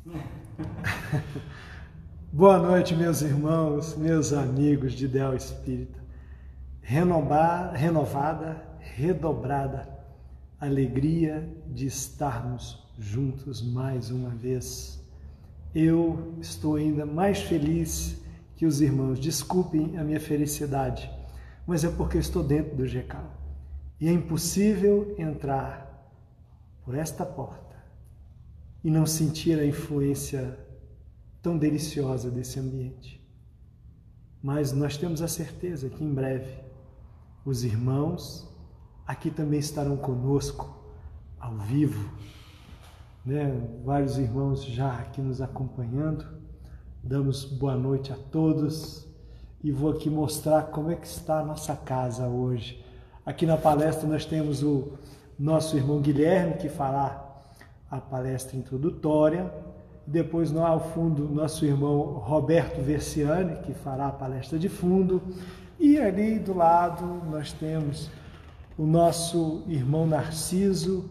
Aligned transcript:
Boa 2.32 2.58
noite, 2.58 2.96
meus 2.96 3.20
irmãos, 3.20 3.94
meus 3.96 4.32
amigos 4.32 4.94
de 4.94 5.04
Ideal 5.04 5.36
Espírita. 5.36 6.00
Renovar, 6.80 7.74
renovada, 7.74 8.64
redobrada 8.78 9.86
alegria 10.58 11.46
de 11.66 11.84
estarmos 11.86 12.82
juntos 12.98 13.60
mais 13.62 14.10
uma 14.10 14.30
vez. 14.30 14.98
Eu 15.74 16.34
estou 16.40 16.76
ainda 16.76 17.04
mais 17.04 17.42
feliz 17.42 18.18
que 18.56 18.64
os 18.64 18.80
irmãos. 18.80 19.20
Desculpem 19.20 19.98
a 19.98 20.04
minha 20.04 20.20
felicidade, 20.20 21.10
mas 21.66 21.84
é 21.84 21.90
porque 21.90 22.16
estou 22.16 22.42
dentro 22.42 22.74
do 22.74 22.86
GECAL. 22.86 23.36
E 24.00 24.08
é 24.08 24.12
impossível 24.12 25.14
entrar 25.18 26.10
por 26.86 26.94
esta 26.94 27.26
porta 27.26 27.69
e 28.82 28.90
não 28.90 29.06
sentir 29.06 29.58
a 29.58 29.66
influência 29.66 30.58
tão 31.42 31.56
deliciosa 31.56 32.30
desse 32.30 32.58
ambiente. 32.58 33.20
Mas 34.42 34.72
nós 34.72 34.96
temos 34.96 35.20
a 35.20 35.28
certeza 35.28 35.90
que 35.90 36.02
em 36.02 36.12
breve 36.12 36.58
os 37.44 37.64
irmãos 37.64 38.48
aqui 39.06 39.30
também 39.30 39.58
estarão 39.58 39.96
conosco 39.96 40.78
ao 41.38 41.56
vivo, 41.58 42.10
né? 43.24 43.50
Vários 43.84 44.18
irmãos 44.18 44.64
já 44.64 44.92
aqui 44.92 45.20
nos 45.20 45.40
acompanhando. 45.40 46.26
Damos 47.02 47.44
boa 47.44 47.76
noite 47.76 48.12
a 48.12 48.16
todos 48.16 49.06
e 49.62 49.70
vou 49.70 49.90
aqui 49.90 50.08
mostrar 50.08 50.64
como 50.64 50.90
é 50.90 50.96
que 50.96 51.06
está 51.06 51.40
a 51.40 51.44
nossa 51.44 51.74
casa 51.76 52.28
hoje. 52.28 52.84
Aqui 53.24 53.44
na 53.44 53.56
palestra 53.56 54.08
nós 54.08 54.24
temos 54.24 54.62
o 54.62 54.98
nosso 55.38 55.76
irmão 55.76 56.00
Guilherme 56.00 56.54
que 56.54 56.68
fará 56.68 57.19
a 57.90 57.98
palestra 57.98 58.56
introdutória 58.56 59.50
depois 60.06 60.50
no, 60.50 60.64
ao 60.64 60.80
fundo, 60.92 61.28
nosso 61.28 61.64
irmão 61.64 62.00
Roberto 62.18 62.82
Versiani, 62.82 63.56
que 63.62 63.72
fará 63.72 64.08
a 64.08 64.12
palestra 64.12 64.58
de 64.58 64.68
fundo. 64.68 65.22
E 65.78 65.98
ali 65.98 66.38
do 66.38 66.52
lado 66.52 67.04
nós 67.30 67.52
temos 67.52 68.10
o 68.76 68.84
nosso 68.84 69.62
irmão 69.68 70.06
Narciso, 70.06 71.08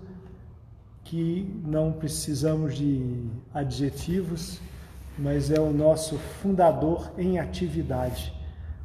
que 1.04 1.62
não 1.66 1.92
precisamos 1.92 2.76
de 2.76 3.26
adjetivos, 3.54 4.60
mas 5.18 5.50
é 5.50 5.60
o 5.60 5.72
nosso 5.72 6.18
fundador 6.18 7.12
em 7.18 7.40
atividade, 7.40 8.34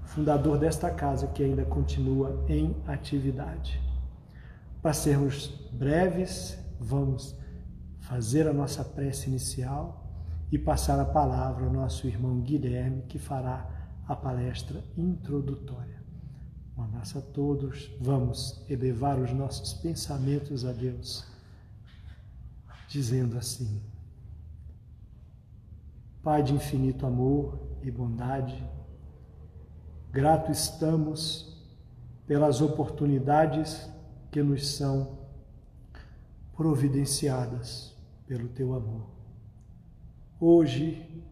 fundador 0.05 0.59
desta 0.59 0.91
casa 0.91 1.27
que 1.27 1.43
ainda 1.43 1.65
continua 1.65 2.45
em 2.49 2.75
atividade. 2.87 3.81
Para 4.81 4.93
sermos 4.93 5.49
breves, 5.73 6.59
vamos 6.81 7.37
fazer 8.05 8.47
a 8.47 8.53
nossa 8.53 8.85
prece 8.85 9.29
inicial 9.29 10.05
e 10.53 10.59
passar 10.59 11.01
a 11.01 11.05
palavra 11.05 11.65
ao 11.65 11.73
nosso 11.73 12.07
irmão 12.07 12.41
Guilherme, 12.41 13.03
que 13.03 13.19
fará 13.19 13.69
a 14.07 14.15
palestra 14.15 14.85
introdutória. 14.97 16.03
Um 16.77 16.83
abraço 16.83 17.19
a 17.19 17.23
todos. 17.23 17.91
Vamos 18.01 18.63
elevar 18.69 19.19
os 19.19 19.33
nossos 19.33 19.73
pensamentos 19.75 20.65
a 20.67 20.73
Deus, 20.73 21.27
dizendo 22.89 23.39
assim: 23.39 23.83
Pai 26.23 26.43
de 26.43 26.53
infinito 26.53 27.07
amor 27.07 27.59
e 27.83 27.91
bondade, 27.91 28.63
grato 30.13 30.53
estamos 30.53 31.59
pelas 32.27 32.61
oportunidades 32.61 33.89
que 34.31 34.43
nos 34.43 34.69
são 34.77 35.21
providenciadas 36.55 37.94
pelo 38.27 38.49
teu 38.49 38.75
amor. 38.75 39.07
Hoje, 40.41 41.25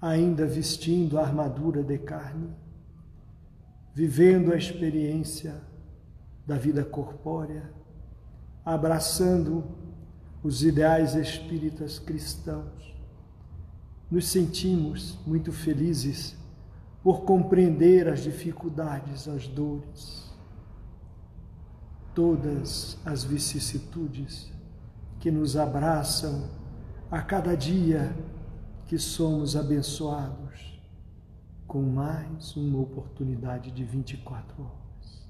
ainda 0.00 0.46
vestindo 0.46 1.18
a 1.18 1.22
armadura 1.22 1.82
de 1.82 1.98
carne, 1.98 2.50
vivendo 3.94 4.52
a 4.52 4.56
experiência 4.56 5.60
da 6.46 6.56
vida 6.56 6.84
corpórea, 6.84 7.70
abraçando 8.64 9.64
os 10.42 10.62
ideais 10.62 11.14
espíritas 11.14 11.98
cristãos, 11.98 12.94
nos 14.10 14.28
sentimos 14.28 15.18
muito 15.26 15.50
felizes 15.50 16.36
por 17.02 17.22
compreender 17.22 18.08
as 18.08 18.22
dificuldades, 18.22 19.26
as 19.28 19.48
dores, 19.48 20.32
todas 22.14 22.98
as 23.04 23.24
vicissitudes 23.24 24.52
que 25.20 25.30
nos 25.30 25.56
abraçam 25.56 26.48
a 27.10 27.20
cada 27.22 27.56
dia 27.56 28.14
que 28.86 28.98
somos 28.98 29.56
abençoados 29.56 30.80
com 31.66 31.82
mais 31.82 32.56
uma 32.56 32.80
oportunidade 32.80 33.70
de 33.70 33.84
24 33.84 34.62
horas. 34.62 35.26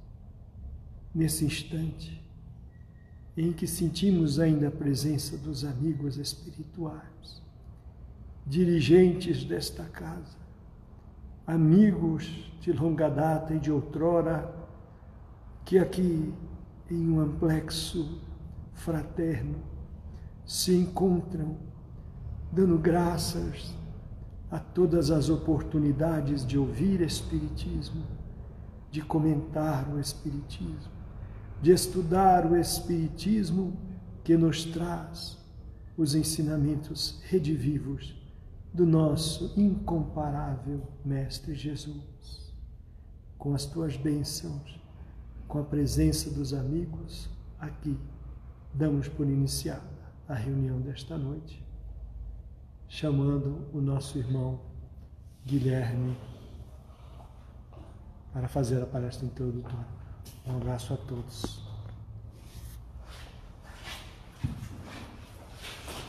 Nesse 1.14 1.44
instante 1.44 2.22
em 3.36 3.52
que 3.52 3.66
sentimos 3.66 4.38
ainda 4.38 4.68
a 4.68 4.70
presença 4.70 5.36
dos 5.36 5.64
amigos 5.64 6.16
espirituais, 6.16 7.42
dirigentes 8.46 9.44
desta 9.44 9.84
casa, 9.84 10.36
amigos 11.46 12.50
de 12.60 12.72
longa 12.72 13.08
data 13.08 13.54
e 13.54 13.58
de 13.58 13.70
outrora, 13.70 14.54
que 15.64 15.78
aqui 15.78 16.32
em 16.90 17.08
um 17.10 17.20
amplexo 17.20 18.20
fraterno 18.72 19.75
se 20.46 20.72
encontram 20.72 21.56
dando 22.52 22.78
graças 22.78 23.74
a 24.48 24.60
todas 24.60 25.10
as 25.10 25.28
oportunidades 25.28 26.46
de 26.46 26.56
ouvir 26.56 27.00
Espiritismo, 27.00 28.04
de 28.88 29.02
comentar 29.02 29.92
o 29.92 29.98
Espiritismo, 29.98 30.92
de 31.60 31.72
estudar 31.72 32.46
o 32.46 32.56
Espiritismo 32.56 33.76
que 34.22 34.36
nos 34.36 34.64
traz 34.64 35.36
os 35.96 36.14
ensinamentos 36.14 37.20
redivivos 37.24 38.14
do 38.72 38.86
nosso 38.86 39.52
incomparável 39.56 40.86
Mestre 41.04 41.54
Jesus. 41.54 42.54
Com 43.36 43.52
as 43.52 43.66
tuas 43.66 43.96
bênçãos, 43.96 44.80
com 45.48 45.58
a 45.58 45.64
presença 45.64 46.30
dos 46.30 46.54
amigos, 46.54 47.28
aqui 47.58 47.98
damos 48.72 49.08
por 49.08 49.26
iniciada 49.26 49.95
a 50.28 50.34
reunião 50.34 50.80
desta 50.80 51.16
noite, 51.16 51.64
chamando 52.88 53.68
o 53.72 53.80
nosso 53.80 54.18
irmão 54.18 54.60
Guilherme 55.44 56.16
para 58.32 58.48
fazer 58.48 58.82
a 58.82 58.86
palestra 58.86 59.24
introdutória. 59.24 59.86
Um 60.46 60.56
abraço 60.56 60.92
a 60.92 60.96
todos. 60.96 61.62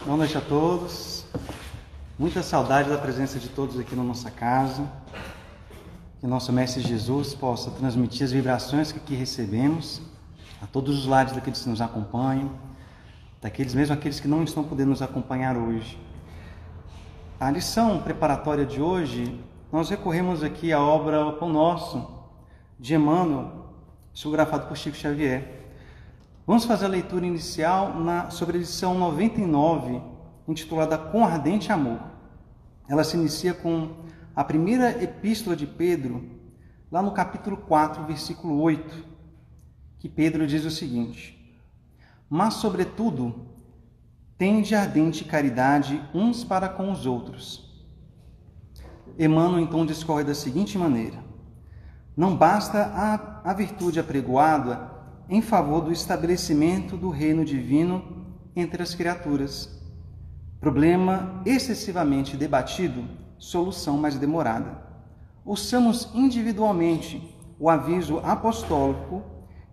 Boa 0.03 0.17
noite 0.17 0.38
a 0.38 0.41
todos. 0.41 1.25
Muita 2.17 2.41
saudade 2.41 2.89
da 2.89 2.97
presença 2.97 3.38
de 3.38 3.50
todos 3.50 3.79
aqui 3.79 3.95
na 3.95 4.03
nossa 4.03 4.31
casa. 4.31 4.89
Que 6.19 6.25
nosso 6.25 6.51
Mestre 6.51 6.81
Jesus 6.81 7.35
possa 7.35 7.69
transmitir 7.69 8.23
as 8.23 8.31
vibrações 8.31 8.91
que 8.91 8.97
aqui 8.97 9.13
recebemos 9.13 10.01
a 10.59 10.66
todos 10.66 10.97
os 10.97 11.06
lados 11.06 11.33
daqueles 11.33 11.61
que 11.61 11.69
nos 11.69 11.79
acompanham, 11.79 12.51
daqueles 13.41 13.73
mesmo 13.73 13.93
aqueles 13.93 14.19
que 14.19 14.27
não 14.27 14.43
estão 14.43 14.63
podendo 14.63 14.89
nos 14.89 15.01
acompanhar 15.01 15.55
hoje. 15.55 15.99
A 17.39 17.51
lição 17.51 18.01
preparatória 18.01 18.65
de 18.65 18.81
hoje, 18.81 19.39
nós 19.71 19.89
recorremos 19.89 20.43
aqui 20.43 20.73
à 20.73 20.81
obra 20.81 21.25
O 21.25 21.33
Pão 21.33 21.49
Nosso, 21.49 22.07
de 22.79 22.95
Emmanuel, 22.95 23.67
psicografado 24.11 24.67
por 24.67 24.75
Chico 24.75 24.97
Xavier. 24.97 25.69
Vamos 26.47 26.65
fazer 26.65 26.85
a 26.85 26.89
leitura 26.89 27.25
inicial 27.25 27.93
na, 27.99 28.29
sobre 28.31 28.57
a 28.57 28.59
lição 28.59 28.97
99, 28.97 30.01
intitulada 30.47 30.97
Com 30.97 31.23
Ardente 31.23 31.71
Amor. 31.71 32.00
Ela 32.88 33.03
se 33.03 33.17
inicia 33.17 33.53
com 33.53 33.91
a 34.35 34.44
primeira 34.44 35.03
epístola 35.03 35.56
de 35.56 35.67
Pedro, 35.67 36.23
lá 36.91 37.01
no 37.01 37.12
capítulo 37.12 37.57
4, 37.57 38.03
versículo 38.06 38.59
8, 38.62 39.06
que 40.00 40.09
Pedro 40.09 40.47
diz 40.47 40.63
o 40.65 40.71
seguinte: 40.71 41.37
mas, 42.29 42.56
sobretudo, 42.56 43.47
tende 44.38 44.75
ardente 44.75 45.24
caridade 45.24 46.01
uns 46.13 46.44
para 46.44 46.69
com 46.69 46.91
os 46.91 47.06
outros. 47.06 47.85
Emmanuel 49.18 49.59
então 49.59 49.85
discorre 49.85 50.24
da 50.24 50.35
seguinte 50.35 50.77
maneira: 50.77 51.18
Não 52.15 52.35
basta 52.35 52.83
a, 52.83 53.50
a 53.50 53.53
virtude 53.53 54.00
apregoada 54.00 54.91
em 55.29 55.41
favor 55.41 55.81
do 55.81 55.91
estabelecimento 55.91 56.95
do 56.95 57.09
reino 57.09 57.44
divino 57.44 58.25
entre 58.56 58.83
as 58.83 58.94
criaturas. 58.94 59.75
Problema 60.59 61.41
excessivamente 61.45 62.35
debatido, 62.35 63.06
solução 63.38 63.97
mais 63.97 64.18
demorada. 64.18 64.85
Ouçamos 65.45 66.09
individualmente 66.13 67.35
o 67.59 67.69
aviso 67.69 68.19
apostólico 68.19 69.24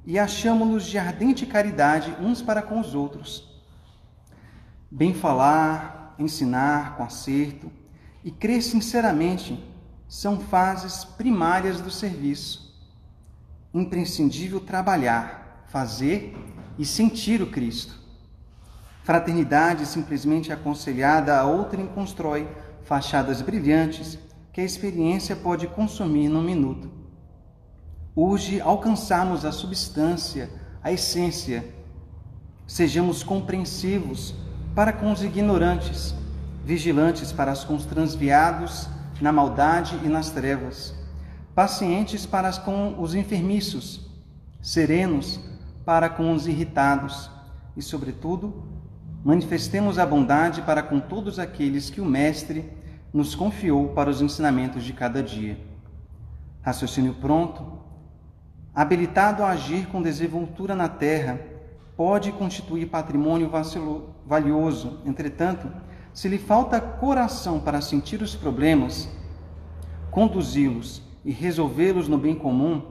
e 0.06 0.18
achamo-nos 0.18 0.86
de 0.86 0.98
ardente 0.98 1.46
caridade 1.46 2.14
uns 2.20 2.42
para 2.42 2.62
com 2.62 2.78
os 2.78 2.94
outros. 2.94 3.48
Bem 4.90 5.14
falar, 5.14 6.14
ensinar 6.18 6.96
com 6.96 7.02
acerto 7.02 7.70
e 8.22 8.30
crer 8.30 8.62
sinceramente 8.62 9.62
são 10.08 10.38
fases 10.38 11.04
primárias 11.04 11.80
do 11.80 11.90
serviço. 11.90 12.72
Imprescindível 13.72 14.60
trabalhar, 14.60 15.64
fazer 15.66 16.36
e 16.78 16.84
sentir 16.84 17.42
o 17.42 17.50
Cristo. 17.50 17.94
Fraternidade 19.02 19.84
simplesmente 19.86 20.52
aconselhada 20.52 21.36
a 21.36 21.44
outrem 21.44 21.86
constrói 21.86 22.48
fachadas 22.84 23.42
brilhantes 23.42 24.18
que 24.52 24.60
a 24.60 24.64
experiência 24.64 25.34
pode 25.34 25.66
consumir 25.66 26.28
num 26.28 26.42
minuto. 26.42 27.03
Urge 28.16 28.60
alcançarmos 28.60 29.44
a 29.44 29.50
substância, 29.50 30.48
a 30.82 30.92
essência. 30.92 31.64
Sejamos 32.66 33.22
compreensivos 33.22 34.34
para 34.74 34.92
com 34.92 35.10
os 35.10 35.22
ignorantes, 35.22 36.14
vigilantes 36.64 37.32
para 37.32 37.54
com 37.56 37.74
os 37.74 37.84
transviados 37.84 38.88
na 39.20 39.32
maldade 39.32 39.98
e 40.04 40.08
nas 40.08 40.30
trevas, 40.30 40.94
pacientes 41.54 42.26
para 42.26 42.52
com 42.52 43.00
os 43.00 43.14
enfermiços, 43.14 44.08
serenos 44.60 45.40
para 45.84 46.08
com 46.08 46.32
os 46.32 46.46
irritados 46.46 47.30
e, 47.76 47.82
sobretudo, 47.82 48.64
manifestemos 49.24 49.98
a 49.98 50.06
bondade 50.06 50.62
para 50.62 50.82
com 50.82 51.00
todos 51.00 51.38
aqueles 51.38 51.90
que 51.90 52.00
o 52.00 52.04
Mestre 52.04 52.70
nos 53.12 53.34
confiou 53.34 53.88
para 53.88 54.10
os 54.10 54.20
ensinamentos 54.20 54.84
de 54.84 54.92
cada 54.92 55.22
dia. 55.22 55.58
Raciocínio 56.62 57.14
pronto, 57.14 57.73
habilitado 58.74 59.42
a 59.44 59.50
agir 59.50 59.86
com 59.86 60.02
desenvoltura 60.02 60.74
na 60.74 60.88
terra, 60.88 61.40
pode 61.96 62.32
constituir 62.32 62.86
patrimônio 62.86 63.50
valioso. 64.26 65.00
Entretanto, 65.06 65.70
se 66.12 66.28
lhe 66.28 66.38
falta 66.38 66.80
coração 66.80 67.60
para 67.60 67.80
sentir 67.80 68.20
os 68.20 68.34
problemas, 68.34 69.08
conduzi-los 70.10 71.02
e 71.24 71.30
resolvê-los 71.30 72.08
no 72.08 72.18
bem 72.18 72.34
comum, 72.34 72.82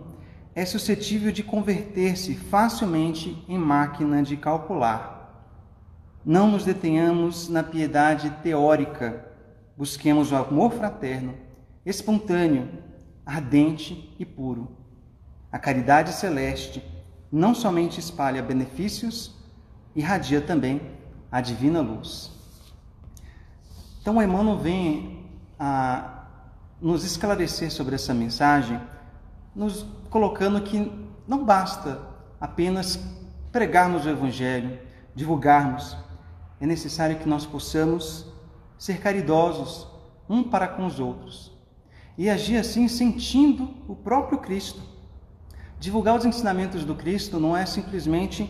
é 0.55 0.65
suscetível 0.65 1.31
de 1.31 1.43
converter-se 1.43 2.35
facilmente 2.35 3.43
em 3.47 3.57
máquina 3.57 4.21
de 4.21 4.37
calcular. 4.37 5.13
Não 6.23 6.49
nos 6.49 6.63
detenhamos 6.63 7.49
na 7.49 7.63
piedade 7.63 8.29
teórica, 8.41 9.25
busquemos 9.75 10.31
o 10.31 10.35
amor 10.35 10.71
fraterno, 10.71 11.33
espontâneo, 11.85 12.69
ardente 13.25 14.15
e 14.17 14.25
puro. 14.25 14.82
A 15.53 15.59
caridade 15.59 16.11
celeste 16.13 16.83
não 17.31 17.53
somente 17.53 17.99
espalha 17.99 18.41
benefícios, 18.41 19.35
irradia 19.95 20.41
também 20.41 20.81
a 21.31 21.39
divina 21.41 21.79
luz. 21.79 22.31
Então, 24.01 24.19
Emmanuel 24.19 24.57
vem 24.57 25.29
a 25.59 26.25
nos 26.81 27.03
esclarecer 27.03 27.71
sobre 27.71 27.93
essa 27.93 28.15
mensagem, 28.15 28.81
nos 29.55 29.85
colocando 30.09 30.59
que 30.61 30.91
não 31.27 31.45
basta 31.45 32.01
apenas 32.41 32.99
pregarmos 33.51 34.07
o 34.07 34.09
Evangelho, 34.09 34.79
divulgarmos, 35.13 35.95
é 36.59 36.65
necessário 36.65 37.19
que 37.19 37.29
nós 37.29 37.45
possamos 37.45 38.25
ser 38.75 38.99
caridosos 38.99 39.87
um 40.27 40.41
para 40.41 40.67
com 40.67 40.87
os 40.87 40.99
outros 40.99 41.55
e 42.17 42.27
agir 42.27 42.57
assim 42.57 42.87
sentindo 42.87 43.69
o 43.87 43.95
próprio 43.95 44.39
Cristo. 44.39 44.92
Divulgar 45.83 46.15
os 46.15 46.23
ensinamentos 46.23 46.85
do 46.85 46.95
Cristo 46.95 47.41
não 47.41 47.57
é 47.57 47.65
simplesmente 47.65 48.49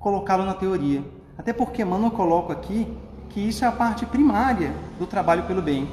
colocá-lo 0.00 0.44
na 0.44 0.52
teoria, 0.52 1.04
até 1.38 1.52
porque 1.52 1.82
Emmanuel 1.82 2.10
coloca 2.10 2.52
aqui 2.52 2.92
que 3.28 3.38
isso 3.38 3.64
é 3.64 3.68
a 3.68 3.70
parte 3.70 4.04
primária 4.04 4.74
do 4.98 5.06
trabalho 5.06 5.44
pelo 5.44 5.62
bem. 5.62 5.88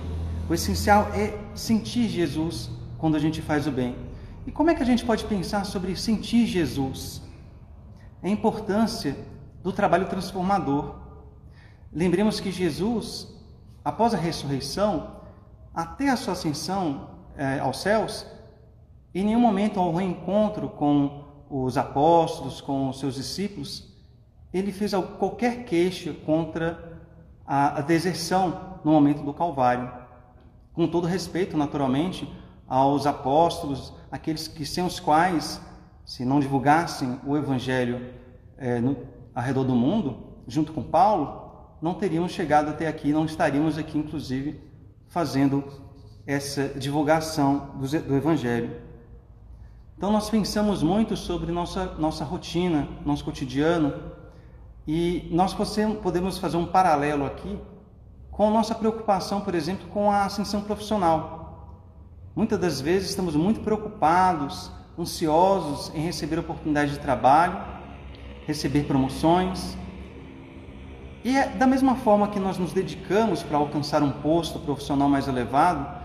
O 0.50 0.54
essencial 0.56 1.10
é 1.14 1.38
sentir 1.54 2.10
Jesus 2.10 2.72
quando 2.98 3.16
a 3.16 3.20
gente 3.20 3.40
faz 3.40 3.68
o 3.68 3.72
bem. 3.72 3.96
E 4.48 4.52
como 4.52 4.72
é 4.72 4.74
que 4.74 4.82
a 4.82 4.86
gente 4.86 5.06
pode 5.06 5.26
pensar 5.26 5.64
sobre 5.64 5.96
sentir 5.96 6.48
Jesus? 6.48 7.22
É 8.24 8.28
a 8.28 8.32
importância 8.32 9.16
do 9.62 9.72
trabalho 9.72 10.08
transformador. 10.08 10.96
Lembremos 11.94 12.40
que 12.40 12.52
Jesus, 12.52 13.28
após 13.86 14.16
a 14.16 14.18
ressurreição, 14.18 15.18
até 15.72 16.10
a 16.10 16.18
sua 16.18 16.34
ascensão 16.34 17.12
é, 17.38 17.60
aos 17.60 17.80
céus, 17.80 18.26
em 19.14 19.24
nenhum 19.24 19.40
momento 19.40 19.80
ao 19.80 19.94
reencontro 19.94 20.70
com 20.70 21.24
os 21.50 21.78
apóstolos, 21.78 22.62
com 22.62 22.90
os 22.90 23.00
seus 23.00 23.16
discípulos, 23.16 23.90
ele 24.54 24.72
fez 24.72 24.94
qualquer 25.18 25.66
queixa 25.66 26.14
contra 26.26 27.02
a, 27.46 27.82
deserção 27.82 28.80
no 28.84 28.92
momento 28.92 29.24
do 29.24 29.34
Calvário. 29.34 29.92
Com 30.74 30.88
todo 30.88 31.08
respeito, 31.08 31.58
naturalmente, 31.58 32.32
aos 32.68 33.08
apóstolos, 33.08 33.94
aqueles 34.12 34.48
que 34.48 34.66
sem 34.66 34.86
os 34.86 35.00
quais, 35.00 35.60
se 36.06 36.24
não 36.24 36.40
divulgassem 36.40 37.20
o 37.26 37.36
Evangelho 37.36 38.14
é, 38.58 38.80
no, 38.80 38.96
ao 39.34 39.44
redor 39.44 39.64
do 39.64 39.76
mundo, 39.76 40.18
junto 40.48 40.72
com 40.72 40.84
Paulo, 40.84 41.50
não 41.82 41.96
teríamos 41.96 42.32
chegado 42.32 42.70
até 42.70 42.88
aqui, 42.88 43.12
não 43.12 43.26
estaríamos 43.26 43.78
aqui, 43.78 43.98
inclusive, 43.98 44.60
fazendo 45.08 45.64
essa 46.28 46.68
divulgação 46.70 47.72
do, 47.80 47.88
do 47.88 48.16
Evangelho. 48.16 48.89
Então, 50.00 50.14
nós 50.14 50.30
pensamos 50.30 50.82
muito 50.82 51.18
sobre 51.18 51.52
nossa, 51.52 51.88
nossa 52.00 52.24
rotina, 52.24 52.88
nosso 53.06 53.26
cotidiano, 53.26 53.94
e 54.88 55.28
nós 55.30 55.54
podemos 56.02 56.38
fazer 56.38 56.56
um 56.56 56.66
paralelo 56.66 57.26
aqui 57.26 57.60
com 58.32 58.50
nossa 58.50 58.74
preocupação, 58.74 59.42
por 59.42 59.54
exemplo, 59.54 59.90
com 59.90 60.10
a 60.10 60.24
ascensão 60.24 60.62
profissional. 60.62 61.84
Muitas 62.34 62.58
das 62.58 62.80
vezes 62.80 63.10
estamos 63.10 63.36
muito 63.36 63.60
preocupados, 63.60 64.72
ansiosos 64.98 65.94
em 65.94 66.00
receber 66.00 66.40
oportunidade 66.40 66.92
de 66.92 67.00
trabalho, 67.00 67.62
receber 68.48 68.86
promoções, 68.86 69.76
e 71.26 71.36
é 71.36 71.50
da 71.50 71.68
mesma 71.68 71.96
forma 71.96 72.30
que 72.30 72.40
nós 72.40 72.58
nos 72.58 72.72
dedicamos 72.72 73.44
para 73.44 73.58
alcançar 73.58 74.02
um 74.02 74.12
posto 74.12 74.60
profissional 74.60 75.10
mais 75.10 75.28
elevado, 75.28 75.99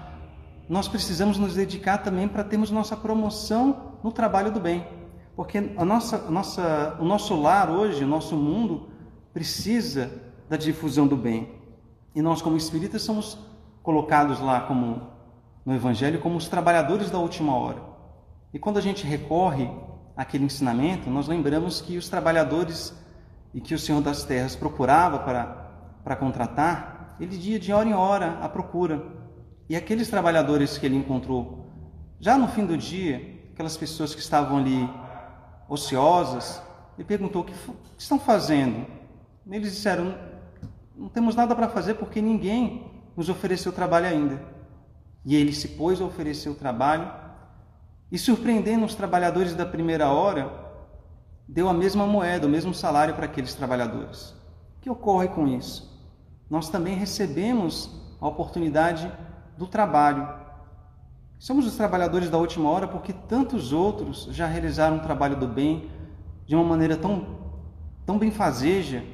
nós 0.69 0.89
precisamos 0.89 1.39
nos 1.39 1.55
dedicar 1.55 1.99
também 1.99 2.27
para 2.27 2.45
termos 2.45 2.71
nossa 2.71 2.97
promoção 2.97 3.99
no 4.03 4.11
trabalho 4.11 4.51
do 4.51 4.61
bem. 4.61 4.87
Porque 5.37 5.59
a 5.77 5.85
nossa, 5.85 6.17
a 6.29 6.31
nossa, 6.31 6.97
o 7.01 7.05
nosso 7.05 7.35
lar 7.41 7.71
hoje, 7.71 8.05
o 8.05 8.09
nosso 8.09 8.37
mundo, 8.37 8.89
precisa 9.33 10.11
da 10.49 10.57
difusão 10.57 11.07
do 11.07 11.17
bem. 11.17 11.53
E 12.15 12.23
nós, 12.23 12.41
como 12.41 12.57
espíritas, 12.57 13.03
somos 13.03 13.37
colocados 13.83 14.41
lá 14.41 14.61
como 14.63 15.15
no 15.65 15.75
Evangelho 15.75 16.21
como 16.21 16.37
os 16.37 16.49
trabalhadores 16.49 17.11
da 17.11 17.19
última 17.19 17.57
hora. 17.57 17.83
E 18.53 18.59
quando 18.59 18.77
a 18.77 18.83
gente 18.83 19.07
recorre 19.07 19.71
àquele 20.17 20.45
ensinamento, 20.45 21.11
nós 21.11 21.27
lembramos 21.27 21.81
que 21.81 21.97
os 21.97 22.09
trabalhadores 22.09 22.95
e 23.53 23.61
que 23.61 23.75
o 23.75 23.79
Senhor 23.79 24.01
das 24.01 24.25
Terras 24.25 24.55
procurava 24.55 25.19
para, 25.21 25.47
para 26.05 26.17
contratar, 26.17 27.17
ele 27.19 27.37
ia 27.37 27.59
de 27.59 27.73
hora 27.73 27.89
em 27.89 27.95
hora 27.95 28.39
à 28.41 28.49
procura. 28.49 29.24
E 29.69 29.77
aqueles 29.77 30.09
trabalhadores 30.09 30.77
que 30.77 30.85
ele 30.87 30.97
encontrou, 30.97 31.67
já 32.21 32.37
no 32.37 32.49
fim 32.49 32.67
do 32.67 32.77
dia, 32.77 33.49
aquelas 33.53 33.77
pessoas 33.77 34.15
que 34.15 34.21
estavam 34.21 34.59
ali 34.59 34.89
ociosas, 35.69 36.63
ele 36.99 37.07
perguntou: 37.07 37.43
o 37.43 37.45
que 37.45 37.55
estão 37.97 38.19
fazendo? 38.19 38.87
Eles 39.51 39.73
disseram: 39.73 40.15
não 40.97 41.09
temos 41.09 41.35
nada 41.35 41.55
para 41.55 41.69
fazer 41.69 41.95
porque 41.95 42.21
ninguém 42.21 42.91
nos 43.17 43.29
ofereceu 43.29 43.73
trabalho 43.73 44.07
ainda. 44.07 44.41
E 45.25 45.35
ele 45.35 45.53
se 45.53 45.69
pôs 45.69 46.01
a 46.01 46.05
oferecer 46.05 46.51
o 46.51 46.55
trabalho 46.55 47.11
e, 48.13 48.19
surpreendendo 48.19 48.85
os 48.85 48.95
trabalhadores 48.95 49.55
da 49.55 49.65
primeira 49.65 50.11
hora, 50.11 50.53
deu 51.49 51.69
a 51.69 51.73
mesma 51.73 52.07
moeda, 52.07 52.47
o 52.47 52.51
mesmo 52.51 52.75
salário 52.75 53.15
para 53.15 53.25
aqueles 53.25 53.55
trabalhadores. 53.55 54.31
O 54.77 54.81
que 54.83 54.91
ocorre 54.91 55.29
com 55.29 55.49
isso? 55.49 55.93
Nós 56.51 56.69
também 56.69 56.95
recebemos 56.95 57.91
a 58.21 58.29
oportunidade 58.29 59.11
do 59.57 59.67
trabalho. 59.67 60.29
Somos 61.39 61.67
os 61.67 61.77
trabalhadores 61.77 62.31
da 62.31 62.39
última 62.39 62.71
hora 62.71 62.89
porque 62.89 63.13
tantos 63.13 63.73
outros 63.73 64.29
já 64.31 64.47
realizaram 64.47 64.97
um 64.97 65.01
trabalho 65.01 65.37
do 65.37 65.47
bem 65.47 65.91
de 66.47 66.55
uma 66.55 66.65
maneira 66.65 66.97
tão, 66.97 67.27
tão 68.07 68.19
benfazeja, 68.19 69.05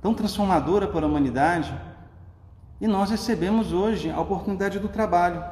tão 0.00 0.14
transformadora 0.14 0.88
para 0.88 1.04
a 1.04 1.08
humanidade, 1.08 1.74
e 2.80 2.86
nós 2.86 3.10
recebemos 3.10 3.72
hoje 3.72 4.10
a 4.10 4.20
oportunidade 4.20 4.78
do 4.78 4.88
trabalho. 4.88 5.44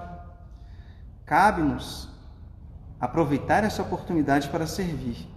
Cabe-nos 1.27 2.09
aproveitar 2.99 3.65
essa 3.65 3.83
oportunidade 3.83 4.49
para 4.49 4.67
servir. 4.67 5.29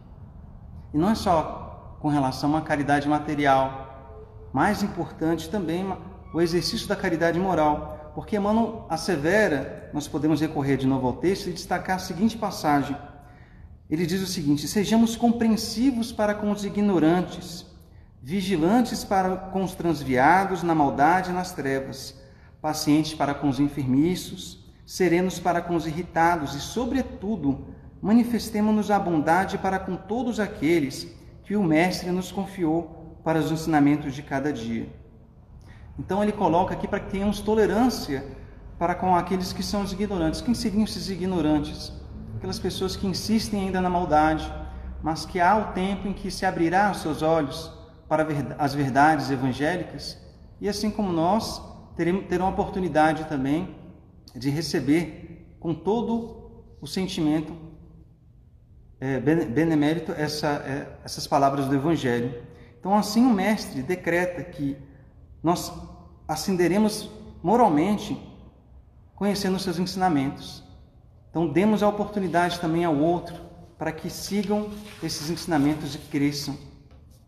E 0.93 0.97
não 0.97 1.09
é 1.09 1.15
só 1.15 1.97
com 2.00 2.07
relação 2.07 2.55
à 2.55 2.61
caridade 2.61 3.07
material, 3.07 4.50
mais 4.53 4.81
importante 4.81 5.50
também 5.50 5.95
o 6.33 6.41
exercício 6.41 6.88
da 6.88 6.95
caridade 6.95 7.39
moral, 7.39 8.00
porque 8.13 8.36
Emmanuel 8.36 8.86
assevera, 8.89 9.89
nós 9.94 10.08
podemos 10.08 10.41
recorrer 10.41 10.77
de 10.77 10.88
novo 10.88 11.08
ao 11.08 11.13
texto 11.13 11.48
e 11.48 11.53
destacar 11.53 11.96
a 11.96 12.00
seguinte 12.00 12.38
passagem. 12.38 12.96
Ele 13.89 14.06
diz 14.06 14.22
o 14.22 14.27
seguinte: 14.27 14.68
Sejamos 14.68 15.15
compreensivos 15.15 16.12
para 16.12 16.34
com 16.34 16.51
os 16.51 16.63
ignorantes, 16.63 17.65
vigilantes 18.22 19.03
para 19.03 19.36
com 19.36 19.63
os 19.63 19.75
transviados 19.75 20.63
na 20.63 20.75
maldade 20.75 21.30
e 21.30 21.34
nas 21.34 21.51
trevas, 21.51 22.20
pacientes 22.62 23.13
para 23.13 23.34
com 23.34 23.50
os 23.50 23.60
enfermiços, 23.60 24.65
serenos 24.86 25.39
para 25.39 25.62
com 25.62 25.75
os 25.75 25.88
irritados 25.88 26.53
e, 26.56 26.60
sobretudo, 26.60 27.68
manifestemos-nos 28.01 28.91
a 28.91 29.00
bondade 29.00 29.58
para 29.58 29.80
com 29.80 29.96
todos 29.96 30.39
aqueles 30.39 31.08
que 31.44 31.56
o 31.56 31.63
Mestre 31.63 32.12
nos 32.12 32.32
confiou 32.32 33.20
para 33.24 33.39
os 33.39 33.51
ensinamentos 33.51 34.13
de 34.13 34.22
cada 34.22 34.51
dia. 34.51 35.00
Então 35.98 36.24
ele 36.24 36.31
coloca 36.31 36.74
aqui 36.74 36.88
para 36.88 37.00
que 37.00 37.12
tenhamos 37.12 37.39
tolerância 37.39 38.25
para 38.77 38.95
com 38.95 39.15
aqueles 39.15 39.53
que 39.53 39.62
são 39.62 39.83
os 39.83 39.93
ignorantes. 39.93 40.41
Quem 40.41 40.53
seriam 40.53 40.83
esses 40.83 41.10
ignorantes? 41.10 41.93
Aquelas 42.38 42.57
pessoas 42.57 42.95
que 42.95 43.05
insistem 43.05 43.65
ainda 43.65 43.79
na 43.79 43.89
maldade, 43.89 44.51
mas 45.03 45.25
que 45.25 45.39
há 45.39 45.55
o 45.55 45.74
tempo 45.74 46.07
em 46.07 46.13
que 46.13 46.31
se 46.31 46.45
abrirá 46.45 46.89
os 46.91 47.01
seus 47.01 47.21
olhos 47.21 47.71
para 48.07 48.27
as 48.57 48.74
verdades 48.74 49.29
evangélicas, 49.29 50.17
e 50.60 50.67
assim 50.67 50.89
como 50.89 51.12
nós, 51.12 51.62
terão 52.27 52.48
a 52.48 52.50
oportunidade 52.50 53.25
também 53.25 53.75
de 54.36 54.50
receber 54.50 55.55
com 55.60 55.74
todo 55.74 56.65
o 56.81 56.88
sentimento 56.88 57.53
é, 59.00 59.19
benemérito 59.19 60.12
essa, 60.12 60.48
é, 60.48 60.88
essas 61.03 61.25
palavras 61.25 61.67
do 61.67 61.75
Evangelho. 61.75 62.43
Então, 62.79 62.95
assim, 62.95 63.25
o 63.25 63.33
Mestre 63.33 63.81
decreta 63.81 64.43
que 64.43 64.77
nós 65.43 65.74
ascenderemos 66.27 67.10
moralmente 67.41 68.19
conhecendo 69.15 69.55
os 69.55 69.63
seus 69.63 69.79
ensinamentos. 69.79 70.63
Então, 71.29 71.48
demos 71.48 71.81
a 71.81 71.88
oportunidade 71.88 72.60
também 72.60 72.83
ao 72.83 72.95
outro 72.95 73.36
para 73.77 73.91
que 73.91 74.10
sigam 74.10 74.69
esses 75.01 75.29
ensinamentos 75.29 75.95
e 75.95 75.98
cresçam. 75.98 76.57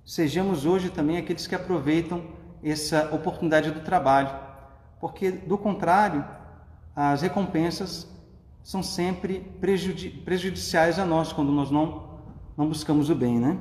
Sejamos 0.05 0.65
hoje 0.65 0.89
também 0.89 1.17
aqueles 1.17 1.47
que 1.47 1.55
aproveitam 1.55 2.23
essa 2.63 3.13
oportunidade 3.13 3.71
do 3.71 3.79
trabalho, 3.81 4.29
porque 4.99 5.31
do 5.31 5.57
contrário, 5.57 6.25
as 6.95 7.21
recompensas 7.21 8.07
são 8.63 8.81
sempre 8.81 9.39
prejudi 9.59 10.09
prejudiciais 10.09 10.97
a 10.99 11.05
nós 11.05 11.33
quando 11.33 11.51
nós 11.51 11.69
não, 11.69 12.21
não 12.55 12.67
buscamos 12.67 13.09
o 13.09 13.15
bem, 13.15 13.39
né? 13.39 13.57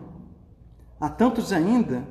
Há 1.00 1.09
tantos 1.09 1.52
ainda 1.52 2.06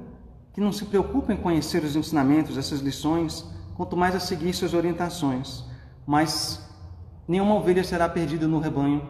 que 0.53 0.61
não 0.61 0.71
se 0.71 0.85
preocupam 0.85 1.33
em 1.33 1.37
conhecer 1.37 1.83
os 1.83 1.95
ensinamentos, 1.95 2.57
essas 2.57 2.79
lições, 2.81 3.45
quanto 3.75 3.95
mais 3.95 4.15
a 4.15 4.19
seguir 4.19 4.53
suas 4.53 4.73
orientações. 4.73 5.63
Mas 6.05 6.69
nenhuma 7.27 7.55
ovelha 7.55 7.83
será 7.83 8.09
perdida 8.09 8.47
no 8.47 8.59
rebanho 8.59 9.07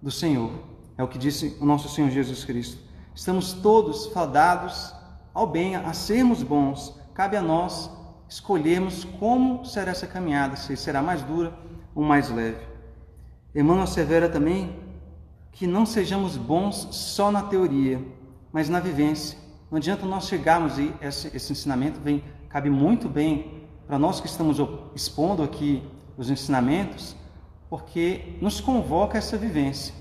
do 0.00 0.10
Senhor. 0.10 0.50
É 0.96 1.02
o 1.02 1.08
que 1.08 1.18
disse 1.18 1.56
o 1.60 1.66
nosso 1.66 1.88
Senhor 1.88 2.10
Jesus 2.10 2.44
Cristo. 2.44 2.78
Estamos 3.14 3.52
todos 3.52 4.06
fadados 4.06 4.94
ao 5.34 5.46
bem, 5.46 5.76
a 5.76 5.92
sermos 5.92 6.42
bons. 6.42 6.98
Cabe 7.12 7.36
a 7.36 7.42
nós 7.42 7.90
escolhermos 8.28 9.04
como 9.04 9.64
será 9.64 9.90
essa 9.90 10.06
caminhada, 10.06 10.56
se 10.56 10.76
será 10.76 11.02
mais 11.02 11.22
dura 11.22 11.52
ou 11.94 12.02
mais 12.02 12.30
leve. 12.30 12.60
Emmanuel 13.54 13.84
assevera 13.84 14.28
também 14.28 14.76
que 15.52 15.66
não 15.66 15.86
sejamos 15.86 16.36
bons 16.36 16.88
só 16.90 17.30
na 17.30 17.42
teoria, 17.42 18.02
mas 18.52 18.68
na 18.68 18.80
vivência. 18.80 19.38
Não 19.70 19.78
adianta 19.78 20.06
nós 20.06 20.28
chegarmos 20.28 20.78
e 20.78 20.94
esse, 21.00 21.34
esse 21.36 21.52
ensinamento 21.52 22.00
vem, 22.00 22.22
cabe 22.48 22.70
muito 22.70 23.08
bem 23.08 23.64
para 23.86 23.98
nós 23.98 24.20
que 24.20 24.26
estamos 24.26 24.58
expondo 24.94 25.42
aqui 25.42 25.82
os 26.16 26.30
ensinamentos, 26.30 27.16
porque 27.68 28.38
nos 28.40 28.60
convoca 28.60 29.18
essa 29.18 29.36
vivência. 29.36 29.94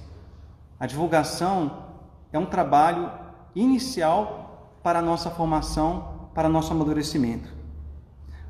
A 0.80 0.86
divulgação 0.86 1.86
é 2.32 2.38
um 2.38 2.46
trabalho 2.46 3.12
inicial 3.56 4.78
para 4.84 5.00
a 5.00 5.02
nossa 5.02 5.30
formação, 5.30 6.30
para 6.34 6.48
nosso 6.48 6.72
amadurecimento. 6.72 7.50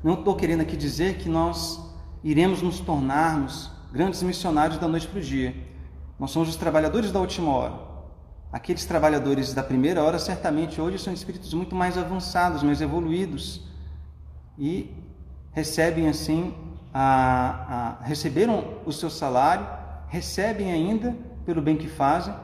Não 0.02 0.14
estou 0.14 0.36
querendo 0.36 0.60
aqui 0.60 0.76
dizer 0.76 1.16
que 1.16 1.28
nós 1.28 1.80
iremos 2.22 2.60
nos 2.60 2.80
tornarmos 2.80 3.70
grandes 3.92 4.22
missionários 4.22 4.78
da 4.78 4.86
noite 4.86 5.08
para 5.08 5.18
o 5.18 5.22
dia. 5.22 5.54
Nós 6.18 6.30
somos 6.30 6.48
os 6.48 6.56
trabalhadores 6.56 7.10
da 7.10 7.20
última 7.20 7.50
hora. 7.52 7.85
Aqueles 8.56 8.86
trabalhadores 8.86 9.52
da 9.52 9.62
primeira 9.62 10.02
hora, 10.02 10.18
certamente 10.18 10.80
hoje 10.80 10.98
são 10.98 11.12
espíritos 11.12 11.52
muito 11.52 11.76
mais 11.76 11.98
avançados, 11.98 12.62
mais 12.62 12.80
evoluídos 12.80 13.60
e 14.56 14.96
recebem 15.52 16.08
assim, 16.08 16.54
a, 16.92 17.98
a, 18.00 18.04
receberam 18.04 18.78
o 18.86 18.92
seu 18.94 19.10
salário, 19.10 19.66
recebem 20.08 20.72
ainda 20.72 21.14
pelo 21.44 21.60
bem 21.60 21.76
que 21.76 21.86
fazem, 21.86 22.34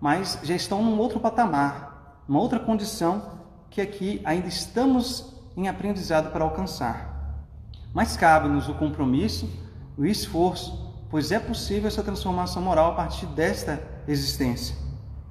mas 0.00 0.38
já 0.42 0.54
estão 0.54 0.82
num 0.82 0.98
outro 0.98 1.20
patamar, 1.20 2.24
uma 2.26 2.40
outra 2.40 2.58
condição 2.58 3.22
que 3.68 3.82
aqui 3.82 4.22
ainda 4.24 4.48
estamos 4.48 5.30
em 5.54 5.68
aprendizado 5.68 6.32
para 6.32 6.42
alcançar. 6.42 7.36
Mas 7.92 8.16
cabe-nos 8.16 8.66
o 8.70 8.74
compromisso, 8.76 9.46
o 9.98 10.06
esforço, 10.06 10.90
pois 11.10 11.30
é 11.30 11.38
possível 11.38 11.86
essa 11.86 12.02
transformação 12.02 12.62
moral 12.62 12.92
a 12.92 12.94
partir 12.94 13.26
desta 13.26 13.78
existência, 14.08 14.74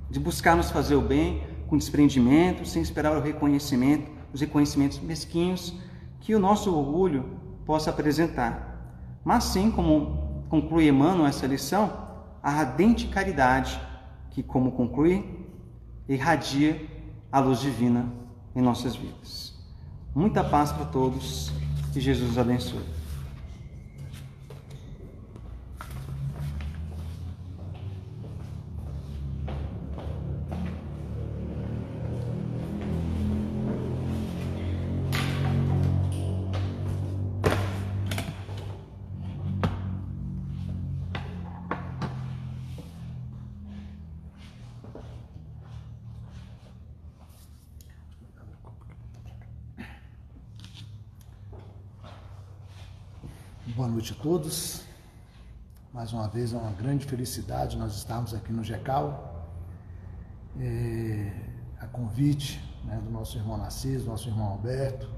de 0.09 0.19
buscarmos 0.19 0.71
fazer 0.71 0.95
o 0.95 1.01
bem 1.01 1.43
com 1.67 1.77
desprendimento, 1.77 2.65
sem 2.65 2.81
esperar 2.81 3.15
o 3.15 3.21
reconhecimento, 3.21 4.09
os 4.33 4.41
reconhecimentos 4.41 4.99
mesquinhos 4.99 5.73
que 6.19 6.33
o 6.33 6.39
nosso 6.39 6.75
orgulho 6.75 7.37
possa 7.65 7.89
apresentar. 7.91 9.19
Mas 9.23 9.43
sim, 9.45 9.69
como 9.69 10.43
conclui 10.49 10.87
Emmanuel 10.87 11.27
essa 11.27 11.45
lição, 11.45 11.91
a 12.41 12.51
ardente 12.51 13.07
caridade 13.07 13.79
que, 14.31 14.41
como 14.41 14.71
conclui, 14.71 15.47
irradia 16.07 16.81
a 17.31 17.39
luz 17.39 17.59
divina 17.59 18.11
em 18.55 18.61
nossas 18.61 18.95
vidas. 18.95 19.53
Muita 20.15 20.43
paz 20.43 20.71
para 20.71 20.85
todos 20.85 21.51
e 21.95 21.99
Jesus 21.99 22.37
abençoe. 22.37 22.98
Noite 53.89 54.13
a 54.13 54.21
todos. 54.21 54.83
Mais 55.91 56.13
uma 56.13 56.27
vez 56.27 56.53
é 56.53 56.57
uma 56.57 56.71
grande 56.71 57.05
felicidade 57.05 57.77
nós 57.77 57.95
estarmos 57.95 58.33
aqui 58.33 58.53
no 58.53 58.63
GECAL. 58.63 59.47
É, 60.59 61.31
a 61.79 61.87
convite 61.87 62.63
né, 62.85 63.01
do 63.03 63.09
nosso 63.09 63.37
irmão 63.37 63.57
Narciso, 63.57 64.05
do 64.05 64.11
nosso 64.11 64.29
irmão 64.29 64.47
Alberto, 64.47 65.09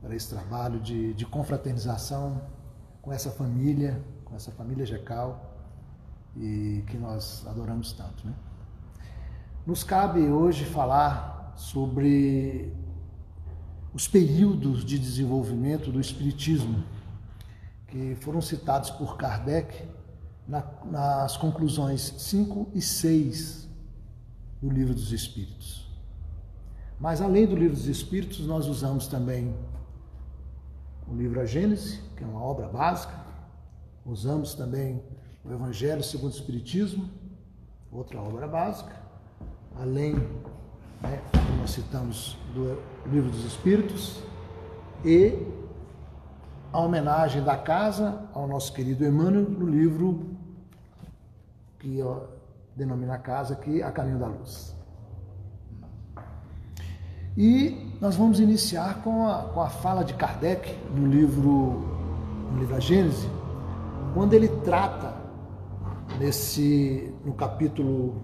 para 0.00 0.14
esse 0.14 0.30
trabalho 0.30 0.80
de, 0.80 1.12
de 1.12 1.26
confraternização 1.26 2.40
com 3.02 3.12
essa 3.12 3.30
família, 3.30 4.02
com 4.24 4.34
essa 4.34 4.50
família 4.52 4.86
GECAL, 4.86 5.52
e 6.36 6.82
que 6.86 6.96
nós 6.96 7.46
adoramos 7.46 7.92
tanto. 7.92 8.26
Né? 8.26 8.32
Nos 9.66 9.84
cabe 9.84 10.20
hoje 10.20 10.64
falar 10.64 11.52
sobre 11.56 12.72
os 13.92 14.08
períodos 14.08 14.82
de 14.82 14.98
desenvolvimento 14.98 15.92
do 15.92 16.00
Espiritismo 16.00 16.82
que 17.92 18.16
foram 18.22 18.40
citados 18.40 18.88
por 18.88 19.18
Kardec 19.18 19.86
na, 20.48 20.64
nas 20.86 21.36
conclusões 21.36 22.14
5 22.16 22.70
e 22.72 22.80
6 22.80 23.68
do 24.62 24.70
Livro 24.70 24.94
dos 24.94 25.12
Espíritos. 25.12 25.86
Mas 26.98 27.20
além 27.20 27.46
do 27.46 27.54
Livro 27.54 27.76
dos 27.76 27.88
Espíritos, 27.88 28.46
nós 28.46 28.66
usamos 28.66 29.08
também 29.08 29.54
o 31.06 31.14
livro 31.14 31.38
A 31.38 31.44
Gênese, 31.44 32.00
que 32.16 32.24
é 32.24 32.26
uma 32.26 32.42
obra 32.42 32.66
básica, 32.66 33.12
usamos 34.06 34.54
também 34.54 35.02
o 35.44 35.52
Evangelho 35.52 36.02
segundo 36.02 36.32
o 36.32 36.34
Espiritismo, 36.34 37.10
outra 37.90 38.18
obra 38.22 38.48
básica, 38.48 38.96
além, 39.76 40.14
né, 41.02 41.20
como 41.30 41.58
nós 41.58 41.72
citamos, 41.72 42.38
do 42.54 42.82
Livro 43.10 43.30
dos 43.30 43.44
Espíritos, 43.44 44.22
e 45.04 45.60
a 46.72 46.80
homenagem 46.80 47.42
da 47.42 47.56
casa 47.56 48.22
ao 48.32 48.48
nosso 48.48 48.72
querido 48.72 49.04
Emmanuel 49.04 49.48
no 49.48 49.66
livro 49.66 50.30
que 51.78 52.00
ó, 52.00 52.20
denomina 52.74 53.14
a 53.14 53.18
casa 53.18 53.54
aqui 53.54 53.82
A 53.82 53.90
Caminho 53.92 54.18
da 54.18 54.28
Luz. 54.28 54.74
E 57.36 57.90
nós 58.00 58.16
vamos 58.16 58.40
iniciar 58.40 59.02
com 59.02 59.28
a, 59.28 59.44
com 59.44 59.60
a 59.60 59.68
fala 59.68 60.04
de 60.04 60.14
Kardec 60.14 60.74
no 60.94 61.06
livro, 61.06 61.82
no 62.52 62.58
livro 62.58 62.76
A 62.76 62.80
Gênese, 62.80 63.28
quando 64.14 64.34
ele 64.34 64.48
trata 64.48 65.14
nesse, 66.18 67.12
no 67.24 67.34
capítulo 67.34 68.22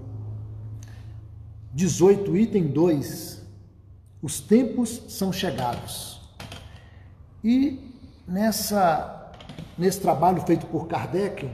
18, 1.75 2.37
item 2.37 2.69
2, 2.69 3.47
Os 4.23 4.41
tempos 4.41 5.05
são 5.09 5.33
chegados. 5.33 6.21
E 7.43 7.98
nessa, 8.29 9.33
nesse 9.77 10.01
trabalho 10.01 10.43
feito 10.43 10.67
por 10.67 10.87
Kardec, 10.87 11.51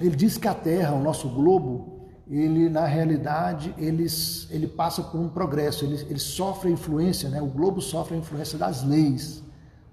ele 0.00 0.16
diz 0.16 0.38
que 0.38 0.48
a 0.48 0.54
Terra, 0.54 0.92
o 0.92 1.02
nosso 1.02 1.28
globo, 1.28 2.08
ele 2.28 2.70
na 2.70 2.86
realidade 2.86 3.74
ele, 3.76 4.06
ele 4.50 4.66
passa 4.66 5.02
por 5.02 5.20
um 5.20 5.28
progresso, 5.28 5.84
ele, 5.84 6.00
ele 6.08 6.18
sofre 6.18 6.70
a 6.70 6.72
influência, 6.72 7.28
né? 7.28 7.40
o 7.40 7.46
globo 7.46 7.80
sofre 7.80 8.14
a 8.14 8.18
influência 8.18 8.58
das 8.58 8.82
leis, 8.82 9.42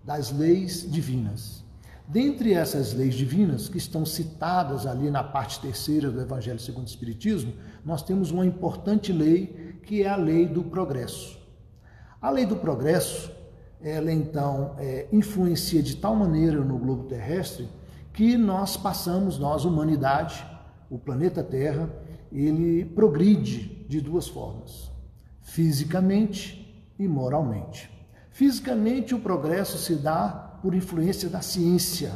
das 0.04 0.32
leis 0.32 0.90
divinas. 0.90 1.62
Dentre 2.08 2.54
essas 2.54 2.94
leis 2.94 3.14
divinas 3.14 3.70
que 3.70 3.78
estão 3.78 4.06
citadas 4.06 4.86
ali 4.86 5.10
na 5.12 5.24
parte 5.24 5.60
terceira 5.60 6.10
do 6.10 6.20
Evangelho 6.20 6.60
segundo 6.60 6.86
o 6.86 6.90
Espiritismo, 6.90 7.54
nós 7.86 8.02
temos 8.02 8.32
uma 8.32 8.46
importante 8.46 9.14
lei 9.14 9.80
que 9.84 10.04
é 10.04 10.10
a 10.10 10.16
lei 10.16 10.46
do 10.48 10.64
progresso. 10.64 11.40
A 12.22 12.30
lei 12.30 12.46
do 12.46 12.56
progresso, 12.56 13.32
ela 13.84 14.12
então 14.12 14.76
é, 14.78 15.08
influencia 15.12 15.82
de 15.82 15.96
tal 15.96 16.16
maneira 16.16 16.64
no 16.64 16.78
globo 16.78 17.04
terrestre 17.06 17.68
que 18.14 18.38
nós 18.38 18.78
passamos, 18.78 19.40
nós, 19.40 19.66
humanidade, 19.66 20.46
o 20.90 21.00
planeta 21.00 21.44
Terra, 21.44 21.90
ele 22.32 22.86
progride 22.86 23.86
de 23.88 24.02
duas 24.02 24.28
formas: 24.28 24.92
fisicamente 25.42 26.86
e 27.00 27.08
moralmente. 27.08 27.90
Fisicamente, 28.32 29.16
o 29.16 29.20
progresso 29.20 29.78
se 29.78 29.96
dá 29.96 30.58
por 30.62 30.74
influência 30.74 31.30
da 31.30 31.42
ciência. 31.42 32.12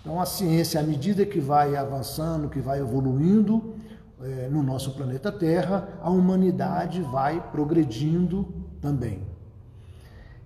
Então, 0.00 0.20
a 0.20 0.26
ciência, 0.26 0.80
à 0.80 0.82
medida 0.82 1.26
que 1.26 1.40
vai 1.40 1.74
avançando, 1.74 2.48
que 2.48 2.60
vai 2.60 2.80
evoluindo 2.80 3.74
é, 4.20 4.48
no 4.48 4.62
nosso 4.62 4.92
planeta 4.92 5.32
Terra, 5.32 5.98
a 6.00 6.10
humanidade 6.10 7.02
vai 7.02 7.40
progredindo 7.50 8.66
também. 8.80 9.35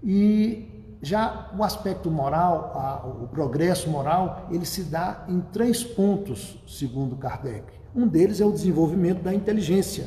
E 0.03 0.97
já 1.03 1.51
o 1.57 1.63
aspecto 1.63 2.11
moral, 2.11 2.73
a, 2.75 3.07
o 3.07 3.29
progresso 3.29 3.89
moral, 3.89 4.47
ele 4.51 4.67
se 4.67 4.85
dá 4.85 5.25
em 5.29 5.41
três 5.41 5.83
pontos, 5.83 6.59
segundo 6.67 7.17
Kardec. 7.17 7.65
Um 7.95 8.07
deles 8.07 8.41
é 8.41 8.45
o 8.45 8.53
desenvolvimento 8.53 9.23
da 9.23 9.35
inteligência. 9.35 10.07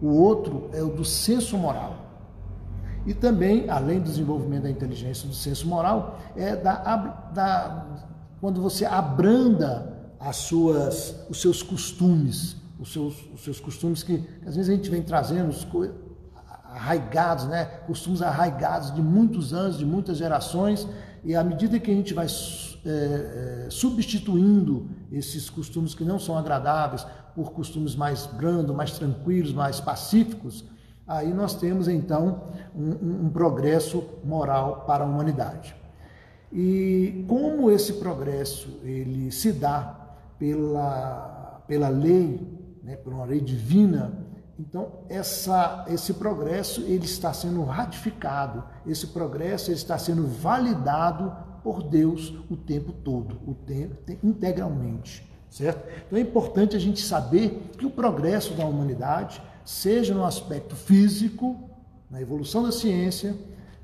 O 0.00 0.08
outro 0.08 0.70
é 0.72 0.82
o 0.82 0.88
do 0.88 1.04
senso 1.04 1.56
moral. 1.56 1.96
E 3.06 3.14
também, 3.14 3.70
além 3.70 4.00
do 4.00 4.04
desenvolvimento 4.04 4.64
da 4.64 4.70
inteligência 4.70 5.26
do 5.26 5.34
senso 5.34 5.66
moral, 5.66 6.18
é 6.36 6.54
da, 6.54 6.96
da 7.32 7.86
quando 8.40 8.60
você 8.60 8.84
abranda 8.84 10.12
as 10.20 10.36
suas, 10.36 11.24
os 11.28 11.40
seus 11.40 11.62
costumes, 11.62 12.56
os 12.78 12.92
seus, 12.92 13.28
os 13.34 13.42
seus 13.42 13.60
costumes 13.60 14.02
que, 14.02 14.18
que 14.18 14.48
às 14.48 14.56
vezes 14.56 14.70
a 14.70 14.74
gente 14.74 14.90
vem 14.90 15.02
trazendo 15.02 15.52
arraigados, 16.78 17.46
né? 17.46 17.64
costumes 17.86 18.22
arraigados 18.22 18.94
de 18.94 19.02
muitos 19.02 19.52
anos, 19.52 19.76
de 19.76 19.84
muitas 19.84 20.16
gerações, 20.16 20.86
e 21.24 21.34
à 21.34 21.42
medida 21.42 21.78
que 21.80 21.90
a 21.90 21.94
gente 21.94 22.14
vai 22.14 22.26
é, 22.26 23.66
é, 23.66 23.66
substituindo 23.70 24.88
esses 25.10 25.50
costumes 25.50 25.94
que 25.94 26.04
não 26.04 26.18
são 26.18 26.38
agradáveis 26.38 27.04
por 27.34 27.52
costumes 27.52 27.96
mais 27.96 28.26
brandos, 28.26 28.74
mais 28.74 28.92
tranquilos, 28.92 29.52
mais 29.52 29.80
pacíficos, 29.80 30.64
aí 31.06 31.32
nós 31.34 31.54
temos 31.54 31.88
então 31.88 32.44
um, 32.74 33.26
um 33.26 33.30
progresso 33.30 34.04
moral 34.24 34.84
para 34.86 35.04
a 35.04 35.06
humanidade. 35.06 35.74
E 36.52 37.24
como 37.28 37.70
esse 37.70 37.94
progresso 37.94 38.80
ele 38.82 39.30
se 39.30 39.52
dá 39.52 40.16
pela, 40.38 41.62
pela 41.66 41.88
lei, 41.88 42.40
né, 42.82 42.96
por 42.96 43.12
uma 43.12 43.24
lei 43.24 43.40
divina, 43.40 44.27
então 44.58 45.04
essa, 45.08 45.84
esse 45.88 46.14
progresso 46.14 46.80
ele 46.82 47.04
está 47.04 47.32
sendo 47.32 47.62
ratificado, 47.62 48.64
esse 48.86 49.06
progresso 49.08 49.70
ele 49.70 49.76
está 49.76 49.96
sendo 49.96 50.26
validado 50.26 51.32
por 51.62 51.82
Deus 51.82 52.34
o 52.50 52.56
tempo 52.56 52.92
todo, 52.92 53.38
o 53.46 53.54
tempo, 53.54 53.94
integralmente, 54.22 55.30
certo? 55.48 55.88
Então 56.06 56.18
é 56.18 56.22
importante 56.22 56.74
a 56.74 56.78
gente 56.78 57.00
saber 57.00 57.70
que 57.78 57.86
o 57.86 57.90
progresso 57.90 58.54
da 58.54 58.64
humanidade, 58.64 59.40
seja 59.64 60.12
no 60.12 60.24
aspecto 60.24 60.74
físico, 60.74 61.70
na 62.10 62.20
evolução 62.20 62.62
da 62.62 62.72
ciência, 62.72 63.36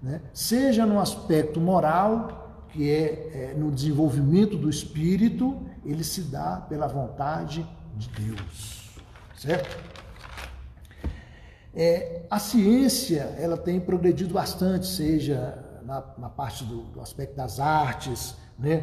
né, 0.02 0.20
seja 0.32 0.84
no 0.84 0.98
aspecto 0.98 1.60
moral, 1.60 2.64
que 2.70 2.90
é, 2.90 3.52
é 3.52 3.54
no 3.56 3.70
desenvolvimento 3.70 4.56
do 4.56 4.68
espírito, 4.68 5.62
ele 5.84 6.02
se 6.02 6.22
dá 6.22 6.56
pela 6.68 6.88
vontade 6.88 7.64
de 7.96 8.08
Deus, 8.08 8.90
certo? 9.36 9.93
É, 11.76 12.22
a 12.30 12.38
ciência 12.38 13.34
ela 13.38 13.56
tem 13.56 13.80
progredido 13.80 14.32
bastante, 14.32 14.86
seja 14.86 15.58
na, 15.84 16.02
na 16.16 16.28
parte 16.28 16.64
do, 16.64 16.82
do, 16.84 17.00
aspecto 17.00 17.36
das 17.36 17.58
artes, 17.58 18.36
né? 18.58 18.78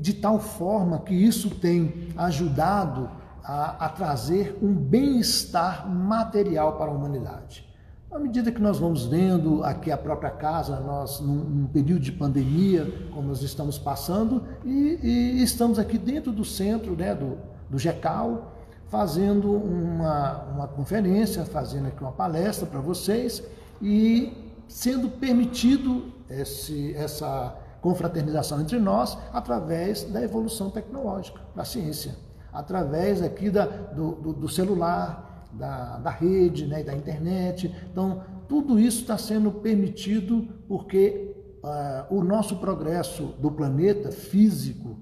De 0.00 0.14
tal 0.14 0.40
forma 0.40 0.98
que 1.00 1.14
isso 1.14 1.50
tem 1.50 2.08
ajudado 2.16 3.08
a, 3.44 3.86
a 3.86 3.88
trazer 3.88 4.58
um 4.62 4.72
bem-estar 4.74 5.88
material 5.88 6.76
para 6.76 6.90
a 6.90 6.94
humanidade. 6.94 7.66
À 8.10 8.18
medida 8.18 8.52
que 8.52 8.60
nós 8.60 8.78
vamos 8.78 9.06
vendo 9.06 9.64
aqui 9.64 9.90
a 9.90 9.96
própria 9.96 10.30
casa, 10.30 10.78
nós 10.80 11.18
num, 11.20 11.34
num 11.34 11.66
período 11.66 12.02
de 12.02 12.12
pandemia, 12.12 12.86
como 13.14 13.28
nós 13.28 13.42
estamos 13.42 13.78
passando, 13.78 14.44
e, 14.64 14.98
e 15.02 15.42
estamos 15.42 15.78
aqui 15.78 15.96
dentro 15.96 16.30
do 16.30 16.44
centro 16.44 16.94
né, 16.94 17.14
do, 17.14 17.38
do 17.70 17.78
GECAL, 17.78 18.52
fazendo 18.92 19.50
uma, 19.50 20.42
uma 20.54 20.68
conferência, 20.68 21.46
fazendo 21.46 21.88
aqui 21.88 22.02
uma 22.02 22.12
palestra 22.12 22.66
para 22.66 22.78
vocês 22.78 23.42
e 23.80 24.36
sendo 24.68 25.08
permitido 25.08 26.12
esse, 26.28 26.94
essa 26.94 27.56
confraternização 27.80 28.60
entre 28.60 28.78
nós 28.78 29.16
através 29.32 30.04
da 30.04 30.22
evolução 30.22 30.68
tecnológica, 30.68 31.40
da 31.56 31.64
ciência, 31.64 32.14
através 32.52 33.22
aqui 33.22 33.48
da, 33.48 33.64
do, 33.64 34.12
do, 34.12 34.32
do 34.34 34.48
celular, 34.50 35.48
da, 35.54 35.96
da 35.96 36.10
rede, 36.10 36.66
né, 36.66 36.82
da 36.82 36.94
internet. 36.94 37.74
Então, 37.90 38.22
tudo 38.46 38.78
isso 38.78 39.00
está 39.00 39.16
sendo 39.16 39.50
permitido 39.52 40.46
porque 40.68 41.34
uh, 41.64 42.14
o 42.14 42.22
nosso 42.22 42.56
progresso 42.56 43.34
do 43.38 43.50
planeta 43.50 44.12
físico 44.12 44.98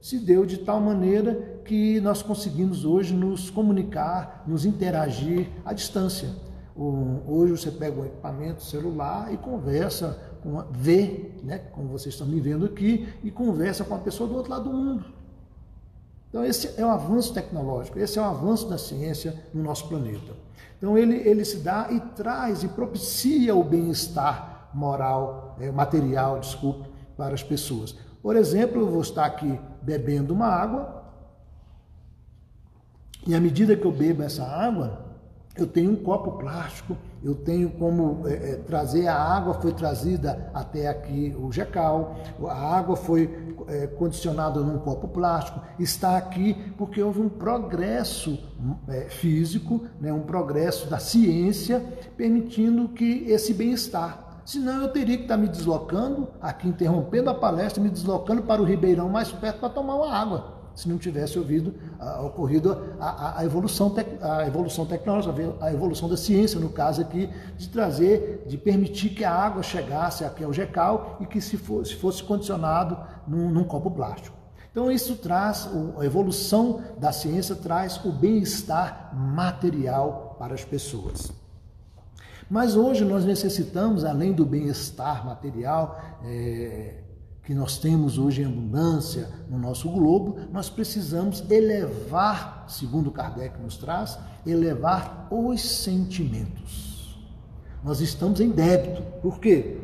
se 0.00 0.18
deu 0.18 0.44
de 0.44 0.58
tal 0.58 0.80
maneira 0.80 1.60
que 1.64 2.00
nós 2.00 2.22
conseguimos 2.22 2.84
hoje 2.84 3.14
nos 3.14 3.50
comunicar, 3.50 4.44
nos 4.46 4.64
interagir 4.64 5.48
à 5.64 5.72
distância. 5.72 6.28
Hoje 6.76 7.52
você 7.52 7.70
pega 7.70 8.00
um 8.00 8.04
equipamento 8.04 8.62
celular 8.62 9.32
e 9.32 9.36
conversa, 9.36 10.18
com 10.42 10.62
vê, 10.72 11.30
né, 11.42 11.58
como 11.72 11.88
vocês 11.88 12.14
estão 12.14 12.26
me 12.26 12.40
vendo 12.40 12.66
aqui, 12.66 13.08
e 13.22 13.30
conversa 13.30 13.84
com 13.84 13.94
a 13.94 13.98
pessoa 13.98 14.28
do 14.28 14.36
outro 14.36 14.50
lado 14.50 14.68
do 14.68 14.76
mundo. 14.76 15.04
Então 16.28 16.44
esse 16.44 16.74
é 16.76 16.84
o 16.84 16.90
avanço 16.90 17.32
tecnológico, 17.32 17.98
esse 17.98 18.18
é 18.18 18.22
o 18.22 18.24
avanço 18.24 18.68
da 18.68 18.76
ciência 18.76 19.40
no 19.54 19.62
nosso 19.62 19.88
planeta. 19.88 20.32
Então 20.76 20.98
ele, 20.98 21.16
ele 21.16 21.44
se 21.44 21.58
dá 21.58 21.88
e 21.90 22.00
traz 22.00 22.64
e 22.64 22.68
propicia 22.68 23.54
o 23.54 23.62
bem-estar 23.62 24.68
moral, 24.74 25.56
é, 25.60 25.70
material, 25.70 26.40
desculpe, 26.40 26.88
para 27.16 27.34
as 27.34 27.42
pessoas. 27.42 27.96
Por 28.24 28.36
exemplo, 28.36 28.80
eu 28.80 28.88
vou 28.88 29.02
estar 29.02 29.26
aqui 29.26 29.60
bebendo 29.82 30.32
uma 30.32 30.46
água, 30.46 31.04
e 33.26 33.34
à 33.34 33.38
medida 33.38 33.76
que 33.76 33.84
eu 33.84 33.92
bebo 33.92 34.22
essa 34.22 34.42
água, 34.42 35.04
eu 35.54 35.66
tenho 35.66 35.90
um 35.90 35.96
copo 35.96 36.32
plástico, 36.38 36.96
eu 37.22 37.34
tenho 37.34 37.68
como 37.72 38.26
é, 38.26 38.32
é, 38.32 38.56
trazer 38.56 39.08
a 39.08 39.14
água, 39.14 39.52
foi 39.60 39.74
trazida 39.74 40.50
até 40.54 40.88
aqui 40.88 41.36
o 41.38 41.52
gecal, 41.52 42.16
a 42.48 42.78
água 42.78 42.96
foi 42.96 43.54
é, 43.68 43.88
condicionada 43.88 44.58
num 44.60 44.78
copo 44.78 45.06
plástico, 45.06 45.60
está 45.78 46.16
aqui 46.16 46.54
porque 46.78 47.02
houve 47.02 47.20
um 47.20 47.28
progresso 47.28 48.42
é, 48.88 49.02
físico, 49.02 49.84
né, 50.00 50.10
um 50.10 50.22
progresso 50.22 50.88
da 50.88 50.98
ciência, 50.98 51.84
permitindo 52.16 52.88
que 52.88 53.26
esse 53.28 53.52
bem-estar 53.52 54.23
Senão 54.44 54.82
eu 54.82 54.88
teria 54.88 55.16
que 55.16 55.22
estar 55.22 55.36
me 55.36 55.48
deslocando, 55.48 56.28
aqui 56.40 56.68
interrompendo 56.68 57.30
a 57.30 57.34
palestra, 57.34 57.82
me 57.82 57.88
deslocando 57.88 58.42
para 58.42 58.60
o 58.60 58.64
Ribeirão 58.64 59.08
mais 59.08 59.32
perto 59.32 59.58
para 59.58 59.70
tomar 59.70 59.94
uma 59.96 60.12
água, 60.12 60.54
se 60.74 60.88
não 60.88 60.98
tivesse 60.98 61.38
ouvido, 61.38 61.74
uh, 62.00 62.26
ocorrido 62.26 62.76
a, 63.00 63.08
a, 63.08 63.40
a, 63.40 63.44
evolução 63.44 63.90
tec, 63.90 64.06
a 64.20 64.46
evolução 64.46 64.84
tecnológica, 64.84 65.34
a 65.60 65.72
evolução 65.72 66.08
da 66.08 66.16
ciência, 66.16 66.58
no 66.58 66.68
caso 66.68 67.00
aqui, 67.00 67.30
de 67.56 67.68
trazer, 67.68 68.44
de 68.46 68.58
permitir 68.58 69.10
que 69.10 69.24
a 69.24 69.32
água 69.32 69.62
chegasse 69.62 70.24
aqui 70.24 70.42
ao 70.42 70.52
GECAL 70.52 71.18
e 71.20 71.26
que 71.26 71.40
se 71.40 71.56
fosse, 71.56 71.94
fosse 71.94 72.22
condicionado 72.22 72.98
num, 73.26 73.48
num 73.50 73.64
copo 73.64 73.90
plástico. 73.90 74.36
Então 74.70 74.90
isso 74.90 75.14
traz, 75.16 75.70
a 75.96 76.04
evolução 76.04 76.82
da 76.98 77.12
ciência 77.12 77.54
traz 77.54 78.04
o 78.04 78.10
bem-estar 78.10 79.12
material 79.14 80.34
para 80.38 80.52
as 80.52 80.64
pessoas. 80.64 81.43
Mas 82.48 82.76
hoje 82.76 83.04
nós 83.04 83.24
necessitamos, 83.24 84.04
além 84.04 84.32
do 84.32 84.44
bem-estar 84.44 85.24
material 85.24 86.00
é, 86.24 86.94
que 87.42 87.54
nós 87.54 87.78
temos 87.78 88.18
hoje 88.18 88.42
em 88.42 88.46
abundância 88.46 89.28
no 89.48 89.58
nosso 89.58 89.88
globo, 89.90 90.38
nós 90.50 90.68
precisamos 90.70 91.44
elevar, 91.50 92.64
segundo 92.68 93.10
Kardec 93.10 93.60
nos 93.60 93.76
traz, 93.76 94.18
elevar 94.46 95.26
os 95.30 95.60
sentimentos. 95.60 97.18
Nós 97.82 98.00
estamos 98.00 98.40
em 98.40 98.50
débito. 98.50 99.02
Por 99.20 99.38
quê? 99.38 99.78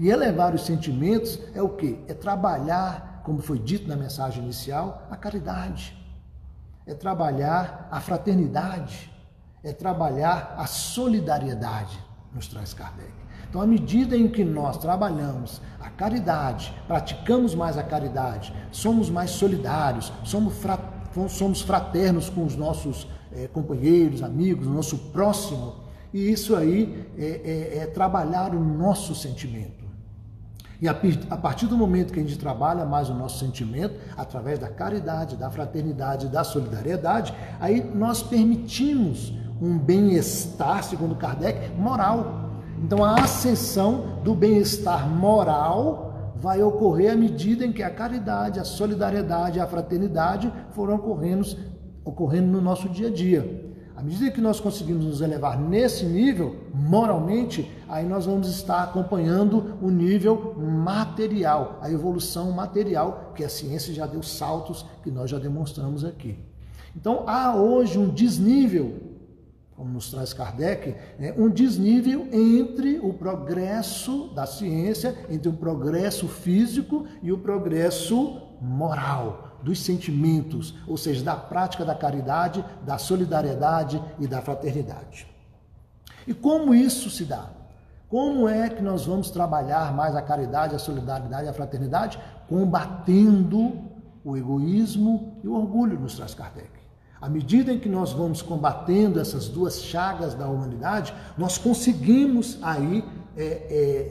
E 0.00 0.10
elevar 0.10 0.52
os 0.52 0.66
sentimentos 0.66 1.38
é 1.54 1.62
o 1.62 1.68
quê? 1.68 1.98
É 2.08 2.14
trabalhar, 2.14 3.22
como 3.24 3.40
foi 3.40 3.58
dito 3.58 3.88
na 3.88 3.96
mensagem 3.96 4.42
inicial, 4.42 5.06
a 5.08 5.16
caridade. 5.16 5.96
É 6.84 6.92
trabalhar 6.92 7.88
a 7.90 8.00
fraternidade. 8.00 9.13
É 9.64 9.72
trabalhar 9.72 10.54
a 10.58 10.66
solidariedade, 10.66 11.98
nos 12.32 12.46
traz 12.46 12.74
Kardec. 12.74 13.24
Então, 13.48 13.62
à 13.62 13.66
medida 13.66 14.16
em 14.16 14.28
que 14.28 14.44
nós 14.44 14.76
trabalhamos 14.78 15.60
a 15.80 15.88
caridade, 15.88 16.74
praticamos 16.86 17.54
mais 17.54 17.78
a 17.78 17.82
caridade, 17.82 18.52
somos 18.72 19.08
mais 19.08 19.30
solidários, 19.30 20.12
somos, 20.24 21.62
fraternos 21.62 22.28
com 22.28 22.44
os 22.44 22.56
nossos 22.56 23.06
é, 23.32 23.46
companheiros, 23.46 24.22
amigos, 24.22 24.66
o 24.66 24.70
nosso 24.70 24.98
próximo, 25.12 25.76
e 26.12 26.30
isso 26.32 26.56
aí 26.56 27.08
é, 27.16 27.76
é, 27.76 27.78
é 27.78 27.86
trabalhar 27.86 28.54
o 28.54 28.60
nosso 28.60 29.14
sentimento. 29.14 29.83
E 30.84 30.88
a 31.30 31.36
partir 31.38 31.66
do 31.66 31.78
momento 31.78 32.12
que 32.12 32.20
a 32.20 32.22
gente 32.22 32.36
trabalha 32.36 32.84
mais 32.84 33.08
o 33.08 33.14
nosso 33.14 33.38
sentimento, 33.38 33.94
através 34.18 34.58
da 34.58 34.68
caridade, 34.68 35.34
da 35.34 35.50
fraternidade, 35.50 36.28
da 36.28 36.44
solidariedade, 36.44 37.32
aí 37.58 37.82
nós 37.94 38.22
permitimos 38.22 39.32
um 39.62 39.78
bem-estar, 39.78 40.84
segundo 40.84 41.14
Kardec, 41.14 41.72
moral. 41.72 42.50
Então 42.82 43.02
a 43.02 43.14
ascensão 43.14 44.20
do 44.22 44.34
bem-estar 44.34 45.08
moral 45.08 46.34
vai 46.36 46.62
ocorrer 46.62 47.14
à 47.14 47.16
medida 47.16 47.64
em 47.64 47.72
que 47.72 47.82
a 47.82 47.88
caridade, 47.88 48.60
a 48.60 48.64
solidariedade, 48.64 49.60
a 49.60 49.66
fraternidade 49.66 50.52
foram 50.72 50.96
ocorrendo, 50.96 51.46
ocorrendo 52.04 52.52
no 52.52 52.60
nosso 52.60 52.90
dia 52.90 53.08
a 53.08 53.10
dia. 53.10 53.63
Medida 54.04 54.30
que 54.30 54.40
nós 54.40 54.60
conseguimos 54.60 55.02
nos 55.02 55.20
elevar 55.22 55.58
nesse 55.58 56.04
nível, 56.04 56.56
moralmente, 56.74 57.70
aí 57.88 58.04
nós 58.04 58.26
vamos 58.26 58.48
estar 58.48 58.82
acompanhando 58.82 59.78
o 59.80 59.88
nível 59.88 60.54
material, 60.58 61.78
a 61.80 61.90
evolução 61.90 62.52
material, 62.52 63.32
que 63.34 63.42
a 63.42 63.48
ciência 63.48 63.94
já 63.94 64.06
deu 64.06 64.22
saltos 64.22 64.84
que 65.02 65.10
nós 65.10 65.30
já 65.30 65.38
demonstramos 65.38 66.04
aqui. 66.04 66.38
Então 66.94 67.24
há 67.26 67.56
hoje 67.56 67.98
um 67.98 68.10
desnível, 68.10 69.00
como 69.74 69.90
nos 69.90 70.10
traz 70.10 70.34
Kardec, 70.34 70.94
né, 71.18 71.34
um 71.38 71.48
desnível 71.48 72.28
entre 72.30 72.98
o 72.98 73.14
progresso 73.14 74.28
da 74.34 74.44
ciência, 74.44 75.16
entre 75.30 75.48
o 75.48 75.54
progresso 75.54 76.28
físico 76.28 77.06
e 77.22 77.32
o 77.32 77.38
progresso 77.38 78.38
moral 78.60 79.53
dos 79.64 79.80
sentimentos, 79.80 80.74
ou 80.86 80.96
seja, 80.96 81.24
da 81.24 81.34
prática 81.34 81.84
da 81.84 81.94
caridade, 81.94 82.64
da 82.84 82.98
solidariedade 82.98 84.00
e 84.20 84.26
da 84.26 84.42
fraternidade. 84.42 85.26
E 86.26 86.34
como 86.34 86.74
isso 86.74 87.10
se 87.10 87.24
dá? 87.24 87.50
Como 88.08 88.48
é 88.48 88.68
que 88.68 88.82
nós 88.82 89.06
vamos 89.06 89.30
trabalhar 89.30 89.92
mais 89.92 90.14
a 90.14 90.22
caridade, 90.22 90.74
a 90.74 90.78
solidariedade 90.78 91.46
e 91.46 91.48
a 91.48 91.52
fraternidade? 91.52 92.18
Combatendo 92.48 93.72
o 94.24 94.36
egoísmo 94.36 95.38
e 95.42 95.48
o 95.48 95.54
orgulho, 95.54 95.98
nos 95.98 96.14
traz 96.16 96.34
Kardec. 96.34 96.70
À 97.20 97.28
medida 97.28 97.72
em 97.72 97.78
que 97.78 97.88
nós 97.88 98.12
vamos 98.12 98.42
combatendo 98.42 99.18
essas 99.18 99.48
duas 99.48 99.80
chagas 99.82 100.34
da 100.34 100.46
humanidade, 100.46 101.14
nós 101.38 101.56
conseguimos 101.56 102.58
aí 102.62 103.02
é, 103.36 103.44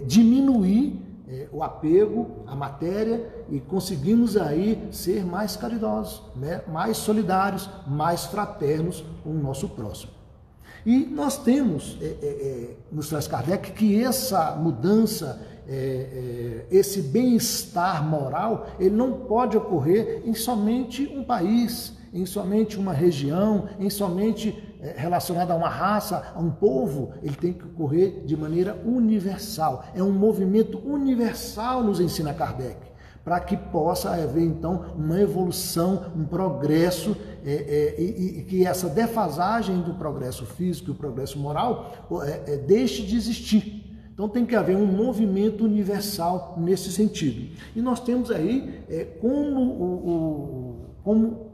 é, 0.02 0.04
diminuir 0.06 1.00
é, 1.34 1.48
o 1.52 1.64
apego 1.64 2.44
à 2.46 2.56
matéria 2.56 3.28
e 3.50 3.60
conseguimos 3.60 4.38
aí 4.38 4.88
ser 4.92 5.26
mais 5.26 5.56
caridosos, 5.56 6.22
né? 6.36 6.62
mais 6.68 6.98
solidários, 6.98 7.68
mais 7.88 8.26
fraternos 8.26 9.04
com 9.24 9.32
o 9.32 9.42
nosso 9.42 9.68
próximo. 9.70 10.12
E 10.86 11.06
nós 11.06 11.38
temos, 11.38 11.98
é, 12.02 12.06
é, 12.06 12.28
é 12.28 12.76
nos 12.92 13.10
traz 13.10 13.28
Kardec, 13.28 13.72
que 13.72 14.04
essa 14.04 14.56
mudança, 14.56 15.42
é, 15.68 16.66
é, 16.70 16.78
esse 16.78 17.02
bem-estar 17.02 18.08
moral, 18.08 18.68
ele 18.80 18.96
não 18.96 19.14
pode 19.14 19.58
ocorrer 19.58 20.22
em 20.26 20.36
somente 20.36 21.08
um 21.08 21.24
país, 21.24 21.94
em 22.14 22.28
somente 22.28 22.78
uma 22.78 22.94
região, 22.94 23.70
em 23.80 23.90
somente 23.90 24.73
é, 24.84 24.94
relacionada 24.98 25.54
a 25.54 25.56
uma 25.56 25.70
raça, 25.70 26.34
a 26.36 26.40
um 26.40 26.52
povo, 26.52 27.14
ele 27.24 27.36
tem 27.36 27.54
que 27.54 27.64
ocorrer 27.64 28.26
de 28.26 28.36
maneira 28.36 28.76
universal. 28.86 29.86
É 29.96 30.04
um 30.04 30.12
movimento 30.12 30.78
universal, 30.78 31.82
nos 31.82 32.02
ensina 32.02 32.34
Kardec, 32.34 32.76
para 33.24 33.40
que 33.40 33.56
possa 33.56 34.12
haver 34.12 34.44
então 34.44 34.94
uma 34.98 35.22
evolução, 35.22 36.12
um 36.14 36.26
progresso, 36.26 37.16
é, 37.46 37.54
é, 37.54 38.02
e, 38.02 38.40
e, 38.40 38.44
que 38.44 38.66
essa 38.66 38.90
defasagem 38.90 39.82
do 39.82 39.94
progresso 39.94 40.46
físico 40.46 40.90
e 40.90 40.92
o 40.92 40.96
progresso 40.96 41.40
moral 41.40 42.10
é, 42.26 42.54
é, 42.54 42.58
deixe 42.58 43.04
de 43.04 43.16
existir. 43.16 43.90
Então 44.14 44.28
tem 44.28 44.46
que 44.46 44.56
haver 44.56 44.76
um 44.76 44.86
movimento 44.86 45.64
universal 45.64 46.56
nesse 46.58 46.92
sentido. 46.92 47.56
E 47.74 47.82
nós 47.82 48.02
temos 48.02 48.30
aí 48.30 48.84
é, 48.90 49.06
como, 49.06 49.62
o, 49.62 50.10
o, 50.10 50.86
como 51.06 51.54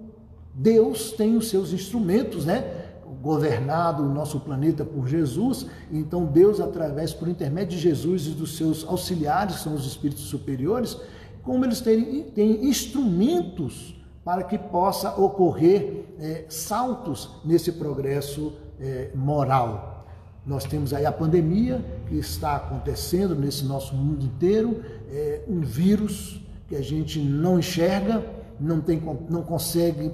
Deus 0.55 1.11
tem 1.11 1.37
os 1.37 1.47
seus 1.47 1.71
instrumentos, 1.71 2.43
né? 2.43 2.78
Governado 3.21 4.03
o 4.03 4.13
nosso 4.13 4.39
planeta 4.39 4.85
por 4.85 5.07
Jesus, 5.07 5.65
então 5.91 6.25
Deus, 6.25 6.59
através, 6.59 7.13
por 7.13 7.27
intermédio 7.27 7.77
de 7.77 7.83
Jesus 7.83 8.27
e 8.27 8.31
dos 8.31 8.55
seus 8.55 8.87
auxiliares, 8.87 9.57
que 9.57 9.63
são 9.63 9.73
os 9.73 9.85
espíritos 9.85 10.23
superiores, 10.23 10.97
como 11.43 11.65
eles 11.65 11.81
têm, 11.81 12.23
têm 12.23 12.65
instrumentos 12.65 13.95
para 14.23 14.43
que 14.43 14.57
possa 14.57 15.19
ocorrer 15.19 16.05
é, 16.19 16.45
saltos 16.49 17.29
nesse 17.43 17.71
progresso 17.73 18.53
é, 18.79 19.11
moral. 19.15 20.07
Nós 20.45 20.63
temos 20.63 20.93
aí 20.93 21.05
a 21.05 21.11
pandemia 21.11 21.83
que 22.07 22.15
está 22.15 22.55
acontecendo 22.55 23.35
nesse 23.35 23.65
nosso 23.65 23.95
mundo 23.95 24.25
inteiro, 24.25 24.83
é, 25.11 25.41
um 25.47 25.61
vírus 25.61 26.41
que 26.67 26.75
a 26.75 26.81
gente 26.81 27.19
não 27.19 27.59
enxerga, 27.59 28.23
não, 28.59 28.79
tem, 28.79 29.01
não 29.29 29.41
consegue 29.41 30.11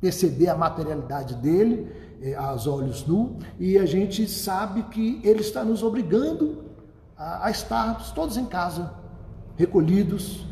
perceber 0.00 0.48
a 0.48 0.56
materialidade 0.56 1.34
dele, 1.36 1.90
eh, 2.22 2.34
aos 2.34 2.66
olhos 2.66 3.06
nu, 3.06 3.36
e 3.58 3.78
a 3.78 3.86
gente 3.86 4.28
sabe 4.28 4.82
que 4.84 5.20
ele 5.24 5.40
está 5.40 5.64
nos 5.64 5.82
obrigando 5.82 6.64
a, 7.16 7.46
a 7.46 7.50
estarmos 7.50 8.10
todos 8.10 8.36
em 8.36 8.46
casa, 8.46 8.92
recolhidos, 9.56 10.46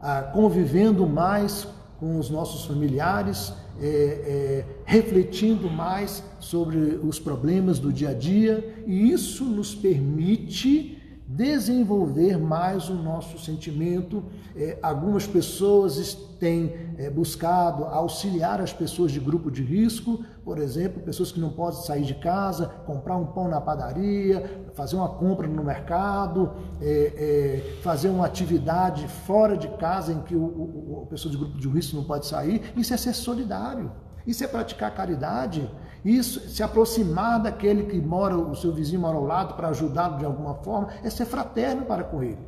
a, 0.00 0.22
convivendo 0.22 1.06
mais 1.06 1.66
com 1.98 2.18
os 2.18 2.30
nossos 2.30 2.64
familiares, 2.64 3.52
é, 3.80 3.86
é, 3.86 4.64
refletindo 4.84 5.70
mais 5.70 6.22
sobre 6.40 6.78
os 7.02 7.18
problemas 7.18 7.78
do 7.78 7.92
dia 7.92 8.10
a 8.10 8.14
dia, 8.14 8.82
e 8.86 9.10
isso 9.10 9.44
nos 9.44 9.74
permite 9.74 10.97
desenvolver 11.28 12.38
mais 12.38 12.88
o 12.88 12.94
nosso 12.94 13.38
sentimento. 13.38 14.24
É, 14.56 14.78
algumas 14.82 15.26
pessoas 15.26 16.14
têm 16.40 16.74
é, 16.96 17.10
buscado 17.10 17.84
auxiliar 17.84 18.62
as 18.62 18.72
pessoas 18.72 19.12
de 19.12 19.20
grupo 19.20 19.50
de 19.50 19.62
risco, 19.62 20.24
por 20.42 20.56
exemplo, 20.58 21.02
pessoas 21.02 21.30
que 21.30 21.38
não 21.38 21.50
podem 21.50 21.82
sair 21.82 22.04
de 22.04 22.14
casa, 22.14 22.66
comprar 22.86 23.16
um 23.16 23.26
pão 23.26 23.46
na 23.46 23.60
padaria, 23.60 24.64
fazer 24.72 24.96
uma 24.96 25.08
compra 25.10 25.46
no 25.46 25.62
mercado, 25.62 26.50
é, 26.80 27.12
é 27.16 27.80
fazer 27.82 28.08
uma 28.08 28.24
atividade 28.24 29.06
fora 29.26 29.54
de 29.54 29.68
casa 29.76 30.12
em 30.12 30.22
que 30.22 30.34
o, 30.34 30.42
o, 30.42 31.06
pessoa 31.10 31.30
de 31.30 31.36
grupo 31.36 31.58
de 31.58 31.68
risco 31.68 31.94
não 31.94 32.04
pode 32.04 32.26
sair. 32.26 32.72
Isso 32.74 32.94
é 32.94 32.96
ser 32.96 33.12
solidário. 33.12 33.92
Isso 34.26 34.44
é 34.44 34.46
praticar 34.46 34.94
caridade, 34.94 35.70
isso 36.04 36.48
se 36.48 36.62
aproximar 36.62 37.42
daquele 37.42 37.84
que 37.84 38.00
mora, 38.00 38.36
o 38.36 38.54
seu 38.54 38.72
vizinho 38.72 39.00
mora 39.00 39.16
ao 39.16 39.24
lado 39.24 39.54
para 39.54 39.68
ajudá-lo 39.68 40.18
de 40.18 40.24
alguma 40.24 40.54
forma, 40.54 40.88
é 41.02 41.10
ser 41.10 41.24
fraterno 41.24 41.84
para 41.84 42.04
com 42.04 42.22
ele. 42.22 42.38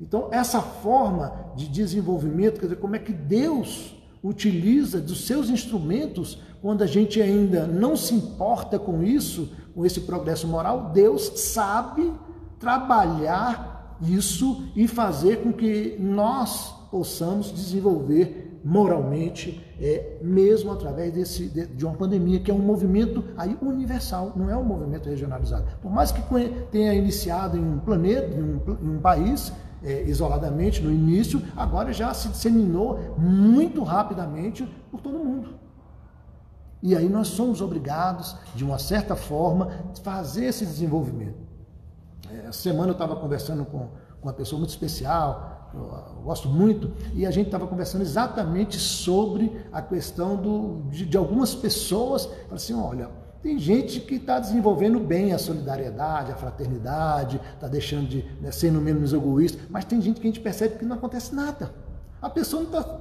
Então, 0.00 0.28
essa 0.30 0.60
forma 0.60 1.32
de 1.56 1.68
desenvolvimento, 1.68 2.60
quer 2.60 2.66
dizer, 2.66 2.76
como 2.76 2.96
é 2.96 2.98
que 2.98 3.12
Deus 3.12 3.94
utiliza 4.22 5.00
dos 5.00 5.26
seus 5.26 5.50
instrumentos 5.50 6.38
quando 6.60 6.82
a 6.82 6.86
gente 6.86 7.20
ainda 7.20 7.66
não 7.66 7.94
se 7.96 8.14
importa 8.14 8.78
com 8.78 9.02
isso, 9.02 9.52
com 9.74 9.84
esse 9.84 10.00
progresso 10.00 10.48
moral, 10.48 10.90
Deus 10.94 11.40
sabe 11.40 12.12
trabalhar 12.58 13.98
isso 14.00 14.68
e 14.74 14.88
fazer 14.88 15.42
com 15.42 15.52
que 15.52 15.96
nós 16.00 16.74
possamos 16.90 17.52
desenvolver 17.52 18.43
moralmente, 18.64 19.62
é, 19.78 20.16
mesmo 20.22 20.72
através 20.72 21.12
desse, 21.12 21.48
de, 21.48 21.66
de, 21.66 21.84
uma 21.84 21.94
pandemia, 21.94 22.40
que 22.40 22.50
é 22.50 22.54
um 22.54 22.58
movimento 22.58 23.22
aí 23.36 23.58
universal, 23.60 24.32
não 24.34 24.48
é 24.48 24.56
um 24.56 24.64
movimento 24.64 25.06
regionalizado. 25.06 25.66
Por 25.82 25.92
mais 25.92 26.10
que 26.10 26.22
tenha 26.72 26.94
iniciado 26.94 27.58
em 27.58 27.60
um 27.60 27.78
planeta, 27.78 28.34
em 28.34 28.42
um, 28.42 28.60
em 28.82 28.96
um 28.96 29.00
país, 29.00 29.52
é, 29.82 30.02
isoladamente 30.04 30.82
no 30.82 30.90
início, 30.90 31.42
agora 31.54 31.92
já 31.92 32.14
se 32.14 32.28
disseminou 32.28 33.14
muito 33.18 33.82
rapidamente 33.82 34.66
por 34.90 35.02
todo 35.02 35.18
mundo. 35.18 35.50
E 36.82 36.96
aí 36.96 37.08
nós 37.08 37.28
somos 37.28 37.60
obrigados, 37.60 38.34
de 38.54 38.64
uma 38.64 38.78
certa 38.78 39.14
forma, 39.14 39.68
fazer 40.02 40.46
esse 40.46 40.64
desenvolvimento. 40.64 41.36
É, 42.30 42.46
essa 42.48 42.60
semana 42.60 42.88
eu 42.88 42.92
estava 42.92 43.14
conversando 43.16 43.66
com 43.66 43.90
uma 44.22 44.32
pessoa 44.32 44.58
muito 44.58 44.70
especial, 44.70 45.53
eu 45.74 46.22
gosto 46.22 46.48
muito, 46.48 46.92
e 47.14 47.26
a 47.26 47.30
gente 47.30 47.46
estava 47.46 47.66
conversando 47.66 48.02
exatamente 48.02 48.78
sobre 48.78 49.52
a 49.72 49.82
questão 49.82 50.36
do, 50.36 50.82
de, 50.90 51.04
de 51.04 51.16
algumas 51.16 51.54
pessoas, 51.54 52.28
assim, 52.50 52.74
olha, 52.74 53.10
Tem 53.44 53.58
gente 53.58 54.00
que 54.00 54.14
está 54.14 54.38
desenvolvendo 54.40 54.98
bem 54.98 55.34
a 55.34 55.38
solidariedade, 55.38 56.32
a 56.32 56.34
fraternidade, 56.34 57.38
está 57.52 57.68
deixando 57.68 58.08
de 58.08 58.24
né, 58.40 58.50
sendo 58.50 58.80
menos 58.80 59.12
egoísta, 59.12 59.58
mas 59.68 59.84
tem 59.84 60.00
gente 60.00 60.18
que 60.18 60.26
a 60.26 60.30
gente 60.30 60.40
percebe 60.40 60.78
que 60.78 60.84
não 60.86 60.96
acontece 60.96 61.34
nada. 61.34 61.70
A 62.22 62.30
pessoa 62.30 62.62
não 62.62 62.70
está 62.70 62.98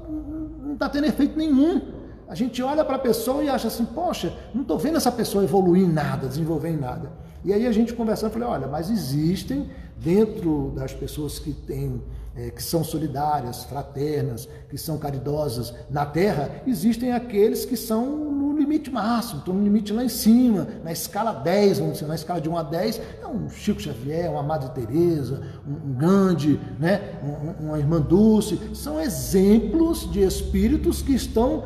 não 0.62 0.76
tá 0.76 0.90
tendo 0.90 1.06
efeito 1.08 1.38
nenhum. 1.38 1.82
A 2.28 2.36
gente 2.36 2.62
olha 2.62 2.84
para 2.84 2.98
a 2.98 3.00
pessoa 3.00 3.42
e 3.42 3.48
acha 3.48 3.70
assim, 3.70 3.86
poxa, 3.86 4.34
não 4.54 4.64
estou 4.64 4.78
vendo 4.78 4.98
essa 4.98 5.12
pessoa 5.14 5.46
evoluir 5.46 5.84
em 5.84 5.90
nada, 5.90 6.28
desenvolver 6.28 6.72
em 6.72 6.78
nada. 6.78 7.10
E 7.46 7.54
aí 7.54 7.66
a 7.66 7.72
gente 7.72 7.94
conversando, 7.94 8.32
falei, 8.32 8.48
olha, 8.48 8.68
mas 8.68 8.90
existem 8.90 9.70
dentro 9.98 10.74
das 10.76 10.94
pessoas 10.94 11.40
que 11.40 11.54
têm 11.54 12.02
é, 12.36 12.50
que 12.50 12.64
são 12.64 12.84
solidárias, 12.84 13.64
fraternas, 13.64 14.48
que 14.70 14.78
são 14.78 14.98
caridosas 14.98 15.74
na 15.90 16.06
Terra, 16.06 16.62
existem 16.66 17.12
aqueles 17.12 17.66
que 17.66 17.78
são 17.78 18.34
limite 18.64 18.90
máximo, 18.90 19.40
estou 19.40 19.54
no 19.54 19.64
limite 19.64 19.94
lá 19.94 20.04
em 20.04 20.10
cima, 20.10 20.68
na 20.84 20.92
escala 20.92 21.34
10, 21.34 21.80
vamos 21.80 21.94
dizer, 21.94 22.08
na 22.08 22.16
escala 22.16 22.42
de 22.42 22.50
1 22.50 22.58
a 22.58 22.64
10, 22.64 23.02
é 23.22 23.28
um 23.28 23.50
Chico 23.50 23.82
Xavier, 23.82 24.32
uma 24.32 24.44
Madre 24.44 24.70
Teresa, 24.70 25.42
um, 25.68 25.94
Gandhi, 25.94 26.60
né? 26.80 27.20
Um, 27.24 27.68
uma 27.68 27.80
Irmã 27.80 28.02
Dulce, 28.02 28.60
são 28.74 29.00
exemplos 29.00 30.10
de 30.12 30.22
espíritos 30.22 31.02
que 31.02 31.14
estão 31.14 31.64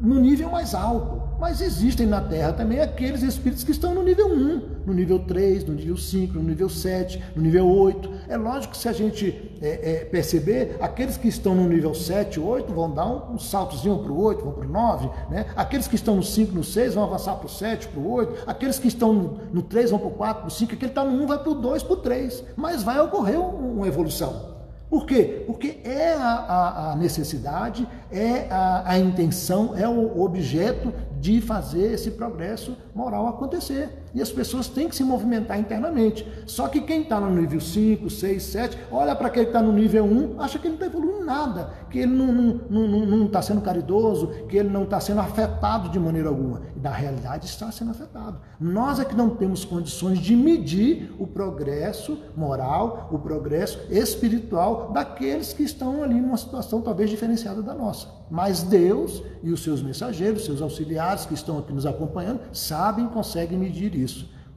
no 0.00 0.20
nível 0.20 0.50
mais 0.50 0.74
alto. 0.74 1.26
Mas 1.38 1.60
existem 1.60 2.06
na 2.06 2.20
Terra 2.20 2.52
também 2.52 2.80
aqueles 2.80 3.22
espíritos 3.22 3.62
que 3.62 3.70
estão 3.70 3.94
no 3.94 4.02
nível 4.02 4.26
1, 4.28 4.62
no 4.86 4.94
nível 4.94 5.18
3, 5.18 5.64
no 5.64 5.74
nível 5.74 5.96
5, 5.96 6.34
no 6.34 6.42
nível 6.42 6.68
7, 6.68 7.22
no 7.34 7.42
nível 7.42 7.68
8. 7.68 8.10
É 8.26 8.38
lógico 8.38 8.72
que 8.72 8.78
se 8.78 8.88
a 8.88 8.92
gente 8.92 9.52
é, 9.60 9.92
é, 9.92 10.04
perceber, 10.06 10.78
aqueles 10.80 11.18
que 11.18 11.28
estão 11.28 11.54
no 11.54 11.68
nível 11.68 11.94
7, 11.94 12.40
8 12.40 12.72
vão 12.72 12.90
dar 12.90 13.06
um, 13.06 13.34
um 13.34 13.38
saltozinho 13.38 13.98
para 13.98 14.12
o 14.12 14.18
8, 14.18 14.44
vão 14.44 14.52
para 14.54 14.66
o 14.66 14.70
9. 14.70 15.10
Né? 15.30 15.44
Aqueles 15.54 15.86
que 15.86 15.94
estão 15.94 16.16
no 16.16 16.22
5, 16.22 16.54
no 16.54 16.64
6 16.64 16.94
vão 16.94 17.04
avançar 17.04 17.36
para 17.36 17.46
o 17.46 17.50
7, 17.50 17.88
para 17.88 18.00
o 18.00 18.10
8. 18.10 18.44
Aqueles 18.46 18.78
que 18.78 18.88
estão 18.88 19.12
no, 19.12 19.40
no 19.52 19.62
3 19.62 19.90
vão 19.90 19.98
para 19.98 20.08
o 20.08 20.12
4, 20.12 20.40
para 20.42 20.48
o 20.48 20.50
5. 20.50 20.72
Aquele 20.72 20.78
que 20.78 20.86
está 20.86 21.04
no 21.04 21.22
1 21.22 21.26
vai 21.26 21.38
para 21.38 21.50
o 21.50 21.54
2, 21.54 21.82
para 21.82 21.92
o 21.92 21.96
3. 21.96 22.44
Mas 22.56 22.82
vai 22.82 22.98
ocorrer 22.98 23.38
uma 23.38 23.86
evolução. 23.86 24.55
Por 24.88 25.04
quê? 25.04 25.42
Porque 25.46 25.80
é 25.84 26.14
a, 26.14 26.22
a, 26.22 26.92
a 26.92 26.96
necessidade, 26.96 27.88
é 28.10 28.46
a, 28.50 28.92
a 28.92 28.98
intenção, 28.98 29.76
é 29.76 29.88
o 29.88 30.20
objeto 30.20 30.92
de 31.20 31.40
fazer 31.40 31.92
esse 31.92 32.12
progresso 32.12 32.76
moral 32.94 33.26
acontecer. 33.26 33.90
E 34.16 34.22
as 34.22 34.30
pessoas 34.30 34.66
têm 34.66 34.88
que 34.88 34.96
se 34.96 35.04
movimentar 35.04 35.60
internamente. 35.60 36.26
Só 36.46 36.68
que 36.68 36.80
quem 36.80 37.02
está 37.02 37.20
no 37.20 37.28
nível 37.30 37.60
5, 37.60 38.08
6, 38.08 38.42
7, 38.42 38.78
olha 38.90 39.14
para 39.14 39.28
quem 39.28 39.42
está 39.42 39.60
no 39.60 39.70
nível 39.70 40.06
1, 40.06 40.40
acha 40.40 40.58
que 40.58 40.66
ele 40.66 40.78
não 40.78 40.86
está 40.86 40.96
evoluindo 40.96 41.26
nada, 41.26 41.70
que 41.90 41.98
ele 41.98 42.14
não 42.14 43.26
está 43.26 43.42
sendo 43.42 43.60
caridoso, 43.60 44.28
que 44.48 44.56
ele 44.56 44.70
não 44.70 44.84
está 44.84 45.00
sendo 45.00 45.20
afetado 45.20 45.90
de 45.90 46.00
maneira 46.00 46.30
alguma. 46.30 46.62
E 46.74 46.80
na 46.80 46.88
realidade 46.90 47.44
está 47.44 47.70
sendo 47.70 47.90
afetado. 47.90 48.40
Nós 48.58 48.98
é 48.98 49.04
que 49.04 49.14
não 49.14 49.28
temos 49.28 49.66
condições 49.66 50.18
de 50.18 50.34
medir 50.34 51.14
o 51.18 51.26
progresso 51.26 52.18
moral, 52.34 53.10
o 53.12 53.18
progresso 53.18 53.78
espiritual 53.90 54.92
daqueles 54.94 55.52
que 55.52 55.62
estão 55.62 56.02
ali 56.02 56.18
numa 56.18 56.38
situação 56.38 56.80
talvez 56.80 57.10
diferenciada 57.10 57.60
da 57.60 57.74
nossa. 57.74 58.08
Mas 58.30 58.62
Deus 58.62 59.22
e 59.42 59.52
os 59.52 59.62
seus 59.62 59.82
mensageiros, 59.82 60.44
seus 60.44 60.62
auxiliares 60.62 61.26
que 61.26 61.34
estão 61.34 61.58
aqui 61.58 61.72
nos 61.72 61.86
acompanhando, 61.86 62.40
sabem 62.52 63.06
conseguem 63.06 63.58
medir 63.58 63.94
isso. 63.94 64.05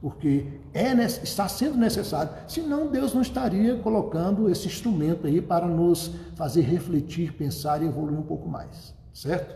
Porque 0.00 0.46
é, 0.72 0.92
está 1.04 1.46
sendo 1.46 1.76
necessário, 1.76 2.32
senão 2.48 2.86
Deus 2.86 3.12
não 3.12 3.20
estaria 3.20 3.76
colocando 3.76 4.48
esse 4.48 4.66
instrumento 4.66 5.26
aí 5.26 5.42
para 5.42 5.66
nos 5.66 6.12
fazer 6.34 6.62
refletir, 6.62 7.34
pensar 7.34 7.82
e 7.82 7.86
evoluir 7.86 8.18
um 8.18 8.22
pouco 8.22 8.48
mais. 8.48 8.94
Certo? 9.12 9.54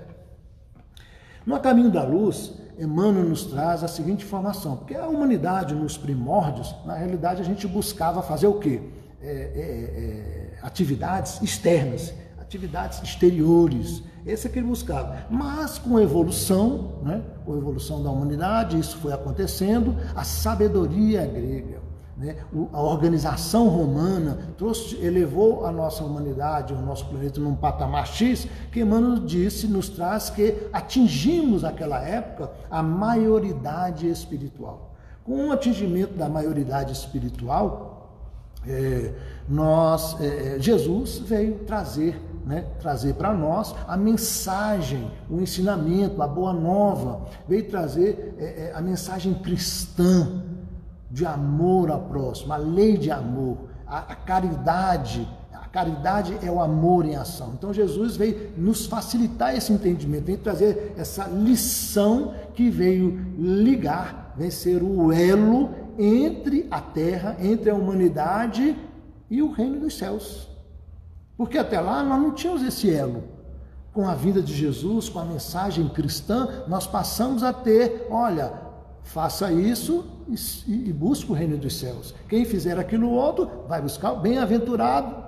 No 1.46 1.58
caminho 1.60 1.90
da 1.90 2.04
luz, 2.04 2.52
Emmanuel 2.78 3.24
nos 3.28 3.44
traz 3.44 3.82
a 3.82 3.88
seguinte 3.88 4.24
informação, 4.24 4.76
porque 4.76 4.94
a 4.94 5.06
humanidade 5.06 5.74
nos 5.74 5.96
primórdios, 5.96 6.74
na 6.84 6.94
realidade 6.94 7.40
a 7.40 7.44
gente 7.44 7.66
buscava 7.66 8.22
fazer 8.22 8.46
o 8.46 8.58
quê? 8.58 8.82
É, 9.22 9.26
é, 9.26 10.58
é, 10.58 10.58
atividades 10.62 11.40
externas 11.40 12.12
atividades 12.54 13.02
exteriores. 13.02 14.02
Esse 14.26 14.46
é 14.46 14.50
que 14.50 14.58
ele 14.58 14.68
buscava. 14.68 15.26
Mas 15.28 15.78
com 15.78 15.96
a 15.96 16.02
evolução, 16.02 16.98
né, 17.02 17.22
com 17.44 17.52
a 17.52 17.56
evolução 17.56 18.02
da 18.02 18.10
humanidade, 18.10 18.78
isso 18.78 18.96
foi 18.96 19.12
acontecendo, 19.12 19.94
a 20.14 20.24
sabedoria 20.24 21.26
grega, 21.26 21.82
né, 22.16 22.36
a 22.72 22.80
organização 22.80 23.68
romana 23.68 24.38
trouxe, 24.56 24.96
elevou 25.04 25.66
a 25.66 25.72
nossa 25.72 26.02
humanidade, 26.02 26.72
o 26.72 26.80
nosso 26.80 27.06
planeta 27.06 27.38
num 27.38 27.54
patamar 27.54 28.06
X, 28.06 28.48
que 28.72 28.80
Emmanuel 28.80 29.20
disse, 29.20 29.66
nos 29.66 29.90
traz 29.90 30.30
que 30.30 30.68
atingimos 30.72 31.62
naquela 31.62 32.00
época 32.00 32.50
a 32.70 32.82
maioridade 32.82 34.08
espiritual. 34.08 34.94
Com 35.22 35.48
o 35.48 35.52
atingimento 35.52 36.14
da 36.14 36.28
maioridade 36.28 36.92
espiritual, 36.92 37.94
é, 38.66 39.12
nós, 39.46 40.18
é, 40.20 40.56
Jesus 40.58 41.18
veio 41.18 41.58
trazer 41.66 42.18
né, 42.44 42.64
trazer 42.80 43.14
para 43.14 43.32
nós 43.32 43.74
a 43.88 43.96
mensagem, 43.96 45.10
o 45.30 45.40
ensinamento, 45.40 46.22
a 46.22 46.28
boa 46.28 46.52
nova, 46.52 47.26
veio 47.48 47.68
trazer 47.68 48.34
é, 48.38 48.44
é, 48.44 48.72
a 48.74 48.80
mensagem 48.80 49.34
cristã 49.34 50.42
de 51.10 51.24
amor 51.24 51.90
ao 51.90 52.02
próximo, 52.02 52.52
a 52.52 52.56
lei 52.56 52.98
de 52.98 53.10
amor, 53.10 53.58
a, 53.86 53.98
a 53.98 54.14
caridade. 54.14 55.26
A 55.52 55.68
caridade 55.74 56.38
é 56.42 56.50
o 56.50 56.60
amor 56.60 57.04
em 57.04 57.16
ação. 57.16 57.52
Então 57.58 57.72
Jesus 57.72 58.16
veio 58.16 58.52
nos 58.56 58.86
facilitar 58.86 59.56
esse 59.56 59.72
entendimento, 59.72 60.26
veio 60.26 60.38
trazer 60.38 60.94
essa 60.96 61.26
lição 61.26 62.34
que 62.54 62.70
veio 62.70 63.34
ligar, 63.36 64.34
veio 64.36 64.52
ser 64.52 64.82
o 64.82 65.12
elo 65.12 65.70
entre 65.98 66.68
a 66.70 66.80
terra, 66.80 67.36
entre 67.40 67.70
a 67.70 67.74
humanidade 67.74 68.76
e 69.30 69.42
o 69.42 69.50
reino 69.50 69.80
dos 69.80 69.98
céus. 69.98 70.53
Porque 71.44 71.58
até 71.58 71.78
lá 71.78 72.02
nós 72.02 72.18
não 72.18 72.30
tínhamos 72.30 72.62
esse 72.62 72.90
elo. 72.90 73.24
Com 73.92 74.08
a 74.08 74.14
vida 74.14 74.40
de 74.40 74.54
Jesus, 74.54 75.10
com 75.10 75.18
a 75.18 75.26
mensagem 75.26 75.86
cristã, 75.90 76.64
nós 76.66 76.86
passamos 76.86 77.42
a 77.42 77.52
ter, 77.52 78.06
olha, 78.10 78.50
faça 79.02 79.52
isso 79.52 80.06
e, 80.66 80.88
e 80.88 80.90
busque 80.90 81.30
o 81.30 81.34
reino 81.34 81.58
dos 81.58 81.78
céus. 81.78 82.14
Quem 82.30 82.46
fizer 82.46 82.78
aquilo 82.78 83.10
outro, 83.10 83.50
vai 83.68 83.82
buscar 83.82 84.12
o 84.12 84.20
bem-aventurado, 84.20 85.22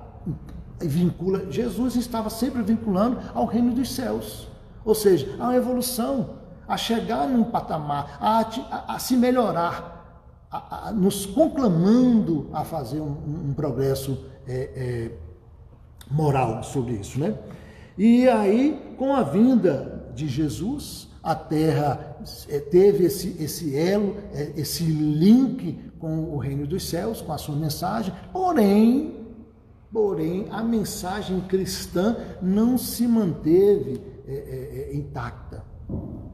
e 0.80 0.88
vincula. 0.88 1.52
Jesus 1.52 1.96
estava 1.96 2.30
sempre 2.30 2.62
vinculando 2.62 3.18
ao 3.34 3.44
reino 3.44 3.74
dos 3.74 3.92
céus. 3.92 4.48
Ou 4.86 4.94
seja, 4.94 5.36
a 5.38 5.54
evolução, 5.54 6.30
a 6.66 6.78
chegar 6.78 7.28
num 7.28 7.44
patamar, 7.44 8.16
a, 8.22 8.40
a, 8.40 8.94
a 8.94 8.98
se 8.98 9.18
melhorar, 9.18 10.40
a, 10.50 10.92
nos 10.92 11.26
conclamando 11.26 12.48
a 12.54 12.64
fazer 12.64 13.02
um, 13.02 13.50
um 13.50 13.52
progresso 13.52 14.24
é, 14.48 15.10
é, 15.12 15.25
moral 16.10 16.62
sobre 16.62 16.94
isso, 16.94 17.18
né? 17.18 17.36
E 17.98 18.28
aí, 18.28 18.94
com 18.98 19.14
a 19.14 19.22
vinda 19.22 20.10
de 20.14 20.28
Jesus, 20.28 21.08
a 21.22 21.34
terra 21.34 22.16
eh, 22.48 22.60
teve 22.60 23.04
esse, 23.04 23.42
esse 23.42 23.76
elo, 23.76 24.16
eh, 24.32 24.52
esse 24.56 24.84
link 24.84 25.78
com 25.98 26.24
o 26.34 26.36
reino 26.36 26.66
dos 26.66 26.88
céus, 26.88 27.20
com 27.20 27.32
a 27.32 27.38
sua 27.38 27.56
mensagem, 27.56 28.14
porém, 28.32 29.26
porém, 29.92 30.46
a 30.50 30.62
mensagem 30.62 31.40
cristã 31.42 32.16
não 32.40 32.76
se 32.78 33.08
manteve 33.08 34.00
é, 34.28 34.90
é, 34.92 34.96
intacta. 34.96 35.64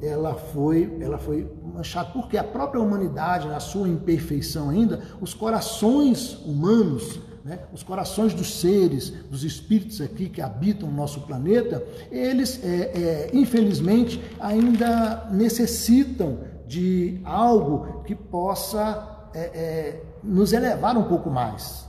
Ela 0.01 0.35
foi, 0.35 0.99
ela 1.01 1.19
foi 1.19 1.49
manchada, 1.75 2.11
porque 2.11 2.37
a 2.37 2.45
própria 2.45 2.81
humanidade, 2.81 3.47
na 3.47 3.61
sua 3.61 3.89
imperfeição 3.89 4.71
ainda, 4.71 5.03
os 5.21 5.33
corações 5.33 6.35
humanos, 6.45 7.21
né, 7.45 7.61
os 7.73 7.83
corações 7.83 8.33
dos 8.35 8.61
seres, 8.61 9.11
dos 9.11 9.45
espíritos 9.45 10.01
aqui 10.01 10.29
que 10.29 10.41
habitam 10.41 10.89
o 10.89 10.93
nosso 10.93 11.23
planeta, 11.23 11.85
eles, 12.11 12.63
é, 12.63 12.69
é, 12.69 13.31
infelizmente, 13.33 14.23
ainda 14.39 15.29
necessitam 15.31 16.39
de 16.67 17.21
algo 17.25 18.03
que 18.05 18.15
possa 18.15 19.29
é, 19.35 19.41
é, 19.41 20.03
nos 20.23 20.53
elevar 20.53 20.97
um 20.97 21.05
pouco 21.05 21.31
mais. 21.31 21.87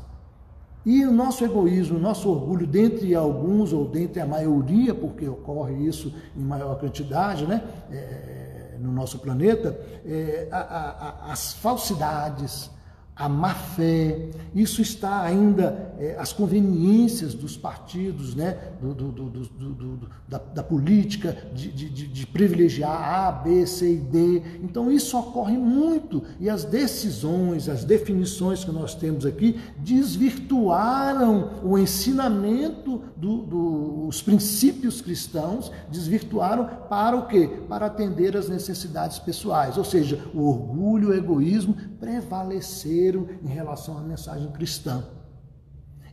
E 0.85 1.05
o 1.05 1.11
nosso 1.11 1.45
egoísmo, 1.45 1.97
o 1.97 2.01
nosso 2.01 2.29
orgulho, 2.29 2.67
dentre 2.67 3.15
alguns 3.15 3.71
ou 3.71 3.87
dentre 3.87 4.19
a 4.19 4.25
maioria, 4.25 4.93
porque 4.93 5.27
ocorre 5.27 5.73
isso 5.75 6.13
em 6.35 6.41
maior 6.41 6.77
quantidade, 6.77 7.47
né? 7.47 7.63
É, 7.89 8.75
no 8.79 8.91
nosso 8.91 9.19
planeta, 9.19 9.79
é, 10.05 10.49
a, 10.51 10.57
a, 10.57 11.31
as 11.31 11.53
falsidades, 11.53 12.69
a 13.15 13.29
má 13.29 13.53
fé, 13.53 14.29
isso 14.55 14.81
está 14.81 15.21
ainda 15.21 15.93
é, 15.99 16.15
as 16.17 16.33
conveniências 16.33 17.35
dos 17.35 17.55
partidos, 17.55 18.33
né, 18.33 18.57
do, 18.81 18.93
do, 18.93 19.11
do, 19.11 20.09
da, 20.27 20.39
da, 20.39 20.63
política, 20.63 21.37
de, 21.53 21.71
de, 21.71 22.07
de, 22.07 22.27
privilegiar 22.27 23.27
A, 23.27 23.31
B, 23.31 23.67
C 23.67 23.93
e 23.93 23.97
D. 23.97 24.41
Então 24.63 24.91
isso 24.91 25.17
ocorre 25.17 25.55
muito 25.55 26.23
e 26.39 26.49
as 26.49 26.63
decisões, 26.63 27.69
as 27.69 27.83
definições 27.83 28.63
que 28.63 28.71
nós 28.71 28.95
temos 28.95 29.27
aqui 29.27 29.59
desvirtuaram 29.77 31.61
o 31.63 31.77
ensinamento 31.77 33.03
dos 33.15 34.21
princípios 34.23 35.01
cristãos, 35.01 35.71
desvirtuaram 35.91 36.65
para 36.89 37.15
o 37.15 37.27
quê? 37.27 37.47
Para 37.69 37.85
atender 37.85 38.35
às 38.35 38.49
necessidades 38.49 39.19
pessoais, 39.19 39.77
ou 39.77 39.83
seja, 39.83 40.19
o 40.33 40.49
orgulho, 40.49 41.09
o 41.09 41.13
egoísmo 41.13 41.75
prevaleceram 41.99 43.02
em 43.41 43.47
relação 43.47 43.97
à 43.97 44.01
mensagem 44.01 44.51
cristã. 44.51 45.03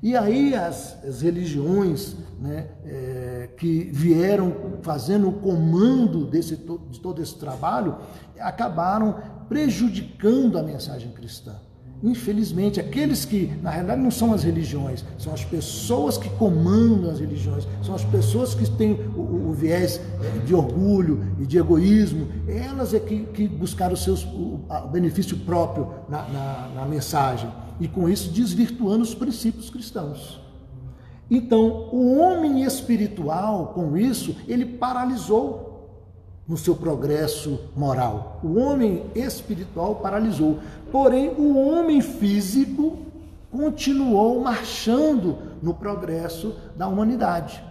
E 0.03 0.17
aí 0.17 0.55
as, 0.55 1.05
as 1.05 1.21
religiões 1.21 2.17
né, 2.39 2.71
é, 2.85 3.51
que 3.59 3.91
vieram 3.93 4.79
fazendo 4.83 5.29
o 5.29 5.33
comando 5.33 6.25
desse, 6.25 6.57
de 6.57 7.01
todo 7.01 7.21
esse 7.21 7.37
trabalho 7.37 7.99
acabaram 8.39 9.21
prejudicando 9.49 10.59
a 10.59 10.63
mensagem 10.63 11.13
cristã. 11.13 11.55
Infelizmente, 12.03 12.81
aqueles 12.81 13.27
que, 13.27 13.53
na 13.63 13.69
realidade, 13.71 14.01
não 14.01 14.11
são 14.11 14.33
as 14.33 14.43
religiões, 14.43 15.05
são 15.19 15.35
as 15.35 15.45
pessoas 15.45 16.17
que 16.17 16.31
comandam 16.31 17.11
as 17.11 17.21
religiões, 17.21 17.69
são 17.83 17.95
as 17.95 18.05
pessoas 18.05 18.55
que 18.55 18.69
têm 18.71 18.93
o, 19.15 19.51
o 19.51 19.53
viés 19.53 20.01
é, 20.23 20.39
de 20.39 20.55
orgulho 20.55 21.23
e 21.39 21.45
de 21.45 21.59
egoísmo, 21.59 22.27
elas 22.49 22.95
é 22.95 23.01
que, 23.01 23.25
que 23.27 23.47
buscaram 23.47 23.93
o, 23.93 23.97
seus, 23.99 24.25
o, 24.25 24.61
o 24.69 24.89
benefício 24.89 25.37
próprio 25.39 25.89
na, 26.09 26.23
na, 26.29 26.69
na 26.77 26.87
mensagem 26.87 27.51
e, 27.79 27.87
com 27.87 28.09
isso, 28.09 28.31
desvirtuando 28.31 29.03
os 29.03 29.15
princípios 29.15 29.69
cristãos. 29.69 30.41
Então, 31.31 31.91
o 31.93 32.17
homem 32.19 32.65
espiritual, 32.65 33.69
com 33.75 33.95
isso, 33.97 34.35
ele 34.49 34.65
paralisou 34.65 35.71
no 36.51 36.57
seu 36.57 36.75
progresso 36.75 37.61
moral. 37.77 38.41
O 38.43 38.59
homem 38.59 39.05
espiritual 39.15 39.95
paralisou. 39.95 40.59
Porém, 40.91 41.31
o 41.31 41.57
homem 41.57 42.01
físico 42.01 42.99
continuou 43.51 44.41
marchando 44.41 45.39
no 45.63 45.75
progresso 45.75 46.55
da 46.77 46.87
humanidade. 46.87 47.63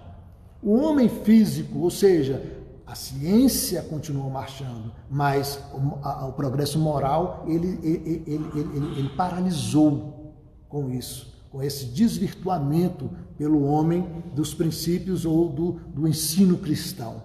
O 0.62 0.75
homem 0.75 1.08
físico, 1.08 1.79
ou 1.79 1.89
seja, 1.89 2.60
a 2.86 2.95
ciência 2.95 3.82
continuou 3.84 4.29
marchando, 4.29 4.91
mas 5.10 5.62
o, 5.73 6.05
a, 6.05 6.25
o 6.25 6.34
progresso 6.34 6.79
moral 6.79 7.45
ele, 7.47 7.79
ele, 7.84 8.23
ele, 8.27 8.99
ele, 8.99 9.10
paralisou 9.10 10.34
com 10.67 10.89
isso, 10.89 11.34
com 11.51 11.62
esse 11.62 11.86
desvirtuamento 11.86 13.10
pelo 13.38 13.63
homem 13.63 14.23
dos 14.34 14.53
princípios 14.53 15.23
ou 15.23 15.49
do, 15.49 15.71
do 15.93 16.08
ensino 16.08 16.58
cristão. 16.58 17.23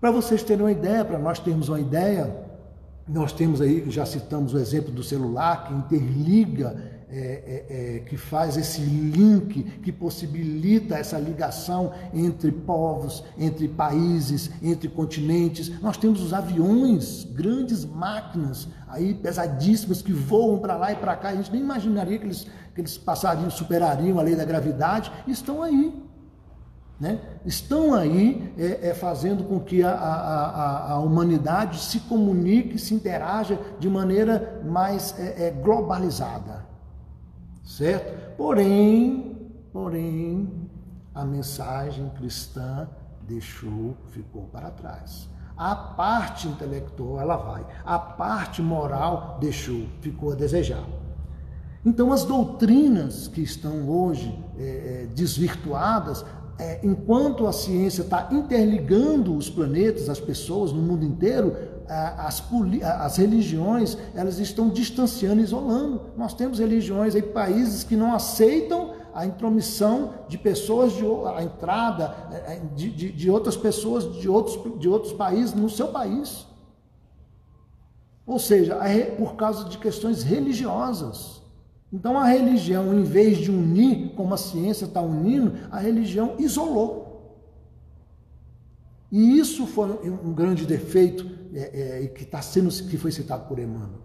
Para 0.00 0.10
vocês 0.10 0.42
terem 0.42 0.64
uma 0.64 0.72
ideia, 0.72 1.04
para 1.04 1.18
nós 1.18 1.38
termos 1.38 1.68
uma 1.68 1.80
ideia, 1.80 2.45
nós 3.08 3.32
temos 3.32 3.60
aí, 3.60 3.84
já 3.88 4.04
citamos 4.04 4.52
o 4.52 4.58
exemplo 4.58 4.90
do 4.90 5.02
celular, 5.02 5.64
que 5.64 5.74
interliga, 5.74 6.96
é, 7.08 7.18
é, 7.18 7.66
é, 7.68 7.98
que 8.00 8.16
faz 8.16 8.56
esse 8.56 8.80
link, 8.80 9.62
que 9.80 9.92
possibilita 9.92 10.96
essa 10.96 11.16
ligação 11.18 11.92
entre 12.12 12.50
povos, 12.50 13.22
entre 13.38 13.68
países, 13.68 14.50
entre 14.60 14.88
continentes. 14.88 15.80
Nós 15.80 15.96
temos 15.96 16.20
os 16.20 16.34
aviões, 16.34 17.22
grandes 17.22 17.84
máquinas 17.84 18.66
aí 18.88 19.14
pesadíssimas 19.14 20.02
que 20.02 20.12
voam 20.12 20.58
para 20.58 20.76
lá 20.76 20.92
e 20.92 20.96
para 20.96 21.14
cá. 21.14 21.28
A 21.28 21.36
gente 21.36 21.52
nem 21.52 21.60
imaginaria 21.60 22.18
que 22.18 22.24
eles, 22.24 22.46
que 22.74 22.80
eles 22.80 22.98
passariam, 22.98 23.50
superariam 23.50 24.18
a 24.18 24.22
lei 24.22 24.34
da 24.34 24.44
gravidade. 24.44 25.12
Estão 25.28 25.62
aí 25.62 25.94
né, 26.98 27.20
estão 27.44 27.92
aí 27.92 28.54
é, 28.56 28.88
é, 28.88 28.94
fazendo 28.94 29.44
com 29.44 29.60
que 29.60 29.82
a, 29.82 29.92
a, 29.92 30.92
a, 30.92 30.98
humanidade 30.98 31.78
se 31.78 32.00
comunique, 32.00 32.78
se 32.78 32.94
interaja 32.94 33.60
de 33.78 33.88
maneira 33.88 34.62
mais 34.64 35.14
é, 35.18 35.48
é, 35.48 35.50
globalizada, 35.50 36.64
certo? 37.62 38.34
Porém, 38.36 39.36
porém, 39.72 40.68
a 41.14 41.24
mensagem 41.24 42.08
cristã 42.16 42.88
deixou, 43.28 43.94
ficou 44.08 44.44
para 44.44 44.70
trás. 44.70 45.28
A 45.54 45.74
parte 45.74 46.48
intelectual 46.48 47.20
ela 47.20 47.36
vai, 47.36 47.66
a 47.84 47.98
parte 47.98 48.62
moral 48.62 49.36
deixou, 49.40 49.86
ficou 50.00 50.32
a 50.32 50.34
desejar. 50.34 50.84
Então, 51.86 52.12
as 52.12 52.24
doutrinas 52.24 53.28
que 53.28 53.40
estão 53.40 53.88
hoje 53.88 54.36
é, 54.58 55.04
é 55.04 55.06
desvirtuadas, 55.14 56.24
é, 56.58 56.80
enquanto 56.82 57.46
a 57.46 57.52
ciência 57.52 58.02
está 58.02 58.28
interligando 58.32 59.36
os 59.36 59.50
planetas, 59.50 60.08
as 60.08 60.18
pessoas 60.18 60.72
no 60.72 60.80
mundo 60.80 61.04
inteiro, 61.04 61.54
as, 61.88 62.42
as, 62.82 63.16
religiões 63.16 63.96
elas 64.14 64.38
estão 64.38 64.68
distanciando, 64.68 65.40
isolando. 65.40 66.00
Nós 66.16 66.34
temos 66.34 66.58
religiões 66.58 67.14
aí, 67.14 67.22
países 67.22 67.84
que 67.84 67.94
não 67.94 68.14
aceitam 68.14 68.94
a 69.14 69.24
intromissão 69.24 70.14
de 70.28 70.36
pessoas, 70.36 70.92
de, 70.92 71.04
a 71.04 71.42
entrada 71.42 72.14
é, 72.32 72.54
é, 72.54 72.62
de, 72.74 72.90
de, 72.90 73.12
de 73.12 73.30
outras 73.30 73.56
pessoas 73.56 74.18
de 74.20 74.28
outros, 74.28 74.78
de 74.78 74.88
outros 74.88 75.12
países 75.12 75.54
no 75.54 75.70
seu 75.70 75.88
país. 75.88 76.46
Ou 78.26 78.38
seja, 78.38 78.78
por 79.16 79.36
causa 79.36 79.68
de 79.68 79.78
questões 79.78 80.22
religiosas. 80.22 81.35
Então 81.96 82.18
a 82.18 82.26
religião, 82.26 82.92
em 82.92 83.02
vez 83.04 83.38
de 83.38 83.50
unir, 83.50 84.10
como 84.14 84.34
a 84.34 84.36
ciência 84.36 84.84
está 84.84 85.00
unindo, 85.00 85.54
a 85.70 85.78
religião 85.78 86.34
isolou. 86.38 87.40
E 89.10 89.38
isso 89.38 89.66
foi 89.66 89.88
um 90.06 90.34
grande 90.34 90.66
defeito 90.66 91.26
é, 91.54 92.02
é, 92.02 92.06
que 92.08 92.24
está 92.24 92.42
sendo 92.42 92.68
que 92.70 92.98
foi 92.98 93.10
citado 93.10 93.48
por 93.48 93.58
Emmanuel, 93.58 94.02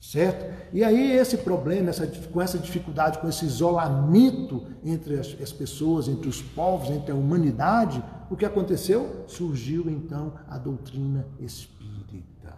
certo? 0.00 0.46
E 0.72 0.82
aí 0.82 1.12
esse 1.12 1.36
problema, 1.36 1.90
essa, 1.90 2.06
com 2.06 2.40
essa 2.40 2.56
dificuldade, 2.56 3.18
com 3.18 3.28
esse 3.28 3.44
isolamento 3.44 4.64
entre 4.82 5.18
as, 5.18 5.36
as 5.38 5.52
pessoas, 5.52 6.08
entre 6.08 6.30
os 6.30 6.40
povos, 6.40 6.88
entre 6.88 7.12
a 7.12 7.14
humanidade, 7.14 8.02
o 8.30 8.36
que 8.36 8.46
aconteceu? 8.46 9.24
Surgiu 9.26 9.90
então 9.90 10.32
a 10.48 10.56
doutrina 10.56 11.26
espírita. 11.38 12.56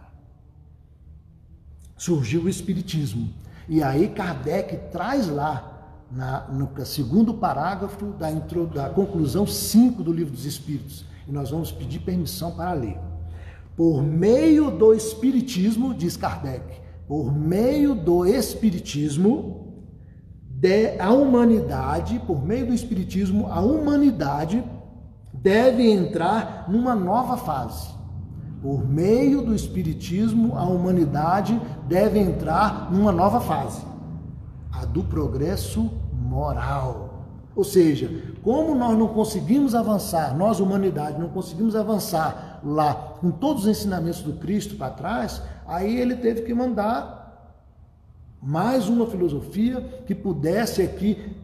Surgiu 1.97 2.43
o 2.43 2.49
espiritismo. 2.49 3.33
E 3.67 3.81
aí 3.81 4.09
Kardec 4.09 4.91
traz 4.91 5.27
lá, 5.27 5.67
na, 6.11 6.47
no 6.47 6.69
segundo 6.85 7.33
parágrafo 7.33 8.07
da, 8.13 8.29
intro, 8.29 8.67
da 8.67 8.89
conclusão 8.89 9.47
5 9.47 10.03
do 10.03 10.11
Livro 10.11 10.33
dos 10.33 10.45
Espíritos, 10.45 11.05
e 11.27 11.31
nós 11.31 11.51
vamos 11.51 11.71
pedir 11.71 11.99
permissão 11.99 12.51
para 12.51 12.73
ler. 12.73 12.97
Por 13.77 14.03
meio 14.03 14.69
do 14.69 14.93
Espiritismo, 14.93 15.93
diz 15.93 16.17
Kardec, 16.17 16.81
por 17.07 17.33
meio 17.33 17.95
do 17.95 18.25
Espiritismo, 18.25 19.85
de, 20.49 20.99
a 20.99 21.11
humanidade, 21.11 22.19
por 22.27 22.45
meio 22.45 22.67
do 22.67 22.73
Espiritismo, 22.73 23.47
a 23.47 23.61
humanidade 23.61 24.63
deve 25.33 25.89
entrar 25.89 26.65
numa 26.69 26.93
nova 26.93 27.37
fase 27.37 28.00
por 28.61 28.87
meio 28.87 29.41
do 29.41 29.55
Espiritismo, 29.55 30.55
a 30.55 30.63
humanidade 30.63 31.59
deve 31.87 32.19
entrar 32.19 32.91
numa 32.91 33.11
nova 33.11 33.41
fase, 33.41 33.81
a 34.71 34.85
do 34.85 35.03
progresso 35.03 35.91
moral. 36.13 37.25
Ou 37.55 37.63
seja, 37.63 38.09
como 38.43 38.75
nós 38.75 38.97
não 38.97 39.07
conseguimos 39.07 39.73
avançar, 39.73 40.37
nós, 40.37 40.59
humanidade, 40.59 41.19
não 41.19 41.29
conseguimos 41.29 41.75
avançar 41.75 42.61
lá 42.63 42.93
com 43.19 43.31
todos 43.31 43.63
os 43.63 43.69
ensinamentos 43.69 44.21
do 44.21 44.33
Cristo 44.33 44.75
para 44.75 44.91
trás, 44.91 45.41
aí 45.67 45.99
ele 45.99 46.15
teve 46.15 46.43
que 46.43 46.53
mandar 46.53 47.19
mais 48.41 48.87
uma 48.87 49.05
filosofia 49.05 49.81
que 50.05 50.15
pudesse 50.15 50.81
aqui 50.81 51.35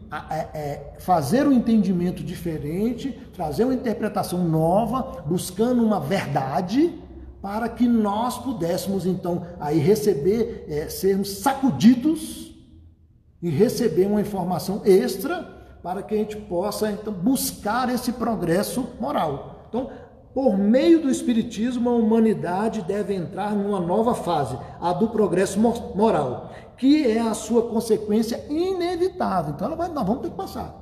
é, 0.54 0.94
fazer 0.98 1.46
um 1.46 1.52
entendimento 1.52 2.24
diferente, 2.24 3.10
trazer 3.34 3.64
uma 3.64 3.74
interpretação 3.74 4.42
nova, 4.48 5.22
buscando 5.26 5.84
uma 5.84 6.00
verdade 6.00 6.92
para 7.40 7.68
que 7.68 7.86
nós 7.86 8.38
pudéssemos 8.38 9.06
então 9.06 9.46
aí 9.60 9.78
receber, 9.78 10.64
é, 10.68 10.88
sermos 10.88 11.38
sacudidos 11.38 12.54
e 13.40 13.48
receber 13.48 14.06
uma 14.06 14.20
informação 14.20 14.82
extra 14.84 15.56
para 15.82 16.02
que 16.02 16.14
a 16.14 16.18
gente 16.18 16.36
possa 16.36 16.90
então 16.90 17.12
buscar 17.12 17.88
esse 17.88 18.12
progresso 18.12 18.88
moral. 19.00 19.66
Então, 19.68 19.90
por 20.34 20.58
meio 20.58 21.00
do 21.00 21.10
espiritismo, 21.10 21.88
a 21.88 21.94
humanidade 21.94 22.82
deve 22.82 23.14
entrar 23.14 23.54
numa 23.54 23.80
nova 23.80 24.14
fase, 24.14 24.58
a 24.80 24.92
do 24.92 25.08
progresso 25.08 25.58
moral, 25.60 26.52
que 26.76 27.06
é 27.06 27.20
a 27.20 27.34
sua 27.34 27.62
consequência 27.68 28.44
inevitável. 28.48 29.54
Então, 29.54 29.76
vai, 29.76 29.88
nós 29.88 30.06
vamos 30.06 30.22
ter 30.22 30.30
que 30.30 30.36
passar. 30.36 30.74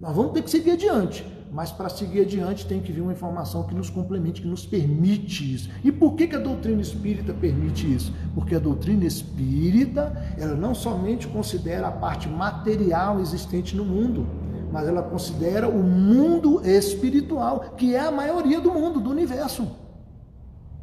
Nós 0.00 0.14
vamos 0.14 0.32
ter 0.32 0.42
que 0.42 0.50
seguir 0.50 0.72
adiante. 0.72 1.35
Mas 1.52 1.70
para 1.70 1.88
seguir 1.88 2.22
adiante 2.22 2.66
tem 2.66 2.80
que 2.80 2.92
vir 2.92 3.00
uma 3.00 3.12
informação 3.12 3.62
que 3.62 3.74
nos 3.74 3.88
complemente, 3.88 4.42
que 4.42 4.48
nos 4.48 4.66
permite 4.66 5.54
isso. 5.54 5.70
E 5.82 5.90
por 5.90 6.14
que, 6.14 6.26
que 6.26 6.36
a 6.36 6.40
doutrina 6.40 6.80
espírita 6.80 7.32
permite 7.32 7.92
isso? 7.92 8.12
Porque 8.34 8.54
a 8.54 8.58
doutrina 8.58 9.04
espírita, 9.04 10.12
ela 10.38 10.54
não 10.54 10.74
somente 10.74 11.26
considera 11.28 11.88
a 11.88 11.92
parte 11.92 12.28
material 12.28 13.20
existente 13.20 13.76
no 13.76 13.84
mundo, 13.84 14.26
mas 14.72 14.86
ela 14.86 15.02
considera 15.02 15.68
o 15.68 15.82
mundo 15.82 16.60
espiritual, 16.66 17.74
que 17.76 17.94
é 17.94 18.00
a 18.00 18.10
maioria 18.10 18.60
do 18.60 18.70
mundo, 18.72 19.00
do 19.00 19.10
universo. 19.10 19.66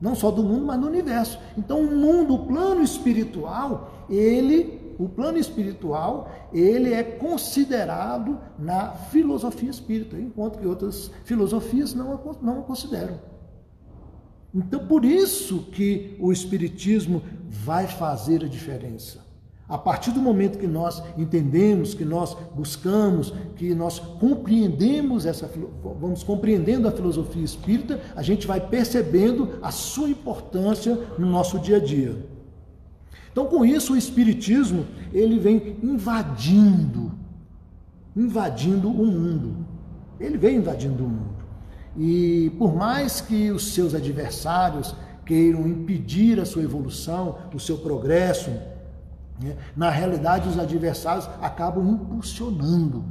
Não 0.02 0.16
só 0.16 0.32
do 0.32 0.44
mundo, 0.44 0.66
mas 0.66 0.80
do 0.80 0.88
universo. 0.88 1.40
Então, 1.58 1.80
o 1.80 1.96
mundo, 1.96 2.34
o 2.34 2.46
plano 2.46 2.82
espiritual, 2.82 4.06
ele 4.10 4.83
o 4.98 5.10
plano 5.10 5.38
espiritual, 5.38 6.32
ele 6.54 6.94
é 6.94 7.04
considerado 7.04 8.40
na 8.58 8.92
filosofia 8.92 9.70
espírita, 9.70 10.18
enquanto 10.18 10.60
que 10.60 10.68
outras 10.68 11.12
filosofias 11.24 11.94
não, 11.94 12.20
não 12.42 12.60
o 12.60 12.64
consideram. 12.64 13.20
Então, 14.54 14.86
por 14.86 15.04
isso 15.04 15.64
que 15.72 16.16
o 16.20 16.32
espiritismo 16.32 17.24
vai 17.50 17.88
fazer 17.88 18.44
a 18.44 18.48
diferença. 18.48 19.24
A 19.68 19.78
partir 19.78 20.12
do 20.12 20.20
momento 20.20 20.60
que 20.60 20.68
nós 20.68 21.02
entendemos, 21.18 21.94
que 21.94 22.06
nós 22.06 22.36
buscamos, 22.54 23.34
que 23.56 23.74
nós 23.74 23.98
compreendemos 23.98 25.26
essa, 25.26 25.50
vamos 26.00 26.22
compreendendo 26.22 26.88
a 26.88 26.92
filosofia 26.92 27.44
espírita, 27.44 28.00
a 28.16 28.22
gente 28.22 28.46
vai 28.46 28.60
percebendo 28.60 29.58
a 29.62 29.72
sua 29.72 30.10
importância 30.10 30.96
no 31.18 31.26
nosso 31.26 31.58
dia 31.58 31.78
a 31.78 31.80
dia. 31.80 32.33
Então, 33.34 33.48
com 33.48 33.66
isso, 33.66 33.94
o 33.94 33.98
espiritismo 33.98 34.86
ele 35.12 35.40
vem 35.40 35.76
invadindo, 35.82 37.12
invadindo 38.16 38.88
o 38.88 39.06
mundo. 39.08 39.66
Ele 40.20 40.38
vem 40.38 40.58
invadindo 40.58 41.04
o 41.04 41.10
mundo. 41.10 41.44
E 41.98 42.52
por 42.60 42.76
mais 42.76 43.22
que 43.22 43.50
os 43.50 43.74
seus 43.74 43.96
adversários 43.96 44.96
queiram 45.26 45.68
impedir 45.68 46.40
a 46.40 46.46
sua 46.46 46.62
evolução, 46.62 47.40
o 47.52 47.60
seu 47.60 47.80
progresso, 47.80 48.52
né, 49.42 49.58
na 49.76 49.90
realidade 49.90 50.48
os 50.48 50.60
adversários 50.60 51.28
acabam 51.42 51.88
impulsionando. 51.90 53.04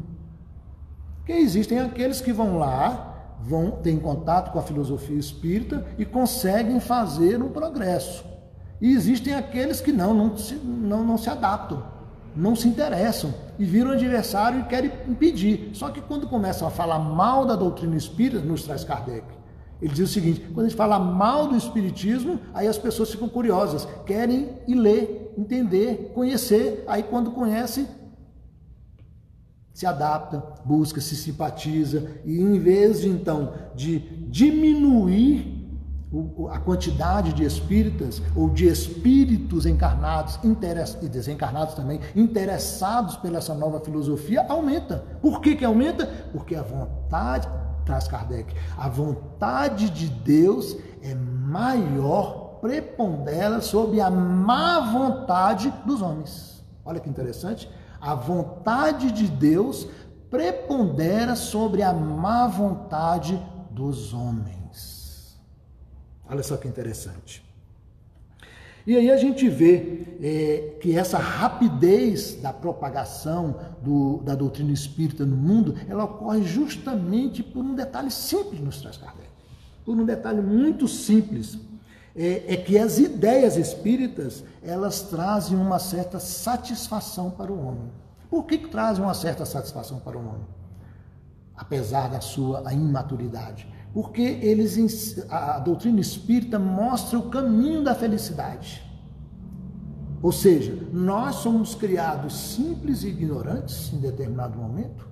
Porque 1.16 1.32
existem 1.32 1.80
aqueles 1.80 2.20
que 2.20 2.32
vão 2.32 2.58
lá, 2.58 3.36
vão 3.40 3.72
ter 3.72 3.98
contato 4.00 4.52
com 4.52 4.58
a 4.60 4.62
filosofia 4.62 5.18
espírita 5.18 5.84
e 5.98 6.04
conseguem 6.04 6.78
fazer 6.78 7.42
um 7.42 7.48
progresso. 7.48 8.31
E 8.82 8.92
existem 8.92 9.32
aqueles 9.32 9.80
que 9.80 9.92
não, 9.92 10.12
não 10.12 10.36
se, 10.36 10.56
não, 10.56 11.04
não 11.04 11.16
se 11.16 11.30
adaptam, 11.30 11.84
não 12.34 12.56
se 12.56 12.66
interessam 12.66 13.32
e 13.56 13.64
viram 13.64 13.92
adversário 13.92 14.58
e 14.58 14.64
querem 14.64 14.90
impedir. 15.08 15.70
Só 15.72 15.88
que 15.88 16.00
quando 16.00 16.26
começam 16.26 16.66
a 16.66 16.70
falar 16.70 16.98
mal 16.98 17.46
da 17.46 17.54
doutrina 17.54 17.94
espírita, 17.96 18.44
nos 18.44 18.64
traz 18.64 18.82
Kardec. 18.82 19.24
Ele 19.80 19.94
diz 19.94 20.10
o 20.10 20.12
seguinte: 20.12 20.40
quando 20.52 20.66
a 20.66 20.68
gente 20.68 20.76
fala 20.76 20.98
mal 20.98 21.46
do 21.46 21.56
Espiritismo, 21.56 22.40
aí 22.52 22.66
as 22.66 22.76
pessoas 22.76 23.12
ficam 23.12 23.28
curiosas, 23.28 23.86
querem 24.04 24.48
ir 24.66 24.74
ler, 24.74 25.32
entender, 25.38 26.10
conhecer. 26.12 26.82
Aí 26.88 27.04
quando 27.04 27.30
conhece, 27.30 27.86
se 29.72 29.86
adapta, 29.86 30.42
busca, 30.64 31.00
se 31.00 31.14
simpatiza 31.14 32.10
e 32.24 32.40
em 32.40 32.58
vez 32.58 33.02
de 33.02 33.08
então 33.08 33.52
de 33.76 34.00
diminuir 34.28 35.51
a 36.50 36.58
quantidade 36.58 37.32
de 37.32 37.42
espíritas 37.44 38.20
ou 38.36 38.50
de 38.50 38.66
espíritos 38.66 39.64
encarnados 39.64 40.38
e 41.00 41.08
desencarnados 41.08 41.74
também, 41.74 42.00
interessados 42.14 43.16
pela 43.16 43.38
essa 43.38 43.54
nova 43.54 43.80
filosofia, 43.80 44.44
aumenta. 44.48 45.04
Por 45.22 45.40
que, 45.40 45.56
que 45.56 45.64
aumenta? 45.64 46.06
Porque 46.32 46.54
a 46.54 46.62
vontade, 46.62 47.48
traz 47.86 48.06
Kardec, 48.06 48.54
a 48.76 48.88
vontade 48.88 49.88
de 49.88 50.08
Deus 50.08 50.76
é 51.02 51.14
maior, 51.14 52.58
prepondera 52.60 53.60
sobre 53.60 54.00
a 54.00 54.10
má 54.10 54.80
vontade 54.80 55.72
dos 55.86 56.02
homens. 56.02 56.62
Olha 56.84 57.00
que 57.00 57.08
interessante. 57.08 57.70
A 58.00 58.14
vontade 58.14 59.10
de 59.12 59.28
Deus 59.28 59.88
prepondera 60.28 61.34
sobre 61.36 61.82
a 61.82 61.92
má 61.92 62.46
vontade 62.46 63.40
dos 63.70 64.12
homens. 64.12 64.61
Olha 66.32 66.42
só 66.42 66.56
que 66.56 66.66
interessante. 66.66 67.44
E 68.86 68.96
aí 68.96 69.10
a 69.10 69.18
gente 69.18 69.50
vê 69.50 70.06
é, 70.22 70.78
que 70.80 70.96
essa 70.96 71.18
rapidez 71.18 72.36
da 72.40 72.54
propagação 72.54 73.54
do, 73.82 74.22
da 74.22 74.34
doutrina 74.34 74.72
espírita 74.72 75.26
no 75.26 75.36
mundo, 75.36 75.76
ela 75.86 76.04
ocorre 76.04 76.42
justamente 76.42 77.42
por 77.42 77.62
um 77.62 77.74
detalhe 77.74 78.10
simples 78.10 78.60
nos 78.62 78.80
traz 78.80 78.96
Kardec. 78.96 79.28
Por 79.84 79.94
um 79.94 80.06
detalhe 80.06 80.40
muito 80.40 80.88
simples. 80.88 81.58
É, 82.16 82.54
é 82.54 82.56
que 82.56 82.78
as 82.78 82.98
ideias 82.98 83.56
espíritas, 83.56 84.42
elas 84.62 85.02
trazem 85.02 85.56
uma 85.56 85.78
certa 85.78 86.18
satisfação 86.18 87.30
para 87.30 87.52
o 87.52 87.66
homem. 87.66 87.92
Por 88.30 88.46
que, 88.46 88.56
que 88.56 88.68
trazem 88.68 89.04
uma 89.04 89.14
certa 89.14 89.44
satisfação 89.44 89.98
para 90.00 90.16
o 90.16 90.20
homem? 90.20 90.46
Apesar 91.54 92.08
da 92.08 92.22
sua 92.22 92.72
imaturidade 92.72 93.68
porque 93.92 94.22
eles 94.22 95.24
a 95.30 95.58
doutrina 95.58 96.00
espírita 96.00 96.58
mostra 96.58 97.18
o 97.18 97.28
caminho 97.28 97.82
da 97.82 97.94
felicidade. 97.94 98.82
Ou 100.22 100.32
seja, 100.32 100.86
nós 100.92 101.36
somos 101.36 101.74
criados 101.74 102.32
simples 102.32 103.02
e 103.02 103.08
ignorantes 103.08 103.92
em 103.92 103.98
determinado 103.98 104.56
momento 104.56 105.08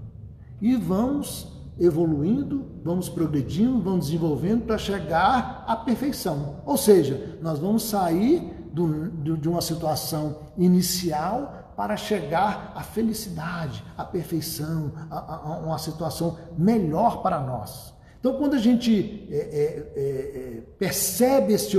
e 0.60 0.76
vamos 0.76 1.48
evoluindo, 1.78 2.66
vamos 2.84 3.08
progredindo, 3.08 3.80
vamos 3.80 4.06
desenvolvendo 4.06 4.66
para 4.66 4.78
chegar 4.78 5.64
à 5.66 5.74
perfeição. 5.74 6.56
Ou 6.64 6.76
seja, 6.76 7.38
nós 7.42 7.58
vamos 7.58 7.82
sair 7.84 8.40
do, 8.72 9.10
de 9.36 9.48
uma 9.48 9.60
situação 9.60 10.38
inicial 10.56 11.72
para 11.76 11.96
chegar 11.96 12.72
à 12.76 12.82
felicidade, 12.82 13.82
à 13.96 14.04
perfeição, 14.04 14.92
a, 15.10 15.36
a 15.36 15.58
uma 15.60 15.78
situação 15.78 16.36
melhor 16.56 17.22
para 17.22 17.40
nós. 17.40 17.94
Então, 18.20 18.34
quando 18.34 18.52
a 18.52 18.58
gente 18.58 19.26
é, 19.30 19.34
é, 19.34 19.92
é, 19.96 20.02
é 20.02 20.62
percebe 20.78 21.54
esse, 21.54 21.74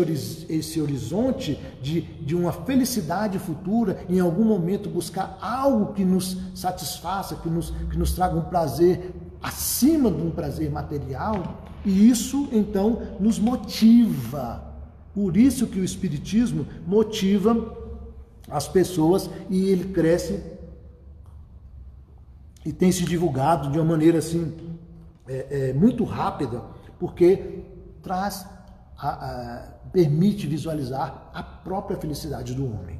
esse 0.49 0.81
horizonte 0.81 1.59
de, 1.79 2.01
de 2.01 2.35
uma 2.35 2.51
felicidade 2.51 3.37
futura, 3.37 4.03
em 4.09 4.19
algum 4.19 4.43
momento 4.43 4.89
buscar 4.89 5.37
algo 5.39 5.93
que 5.93 6.03
nos 6.03 6.35
satisfaça, 6.55 7.35
que 7.35 7.47
nos, 7.47 7.69
que 7.91 7.97
nos 7.97 8.13
traga 8.13 8.35
um 8.35 8.41
prazer 8.41 9.13
acima 9.41 10.09
de 10.09 10.21
um 10.21 10.31
prazer 10.31 10.71
material, 10.71 11.63
e 11.85 12.09
isso 12.09 12.49
então 12.51 13.03
nos 13.19 13.37
motiva. 13.37 14.63
Por 15.13 15.37
isso 15.37 15.67
que 15.67 15.79
o 15.79 15.83
Espiritismo 15.83 16.65
motiva 16.87 17.77
as 18.49 18.67
pessoas 18.67 19.29
e 19.47 19.69
ele 19.69 19.93
cresce 19.93 20.41
e 22.65 22.73
tem 22.73 22.91
se 22.91 23.03
divulgado 23.03 23.71
de 23.71 23.77
uma 23.77 23.85
maneira 23.85 24.19
assim 24.19 24.70
é, 25.27 25.69
é, 25.69 25.73
muito 25.73 26.03
rápida, 26.03 26.61
porque 26.99 27.63
traz, 28.01 28.47
a, 28.97 29.09
a, 29.09 29.71
permite 29.91 30.47
visualizar 30.47 31.29
a 31.33 31.43
própria 31.43 31.97
felicidade 31.97 32.53
do 32.53 32.65
homem. 32.65 32.99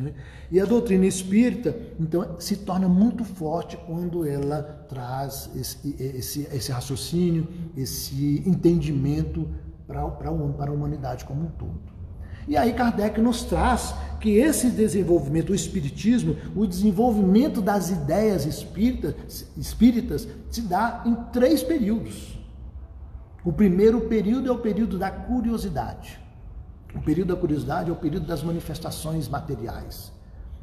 Né? 0.00 0.14
E 0.50 0.60
a 0.60 0.64
doutrina 0.64 1.06
espírita, 1.06 1.76
então, 1.98 2.38
se 2.40 2.56
torna 2.58 2.88
muito 2.88 3.24
forte 3.24 3.76
quando 3.76 4.26
ela 4.26 4.62
traz 4.88 5.50
esse, 5.54 5.96
esse, 5.98 6.48
esse 6.52 6.72
raciocínio, 6.72 7.48
esse 7.76 8.42
entendimento 8.46 9.48
para, 9.86 10.06
para, 10.10 10.30
para 10.32 10.70
a 10.70 10.74
humanidade 10.74 11.24
como 11.24 11.46
um 11.46 11.50
todo. 11.50 11.87
E 12.48 12.56
aí 12.56 12.72
Kardec 12.72 13.20
nos 13.20 13.44
traz 13.44 13.94
que 14.18 14.30
esse 14.30 14.70
desenvolvimento, 14.70 15.50
o 15.50 15.54
espiritismo, 15.54 16.36
o 16.56 16.66
desenvolvimento 16.66 17.60
das 17.60 17.90
ideias 17.90 18.46
espíritas, 18.46 19.46
espíritas 19.56 20.26
se 20.50 20.62
dá 20.62 21.02
em 21.06 21.14
três 21.30 21.62
períodos. 21.62 22.36
O 23.44 23.52
primeiro 23.52 24.00
período 24.02 24.48
é 24.48 24.52
o 24.52 24.58
período 24.58 24.98
da 24.98 25.10
curiosidade. 25.10 26.18
O 26.94 27.00
período 27.00 27.34
da 27.34 27.36
curiosidade 27.36 27.90
é 27.90 27.92
o 27.92 27.96
período 27.96 28.26
das 28.26 28.42
manifestações 28.42 29.28
materiais. 29.28 30.10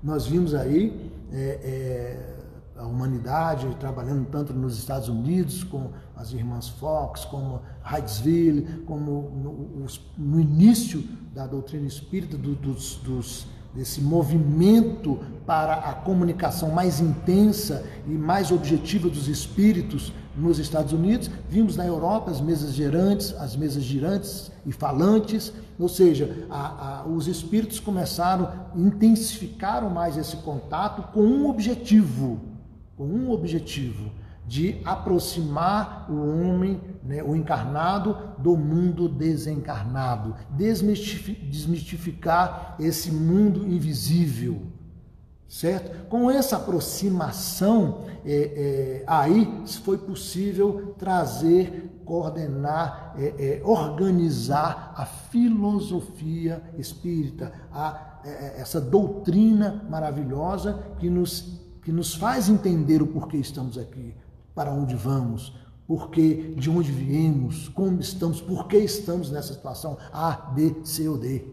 Nós 0.03 0.25
vimos 0.25 0.53
aí 0.53 1.11
é, 1.31 1.59
é, 1.63 2.35
a 2.77 2.85
humanidade 2.85 3.67
trabalhando 3.79 4.25
tanto 4.25 4.53
nos 4.53 4.77
Estados 4.77 5.07
Unidos 5.07 5.63
com 5.63 5.91
as 6.15 6.31
irmãs 6.31 6.69
Fox, 6.69 7.25
como 7.25 7.61
Hydesville, 7.83 8.83
como 8.85 9.29
no, 9.35 9.85
no 10.17 10.39
início 10.39 11.03
da 11.33 11.45
doutrina 11.45 11.85
espírita, 11.85 12.37
do, 12.37 12.55
dos, 12.55 12.95
dos, 12.97 13.47
desse 13.73 14.01
movimento 14.01 15.19
para 15.45 15.73
a 15.73 15.93
comunicação 15.93 16.71
mais 16.71 17.01
intensa 17.01 17.85
e 18.07 18.11
mais 18.11 18.51
objetiva 18.51 19.09
dos 19.09 19.27
espíritos 19.27 20.13
nos 20.37 20.59
Estados 20.59 20.93
Unidos, 20.93 21.29
vimos 21.49 21.75
na 21.75 21.85
Europa 21.85 22.31
as 22.31 22.41
mesas 22.41 22.73
gerantes, 22.73 23.33
as 23.37 23.55
mesas 23.55 23.83
girantes 23.83 24.51
e 24.65 24.71
falantes, 24.71 25.53
ou 25.79 25.87
seja, 25.87 26.45
a, 26.49 27.01
a, 27.01 27.05
os 27.05 27.27
espíritos 27.27 27.79
começaram, 27.79 28.51
intensificaram 28.75 29.89
mais 29.89 30.17
esse 30.17 30.37
contato 30.37 31.13
com 31.13 31.21
um 31.21 31.49
objetivo, 31.49 32.39
com 32.97 33.05
um 33.05 33.31
objetivo 33.31 34.11
de 34.47 34.79
aproximar 34.85 36.09
o 36.09 36.15
homem, 36.15 36.79
né, 37.03 37.21
o 37.23 37.35
encarnado, 37.35 38.17
do 38.37 38.55
mundo 38.55 39.09
desencarnado, 39.09 40.35
desmistificar 40.51 42.75
esse 42.79 43.11
mundo 43.11 43.67
invisível, 43.67 44.61
certo? 45.47 46.05
Com 46.07 46.29
essa 46.29 46.57
aproximação, 46.57 48.05
é, 48.25 48.33
é, 48.33 49.03
aí 49.07 49.63
foi 49.83 49.97
possível 49.97 50.93
trazer, 50.97 52.01
coordenar, 52.05 53.15
é, 53.17 53.59
é 53.59 53.61
organizar 53.63 54.93
a 54.95 55.05
filosofia 55.05 56.61
espírita, 56.77 57.51
a, 57.71 58.19
é, 58.25 58.29
é, 58.29 58.61
essa 58.61 58.81
doutrina 58.81 59.85
maravilhosa 59.89 60.79
que 60.99 61.09
nos, 61.09 61.59
que 61.83 61.91
nos 61.91 62.15
faz 62.15 62.49
entender 62.49 63.01
o 63.01 63.07
porquê 63.07 63.37
estamos 63.37 63.77
aqui, 63.77 64.13
para 64.55 64.71
onde 64.71 64.95
vamos, 64.95 65.53
porque 65.85 66.55
de 66.57 66.69
onde 66.69 66.91
viemos, 66.91 67.67
como 67.69 67.99
estamos, 67.99 68.41
por 68.41 68.67
que 68.67 68.77
estamos 68.77 69.29
nessa 69.29 69.53
situação 69.53 69.97
A, 70.11 70.31
B, 70.31 70.75
C 70.83 71.07
ou 71.07 71.17
D. 71.17 71.43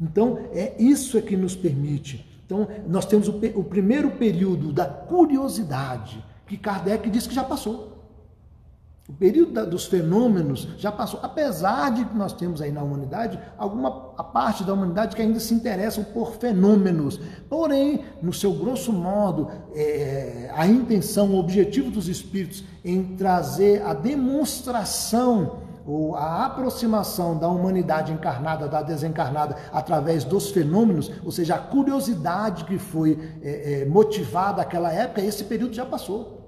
Então, 0.00 0.38
é 0.52 0.74
isso 0.82 1.18
é 1.18 1.22
que 1.22 1.36
nos 1.36 1.54
permite. 1.54 2.26
Então, 2.46 2.66
nós 2.88 3.04
temos 3.06 3.28
o, 3.28 3.36
o 3.54 3.62
primeiro 3.62 4.12
período 4.12 4.72
da 4.72 4.86
curiosidade, 4.86 6.24
que 6.46 6.56
Kardec 6.56 7.08
diz 7.10 7.26
que 7.26 7.34
já 7.34 7.44
passou. 7.44 7.89
O 9.10 9.12
período 9.12 9.50
da, 9.50 9.64
dos 9.64 9.86
fenômenos 9.86 10.68
já 10.78 10.92
passou, 10.92 11.18
apesar 11.20 11.90
de 11.90 12.04
que 12.04 12.16
nós 12.16 12.32
temos 12.32 12.62
aí 12.62 12.70
na 12.70 12.80
humanidade 12.80 13.40
alguma 13.58 14.12
a 14.16 14.22
parte 14.22 14.62
da 14.62 14.72
humanidade 14.72 15.16
que 15.16 15.20
ainda 15.20 15.40
se 15.40 15.52
interessa 15.52 16.00
por 16.02 16.36
fenômenos. 16.36 17.20
Porém, 17.48 18.04
no 18.22 18.32
seu 18.32 18.52
grosso 18.52 18.92
modo, 18.92 19.50
é, 19.74 20.48
a 20.54 20.64
intenção, 20.64 21.32
o 21.32 21.40
objetivo 21.40 21.90
dos 21.90 22.06
espíritos 22.06 22.62
em 22.84 23.16
trazer 23.16 23.82
a 23.82 23.94
demonstração 23.94 25.58
ou 25.84 26.14
a 26.14 26.46
aproximação 26.46 27.36
da 27.36 27.48
humanidade 27.48 28.12
encarnada 28.12 28.68
da 28.68 28.80
desencarnada 28.80 29.56
através 29.72 30.22
dos 30.22 30.52
fenômenos, 30.52 31.10
ou 31.24 31.32
seja, 31.32 31.56
a 31.56 31.58
curiosidade 31.58 32.64
que 32.64 32.78
foi 32.78 33.18
é, 33.42 33.80
é, 33.80 33.84
motivada 33.86 34.58
naquela 34.58 34.92
época, 34.92 35.20
esse 35.20 35.42
período 35.42 35.74
já 35.74 35.84
passou. 35.84 36.39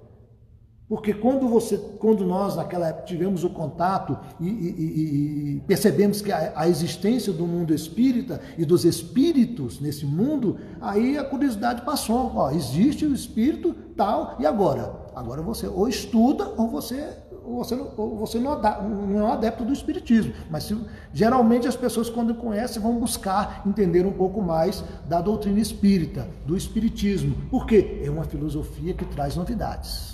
Porque 0.93 1.14
quando, 1.14 1.49
você, 1.49 1.78
quando 1.99 2.22
nós, 2.26 2.55
naquela 2.55 2.88
época, 2.88 3.07
tivemos 3.07 3.45
o 3.45 3.49
contato 3.49 4.14
e, 4.38 4.47
e, 4.47 5.55
e 5.57 5.61
percebemos 5.66 6.20
que 6.20 6.30
a, 6.30 6.53
a, 6.55 6.68
existência 6.68 7.32
do 7.32 7.47
mundo 7.47 7.72
espírita 7.72 8.43
e 8.59 8.64
dos 8.66 8.84
espíritos 8.84 9.80
nesse 9.80 10.05
mundo, 10.05 10.59
aí 10.82 11.16
a 11.16 11.24
curiosidade 11.24 11.80
passou. 11.80 12.32
Ó, 12.34 12.51
existe 12.51 13.07
o 13.07 13.14
espírito 13.14 13.74
tal, 13.97 14.36
e 14.38 14.45
agora? 14.45 14.95
Agora 15.16 15.40
você 15.40 15.66
ou 15.66 15.88
estuda 15.88 16.53
ou 16.59 16.68
você, 16.68 17.09
ou 17.43 17.64
você, 17.64 17.74
ou 17.97 18.16
você 18.18 18.38
não, 18.38 18.61
não 18.61 19.18
é 19.18 19.22
um 19.22 19.32
adepto 19.32 19.64
do 19.64 19.72
espiritismo. 19.72 20.34
Mas 20.51 20.64
se, 20.64 20.76
geralmente 21.14 21.66
as 21.66 21.74
pessoas, 21.74 22.11
quando 22.11 22.34
conhecem, 22.34 22.82
vão 22.82 22.99
buscar 22.99 23.62
entender 23.66 24.05
um 24.05 24.12
pouco 24.12 24.43
mais 24.43 24.84
da 25.09 25.22
doutrina 25.22 25.59
espírita, 25.59 26.28
do 26.45 26.55
espiritismo. 26.55 27.34
Por 27.51 27.66
quê? 27.66 28.03
É 28.05 28.11
uma 28.11 28.24
filosofia 28.24 28.93
que 28.93 29.07
traz 29.07 29.36
novidades 29.36 30.11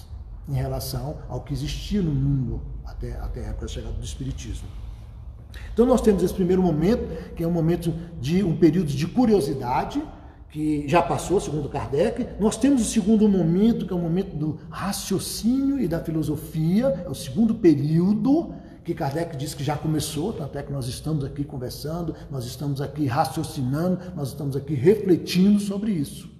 em 0.48 0.54
relação 0.54 1.18
ao 1.28 1.42
que 1.42 1.52
existia 1.52 2.00
no 2.00 2.12
mundo 2.12 2.62
até, 2.84 3.12
até 3.12 3.40
a 3.40 3.48
época 3.50 3.66
da 3.66 3.72
chegada 3.72 3.94
do 3.94 4.04
Espiritismo. 4.04 4.66
Então 5.72 5.86
nós 5.86 6.00
temos 6.00 6.22
esse 6.22 6.34
primeiro 6.34 6.62
momento, 6.62 7.34
que 7.34 7.42
é 7.42 7.46
um 7.46 7.52
momento 7.52 7.92
de 8.20 8.42
um 8.42 8.56
período 8.56 8.88
de 8.88 9.06
curiosidade, 9.06 10.02
que 10.50 10.88
já 10.88 11.02
passou, 11.02 11.40
segundo 11.40 11.68
Kardec. 11.68 12.26
Nós 12.40 12.56
temos 12.56 12.80
o 12.80 12.84
segundo 12.84 13.28
momento, 13.28 13.86
que 13.86 13.92
é 13.92 13.96
o 13.96 13.98
momento 13.98 14.34
do 14.34 14.58
raciocínio 14.70 15.78
e 15.78 15.86
da 15.86 16.00
filosofia, 16.00 17.02
é 17.04 17.08
o 17.08 17.14
segundo 17.14 17.54
período, 17.54 18.54
que 18.82 18.94
Kardec 18.94 19.36
disse 19.36 19.54
que 19.54 19.62
já 19.62 19.76
começou, 19.76 20.32
tanto 20.32 20.56
é 20.56 20.62
que 20.62 20.72
nós 20.72 20.88
estamos 20.88 21.22
aqui 21.22 21.44
conversando, 21.44 22.14
nós 22.30 22.46
estamos 22.46 22.80
aqui 22.80 23.06
raciocinando, 23.06 23.98
nós 24.16 24.28
estamos 24.28 24.56
aqui 24.56 24.74
refletindo 24.74 25.60
sobre 25.60 25.92
isso. 25.92 26.37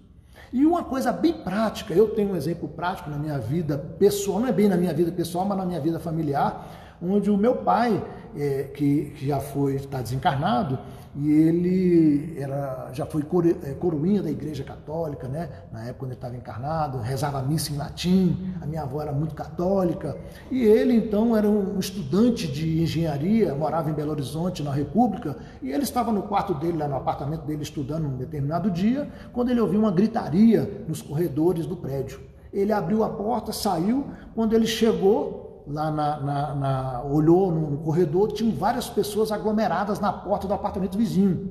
E 0.52 0.64
uma 0.64 0.82
coisa 0.82 1.12
bem 1.12 1.32
prática, 1.32 1.92
eu 1.92 2.08
tenho 2.08 2.32
um 2.32 2.36
exemplo 2.36 2.68
prático 2.68 3.10
na 3.10 3.18
minha 3.18 3.38
vida 3.38 3.76
pessoal, 3.98 4.40
não 4.40 4.48
é 4.48 4.52
bem 4.52 4.68
na 4.68 4.76
minha 4.76 4.94
vida 4.94 5.12
pessoal, 5.12 5.44
mas 5.44 5.58
na 5.58 5.66
minha 5.66 5.80
vida 5.80 6.00
familiar, 6.00 6.66
onde 7.02 7.30
o 7.30 7.36
meu 7.36 7.56
pai, 7.56 8.02
é, 8.36 8.64
que, 8.74 9.12
que 9.16 9.26
já 9.26 9.40
foi, 9.40 9.76
está 9.76 10.00
desencarnado, 10.00 10.78
e 11.20 11.32
ele 11.32 12.36
era, 12.38 12.90
já 12.92 13.04
foi 13.04 13.24
é, 13.64 13.72
coroinha 13.72 14.22
da 14.22 14.30
Igreja 14.30 14.62
Católica, 14.62 15.26
né? 15.26 15.48
na 15.72 15.82
época 15.82 15.98
quando 15.98 16.10
ele 16.10 16.18
estava 16.18 16.36
encarnado, 16.36 16.98
rezava 16.98 17.42
missa 17.42 17.72
em 17.72 17.76
latim, 17.76 18.54
a 18.60 18.66
minha 18.66 18.82
avó 18.82 19.02
era 19.02 19.10
muito 19.10 19.34
católica, 19.34 20.16
e 20.50 20.62
ele 20.62 20.94
então 20.94 21.36
era 21.36 21.48
um 21.48 21.78
estudante 21.78 22.46
de 22.46 22.82
engenharia, 22.82 23.52
morava 23.54 23.90
em 23.90 23.92
Belo 23.92 24.12
Horizonte, 24.12 24.62
na 24.62 24.70
República, 24.70 25.36
e 25.60 25.72
ele 25.72 25.82
estava 25.82 26.12
no 26.12 26.22
quarto 26.22 26.54
dele, 26.54 26.78
lá 26.78 26.86
no 26.86 26.96
apartamento 26.96 27.44
dele, 27.44 27.62
estudando 27.62 28.06
um 28.06 28.16
determinado 28.16 28.70
dia, 28.70 29.08
quando 29.32 29.50
ele 29.50 29.60
ouviu 29.60 29.80
uma 29.80 29.90
gritaria 29.90 30.84
nos 30.86 31.02
corredores 31.02 31.66
do 31.66 31.76
prédio. 31.76 32.20
Ele 32.52 32.72
abriu 32.72 33.02
a 33.02 33.08
porta, 33.08 33.52
saiu, 33.52 34.06
quando 34.34 34.54
ele 34.54 34.66
chegou, 34.66 35.47
lá 35.68 35.90
na, 35.90 36.20
na, 36.20 36.54
na 36.54 37.02
olhou 37.04 37.52
no, 37.52 37.70
no, 37.70 37.78
corredor, 37.78 38.32
tinham 38.32 38.54
várias 38.54 38.88
pessoas 38.88 39.30
aglomeradas 39.30 40.00
na 40.00 40.12
porta 40.12 40.46
do 40.46 40.54
apartamento 40.54 40.96
vizinho. 40.96 41.50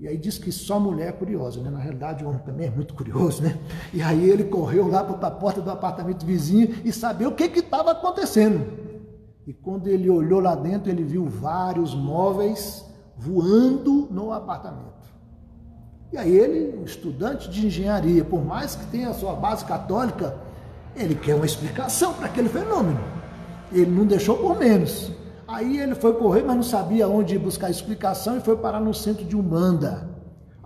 E 0.00 0.06
aí 0.06 0.16
diz 0.16 0.38
que 0.38 0.52
só 0.52 0.78
mulher 0.78 1.08
é 1.08 1.12
curiosa, 1.12 1.60
né? 1.60 1.70
Na 1.70 1.78
realidade, 1.78 2.24
o 2.24 2.28
homem 2.28 2.40
também 2.42 2.68
é 2.68 2.70
muito 2.70 2.94
curioso, 2.94 3.42
né? 3.42 3.58
E 3.92 4.00
aí 4.00 4.28
ele 4.28 4.44
correu 4.44 4.86
lá 4.86 5.02
para 5.02 5.26
a 5.26 5.30
porta 5.30 5.60
do 5.60 5.70
apartamento 5.70 6.24
vizinho 6.24 6.76
e 6.84 6.92
sabia 6.92 7.28
o 7.28 7.34
que 7.34 7.44
estava 7.44 7.90
acontecendo. 7.90 8.64
E 9.46 9.52
quando 9.52 9.88
ele 9.88 10.08
olhou 10.08 10.40
lá 10.40 10.54
dentro, 10.54 10.90
ele 10.90 11.02
viu 11.02 11.26
vários 11.26 11.94
móveis 11.94 12.84
voando 13.16 14.06
no 14.10 14.32
apartamento. 14.32 15.08
E 16.12 16.16
aí 16.16 16.34
ele, 16.34 16.84
estudante 16.84 17.50
de 17.50 17.66
engenharia, 17.66 18.24
por 18.24 18.44
mais 18.44 18.76
que 18.76 18.86
tenha 18.86 19.10
a 19.10 19.14
sua 19.14 19.34
base 19.34 19.64
católica, 19.64 20.36
ele 20.94 21.14
quer 21.14 21.34
uma 21.34 21.44
explicação 21.46 22.14
para 22.14 22.26
aquele 22.26 22.48
fenômeno. 22.48 23.17
Ele 23.72 23.90
não 23.90 24.06
deixou 24.06 24.36
por 24.36 24.58
menos. 24.58 25.12
Aí 25.48 25.78
ele 25.78 25.94
foi 25.94 26.12
correr, 26.12 26.42
mas 26.42 26.56
não 26.56 26.62
sabia 26.62 27.08
onde 27.08 27.38
buscar 27.38 27.70
explicação 27.70 28.36
e 28.36 28.40
foi 28.40 28.54
parar 28.56 28.80
no 28.80 28.92
centro 28.92 29.24
de 29.24 29.34
Umbanda. 29.34 30.06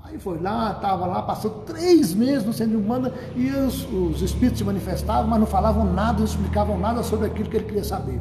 Aí 0.03 0.18
foi 0.18 0.40
lá, 0.40 0.72
estava 0.72 1.07
lá, 1.07 1.22
passou 1.22 1.50
três 1.64 2.12
meses 2.12 2.44
no 2.44 2.53
centro 2.53 2.76
de 2.76 2.82
Umbanda 2.82 3.14
e 3.36 3.48
os, 3.50 3.86
os 3.92 4.20
espíritos 4.20 4.59
se 4.59 4.64
manifestavam, 4.64 5.30
mas 5.30 5.38
não 5.38 5.46
falavam 5.46 5.84
nada, 5.84 6.18
não 6.18 6.24
explicavam 6.24 6.78
nada 6.78 7.03
sobre 7.05 7.28
aquilo 7.28 7.48
que 7.48 7.57
ele 7.59 7.64
queria 7.64 7.84
saber. 7.84 8.20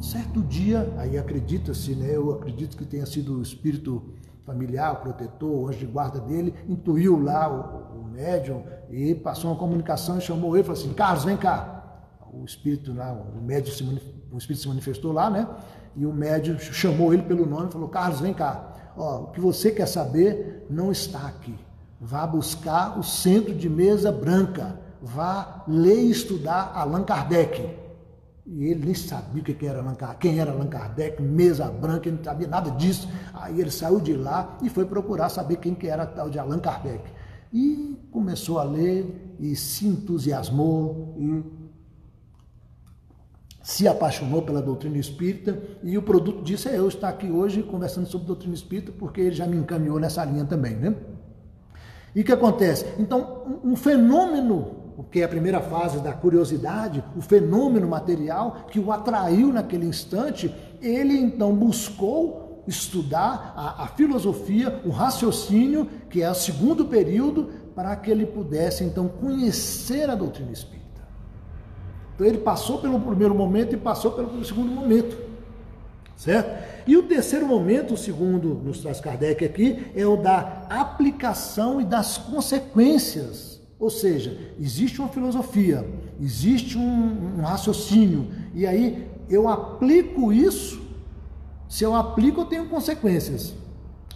Certo 0.00 0.40
dia, 0.42 0.92
aí 0.98 1.16
acredita-se, 1.16 1.94
né, 1.94 2.10
eu 2.10 2.32
acredito 2.32 2.76
que 2.76 2.84
tenha 2.84 3.06
sido 3.06 3.38
o 3.38 3.42
espírito 3.42 4.02
familiar, 4.44 4.94
o 4.94 4.96
protetor, 4.96 5.48
o 5.48 5.68
anjo 5.68 5.78
de 5.78 5.86
guarda 5.86 6.18
dele, 6.18 6.54
intuiu 6.68 7.22
lá 7.22 7.48
o, 7.48 8.00
o 8.00 8.04
médium 8.04 8.64
e 8.90 9.14
passou 9.14 9.52
uma 9.52 9.56
comunicação 9.56 10.18
e 10.18 10.20
chamou 10.20 10.56
ele 10.56 10.62
e 10.62 10.64
falou 10.64 10.80
assim: 10.80 10.92
Carlos, 10.92 11.24
vem 11.24 11.36
cá 11.36 11.77
o 12.32 12.44
espírito 12.44 12.92
lá, 12.94 13.12
o 13.12 13.40
médium 13.40 13.72
se, 13.72 13.82
o 14.32 14.38
espírito 14.38 14.62
se 14.62 14.68
manifestou 14.68 15.12
lá, 15.12 15.30
né? 15.30 15.48
E 15.96 16.06
o 16.06 16.12
médium 16.12 16.58
chamou 16.58 17.12
ele 17.12 17.22
pelo 17.22 17.46
nome 17.46 17.68
e 17.68 17.72
falou: 17.72 17.88
Carlos, 17.88 18.20
vem 18.20 18.32
cá. 18.32 18.92
Ó, 18.96 19.22
o 19.22 19.26
que 19.28 19.40
você 19.40 19.70
quer 19.70 19.86
saber 19.86 20.66
não 20.70 20.90
está 20.92 21.26
aqui. 21.26 21.54
Vá 22.00 22.26
buscar 22.26 22.98
o 22.98 23.02
centro 23.02 23.54
de 23.54 23.68
mesa 23.68 24.12
branca. 24.12 24.78
Vá 25.00 25.64
ler 25.66 26.02
e 26.02 26.10
estudar 26.10 26.72
Allan 26.74 27.04
Kardec. 27.04 27.76
E 28.46 28.64
ele 28.64 28.86
nem 28.86 28.94
sabia 28.94 29.42
o 29.42 29.44
que 29.44 29.66
era 29.66 29.80
Allan 29.80 29.94
Kardec, 29.94 30.20
quem 30.20 30.40
era 30.40 30.52
Allan 30.52 30.68
Kardec, 30.68 31.20
mesa 31.22 31.66
branca, 31.66 32.08
ele 32.08 32.16
não 32.16 32.24
sabia 32.24 32.48
nada 32.48 32.70
disso. 32.70 33.08
Aí 33.34 33.60
ele 33.60 33.70
saiu 33.70 34.00
de 34.00 34.14
lá 34.14 34.56
e 34.62 34.70
foi 34.70 34.86
procurar 34.86 35.28
saber 35.28 35.56
quem 35.56 35.74
que 35.74 35.86
era 35.86 36.06
tal 36.06 36.30
de 36.30 36.38
Allan 36.38 36.58
Kardec. 36.58 37.02
E 37.52 37.98
começou 38.10 38.58
a 38.58 38.64
ler 38.64 39.36
e 39.38 39.54
se 39.54 39.86
entusiasmou 39.86 41.14
e 41.18 41.57
se 43.68 43.86
apaixonou 43.86 44.40
pela 44.40 44.62
doutrina 44.62 44.96
espírita 44.96 45.62
e 45.82 45.98
o 45.98 46.02
produto 46.02 46.42
disso 46.42 46.70
é 46.70 46.78
eu 46.78 46.88
estar 46.88 47.10
aqui 47.10 47.30
hoje 47.30 47.62
conversando 47.62 48.06
sobre 48.06 48.26
doutrina 48.26 48.54
espírita 48.54 48.90
porque 48.98 49.20
ele 49.20 49.34
já 49.34 49.46
me 49.46 49.58
encaminhou 49.58 50.00
nessa 50.00 50.24
linha 50.24 50.46
também, 50.46 50.74
né? 50.74 50.94
E 52.14 52.22
o 52.22 52.24
que 52.24 52.32
acontece? 52.32 52.86
Então, 52.98 53.60
um 53.62 53.76
fenômeno, 53.76 55.04
que 55.12 55.20
é 55.20 55.24
a 55.24 55.28
primeira 55.28 55.60
fase 55.60 56.00
da 56.00 56.14
curiosidade, 56.14 57.04
o 57.14 57.20
fenômeno 57.20 57.86
material 57.86 58.64
que 58.70 58.80
o 58.80 58.90
atraiu 58.90 59.52
naquele 59.52 59.84
instante, 59.84 60.50
ele 60.80 61.18
então 61.18 61.54
buscou 61.54 62.64
estudar 62.66 63.52
a, 63.54 63.84
a 63.84 63.86
filosofia, 63.88 64.80
o 64.82 64.88
raciocínio, 64.88 65.86
que 66.08 66.22
é 66.22 66.30
o 66.30 66.34
segundo 66.34 66.86
período, 66.86 67.50
para 67.74 67.94
que 67.96 68.10
ele 68.10 68.24
pudesse 68.24 68.82
então 68.82 69.08
conhecer 69.08 70.08
a 70.08 70.14
doutrina 70.14 70.52
espírita. 70.52 70.77
Então 72.18 72.26
ele 72.26 72.38
passou 72.38 72.78
pelo 72.78 72.98
primeiro 72.98 73.32
momento 73.32 73.74
e 73.74 73.76
passou 73.76 74.10
pelo 74.10 74.44
segundo 74.44 74.72
momento. 74.72 75.16
Certo? 76.16 76.82
E 76.84 76.96
o 76.96 77.04
terceiro 77.04 77.46
momento, 77.46 77.96
segundo 77.96 78.54
nos 78.56 78.80
traz 78.80 79.00
Kardec 79.00 79.44
aqui, 79.44 79.86
é 79.94 80.04
o 80.04 80.16
da 80.16 80.66
aplicação 80.68 81.80
e 81.80 81.84
das 81.84 82.18
consequências. 82.18 83.60
Ou 83.78 83.88
seja, 83.88 84.36
existe 84.58 84.98
uma 84.98 85.08
filosofia, 85.08 85.88
existe 86.20 86.76
um, 86.76 87.36
um 87.38 87.42
raciocínio, 87.42 88.26
e 88.52 88.66
aí 88.66 89.06
eu 89.30 89.46
aplico 89.46 90.32
isso, 90.32 90.82
se 91.68 91.84
eu 91.84 91.94
aplico, 91.94 92.40
eu 92.40 92.46
tenho 92.46 92.68
consequências. 92.68 93.54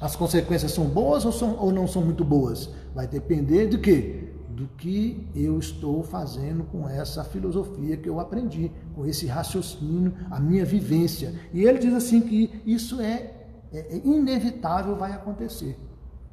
As 0.00 0.16
consequências 0.16 0.72
são 0.72 0.86
boas 0.86 1.24
ou, 1.24 1.30
são, 1.30 1.57
ou 1.61 1.70
não 1.70 1.86
são 1.86 2.03
muito 2.03 2.24
boas? 2.24 2.68
Vai 2.92 3.07
depender 3.07 3.68
de 3.68 3.78
quê? 3.78 4.32
Do 4.55 4.68
que 4.76 5.28
eu 5.34 5.59
estou 5.59 6.03
fazendo 6.03 6.64
com 6.64 6.88
essa 6.88 7.24
filosofia 7.24 7.96
que 7.96 8.09
eu 8.09 8.20
aprendi, 8.20 8.70
com 8.94 9.07
esse 9.07 9.26
raciocínio, 9.26 10.14
a 10.30 10.38
minha 10.38 10.64
vivência. 10.64 11.34
E 11.53 11.64
ele 11.64 11.78
diz 11.78 11.94
assim 11.94 12.20
que 12.20 12.62
isso 12.66 13.00
é, 13.00 13.32
é, 13.72 13.96
é 13.96 14.03
inevitável, 14.05 14.94
vai 14.96 15.12
acontecer. 15.12 15.78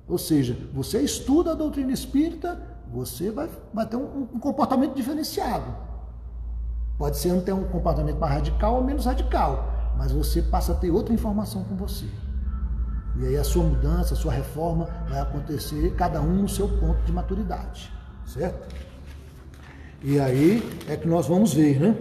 Ou 0.07 0.17
seja, 0.17 0.57
você 0.73 1.01
estuda 1.01 1.51
a 1.51 1.55
doutrina 1.55 1.91
espírita, 1.91 2.61
você 2.91 3.29
vai, 3.31 3.49
vai 3.73 3.85
ter 3.85 3.95
um, 3.95 4.27
um 4.33 4.39
comportamento 4.39 4.95
diferenciado. 4.95 5.73
Pode 6.97 7.17
ser 7.17 7.31
não 7.31 7.41
ter 7.41 7.53
um 7.53 7.63
comportamento 7.63 8.19
mais 8.19 8.33
radical 8.33 8.75
ou 8.75 8.83
menos 8.83 9.05
radical, 9.05 9.71
mas 9.97 10.11
você 10.11 10.41
passa 10.41 10.73
a 10.73 10.75
ter 10.75 10.89
outra 10.91 11.13
informação 11.13 11.63
com 11.63 11.75
você. 11.75 12.07
E 13.17 13.25
aí 13.25 13.37
a 13.37 13.43
sua 13.43 13.63
mudança, 13.63 14.13
a 14.13 14.17
sua 14.17 14.33
reforma 14.33 14.87
vai 15.07 15.19
acontecer, 15.19 15.93
cada 15.95 16.21
um 16.21 16.41
no 16.41 16.49
seu 16.49 16.67
ponto 16.67 17.01
de 17.03 17.11
maturidade, 17.11 17.91
certo? 18.29 18.75
E 20.03 20.19
aí 20.19 20.63
é 20.87 20.95
que 20.95 21.07
nós 21.07 21.27
vamos 21.27 21.53
ver, 21.53 21.79
né? 21.79 21.95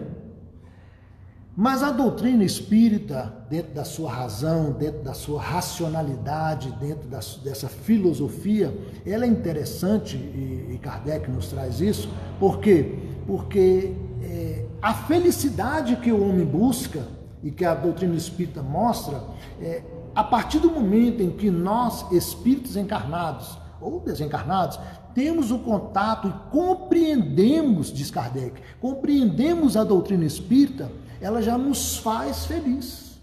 Mas 1.57 1.83
a 1.83 1.91
doutrina 1.91 2.45
espírita, 2.45 3.35
dentro 3.51 3.75
da 3.75 3.85
sua 3.85 4.13
razão, 4.13 4.71
dentro 4.71 5.03
da 5.03 5.13
sua 5.13 5.43
racionalidade, 5.43 6.71
dentro 6.79 7.09
da, 7.09 7.19
dessa 7.43 7.69
filosofia, 7.69 8.73
ela 9.05 9.25
é 9.25 9.29
interessante, 9.29 10.17
e, 10.17 10.75
e 10.75 10.79
Kardec 10.79 11.29
nos 11.29 11.49
traz 11.49 11.81
isso, 11.81 12.09
por 12.39 12.61
quê? 12.61 12.97
Porque 13.27 13.93
é, 14.23 14.67
a 14.81 14.95
felicidade 14.95 15.97
que 15.97 16.13
o 16.13 16.29
homem 16.29 16.47
busca 16.47 17.03
e 17.43 17.51
que 17.51 17.65
a 17.65 17.75
doutrina 17.75 18.15
espírita 18.15 18.63
mostra, 18.63 19.21
é, 19.61 19.83
a 20.15 20.23
partir 20.23 20.61
do 20.61 20.71
momento 20.71 21.21
em 21.21 21.31
que 21.31 21.51
nós, 21.51 22.09
espíritos 22.13 22.77
encarnados 22.77 23.59
ou 23.81 23.99
desencarnados, 23.99 24.79
temos 25.19 25.51
o 25.51 25.59
contato 25.59 26.29
e 26.29 26.51
compreendemos, 26.53 27.93
diz 27.93 28.09
Kardec, 28.09 28.63
compreendemos 28.81 29.77
a 29.77 29.83
doutrina 29.83 30.25
espírita, 30.25 30.93
ela 31.21 31.43
já 31.43 31.59
nos 31.59 31.97
faz 31.97 32.47
feliz. 32.47 33.19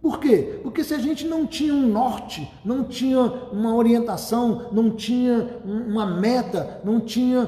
Por 0.00 0.18
quê? 0.18 0.60
Porque 0.62 0.82
se 0.82 0.94
a 0.94 0.98
gente 0.98 1.26
não 1.26 1.46
tinha 1.46 1.74
um 1.74 1.86
norte, 1.86 2.50
não 2.64 2.84
tinha 2.84 3.20
uma 3.20 3.74
orientação, 3.74 4.70
não 4.72 4.96
tinha 4.96 5.60
uma 5.62 6.06
meta, 6.06 6.80
não 6.82 6.98
tinha 6.98 7.46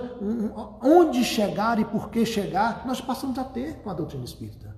onde 0.83 1.25
chegar 1.25 1.79
e 1.79 1.85
por 1.87 2.11
que 2.11 2.27
chegar, 2.27 2.87
nós 2.87 3.01
passamos 3.01 3.39
a 3.39 3.45
ter 3.45 3.77
com 3.77 3.89
a 3.89 3.95
doutrina 3.95 4.25
espírita. 4.25 4.77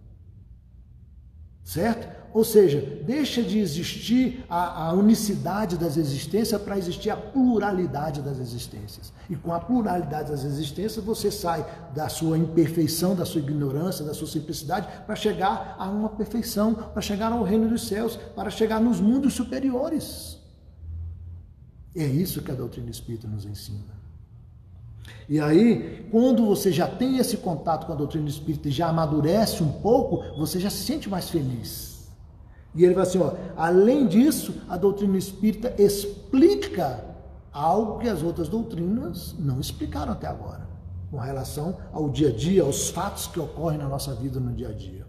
Certo? 1.64 2.17
Ou 2.32 2.44
seja, 2.44 2.80
deixa 3.04 3.42
de 3.42 3.58
existir 3.58 4.44
a, 4.48 4.88
a 4.88 4.92
unicidade 4.92 5.76
das 5.76 5.96
existências 5.96 6.60
para 6.60 6.76
existir 6.76 7.10
a 7.10 7.16
pluralidade 7.16 8.20
das 8.20 8.38
existências. 8.38 9.12
E 9.30 9.36
com 9.36 9.52
a 9.52 9.60
pluralidade 9.60 10.30
das 10.30 10.44
existências, 10.44 11.04
você 11.04 11.30
sai 11.30 11.66
da 11.94 12.08
sua 12.08 12.36
imperfeição, 12.36 13.14
da 13.14 13.24
sua 13.24 13.40
ignorância, 13.40 14.04
da 14.04 14.12
sua 14.12 14.26
simplicidade, 14.26 14.86
para 15.06 15.16
chegar 15.16 15.76
a 15.78 15.88
uma 15.88 16.10
perfeição, 16.10 16.74
para 16.74 17.00
chegar 17.00 17.32
ao 17.32 17.42
reino 17.42 17.68
dos 17.68 17.88
céus, 17.88 18.16
para 18.34 18.50
chegar 18.50 18.80
nos 18.80 19.00
mundos 19.00 19.34
superiores. 19.34 20.38
É 21.96 22.04
isso 22.04 22.42
que 22.42 22.50
a 22.50 22.54
doutrina 22.54 22.90
espírita 22.90 23.26
nos 23.26 23.44
ensina. 23.44 23.98
E 25.28 25.40
aí, 25.40 26.06
quando 26.10 26.44
você 26.46 26.70
já 26.70 26.86
tem 26.86 27.18
esse 27.18 27.38
contato 27.38 27.86
com 27.86 27.92
a 27.92 27.96
doutrina 27.96 28.28
espírita 28.28 28.68
e 28.68 28.70
já 28.70 28.88
amadurece 28.88 29.62
um 29.62 29.72
pouco, 29.72 30.22
você 30.36 30.60
já 30.60 30.70
se 30.70 30.84
sente 30.84 31.08
mais 31.08 31.28
feliz. 31.30 31.87
E 32.74 32.84
ele 32.84 32.94
vai 32.94 33.02
assim, 33.02 33.18
ó, 33.18 33.32
além 33.56 34.06
disso, 34.06 34.54
a 34.68 34.76
doutrina 34.76 35.16
espírita 35.16 35.74
explica 35.78 37.04
algo 37.52 37.98
que 37.98 38.08
as 38.08 38.22
outras 38.22 38.48
doutrinas 38.48 39.34
não 39.38 39.58
explicaram 39.58 40.12
até 40.12 40.26
agora, 40.26 40.68
com 41.10 41.18
relação 41.18 41.76
ao 41.92 42.08
dia 42.08 42.28
a 42.28 42.32
dia, 42.32 42.62
aos 42.62 42.90
fatos 42.90 43.26
que 43.26 43.40
ocorrem 43.40 43.78
na 43.78 43.88
nossa 43.88 44.14
vida 44.14 44.38
no 44.38 44.52
dia 44.52 44.68
a 44.68 44.72
dia. 44.72 45.06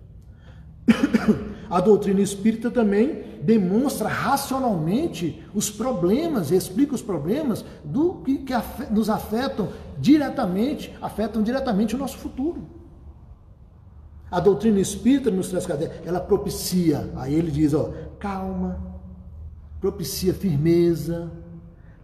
A 1.70 1.80
doutrina 1.80 2.20
espírita 2.20 2.72
também 2.72 3.24
demonstra 3.44 4.08
racionalmente 4.08 5.44
os 5.54 5.70
problemas, 5.70 6.50
explica 6.50 6.96
os 6.96 7.02
problemas 7.02 7.64
do 7.84 8.16
que, 8.26 8.40
que 8.40 8.54
nos 8.90 9.08
afetam 9.10 9.70
diretamente, 10.00 10.92
afetam 11.00 11.44
diretamente 11.44 11.96
o 11.96 11.98
nosso 11.98 12.18
futuro. 12.18 12.79
A 14.32 14.40
doutrina 14.40 14.80
espírita 14.80 15.32
nos 15.32 15.50
traz 15.50 15.68
ela 16.06 16.20
propicia, 16.20 17.10
aí 17.16 17.34
ele 17.34 17.50
diz, 17.50 17.74
ó, 17.74 17.92
calma, 18.20 18.80
propicia 19.82 20.34
firmeza, 20.34 21.32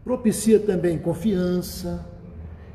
propicia 0.04 0.60
também 0.60 0.98
confiança, 0.98 2.04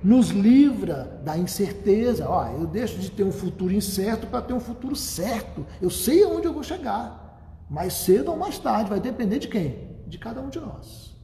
nos 0.02 0.30
livra 0.30 1.20
da 1.24 1.36
incerteza. 1.36 2.28
Ó, 2.28 2.46
eu 2.52 2.66
deixo 2.66 2.98
de 2.98 3.10
ter 3.10 3.24
um 3.24 3.32
futuro 3.32 3.72
incerto 3.72 4.26
para 4.26 4.42
ter 4.42 4.52
um 4.52 4.60
futuro 4.60 4.96
certo. 4.96 5.66
Eu 5.80 5.90
sei 5.90 6.22
aonde 6.24 6.46
eu 6.46 6.52
vou 6.52 6.62
chegar. 6.62 7.66
Mais 7.68 7.92
cedo 7.92 8.30
ou 8.30 8.36
mais 8.36 8.58
tarde, 8.58 8.90
vai 8.90 9.00
depender 9.00 9.38
de 9.38 9.48
quem? 9.48 9.90
De 10.06 10.18
cada 10.18 10.40
um 10.40 10.48
de 10.48 10.58
nós. 10.58 11.16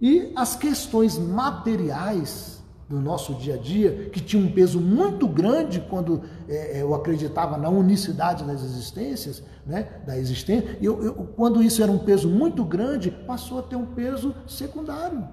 E 0.00 0.32
as 0.36 0.54
questões 0.54 1.18
materiais 1.18 2.57
do 2.88 2.98
nosso 2.98 3.34
dia 3.34 3.54
a 3.54 3.58
dia, 3.58 4.08
que 4.10 4.20
tinha 4.20 4.42
um 4.42 4.50
peso 4.50 4.80
muito 4.80 5.28
grande 5.28 5.78
quando 5.90 6.22
é, 6.48 6.78
é, 6.78 6.82
eu 6.82 6.94
acreditava 6.94 7.58
na 7.58 7.68
unicidade 7.68 8.44
das 8.44 8.64
existências, 8.64 9.42
né, 9.66 9.88
da 10.06 10.16
existência, 10.16 10.78
e 10.80 10.86
eu, 10.86 11.04
eu, 11.04 11.14
quando 11.36 11.62
isso 11.62 11.82
era 11.82 11.92
um 11.92 11.98
peso 11.98 12.30
muito 12.30 12.64
grande, 12.64 13.10
passou 13.10 13.58
a 13.58 13.62
ter 13.62 13.76
um 13.76 13.84
peso 13.84 14.34
secundário. 14.46 15.28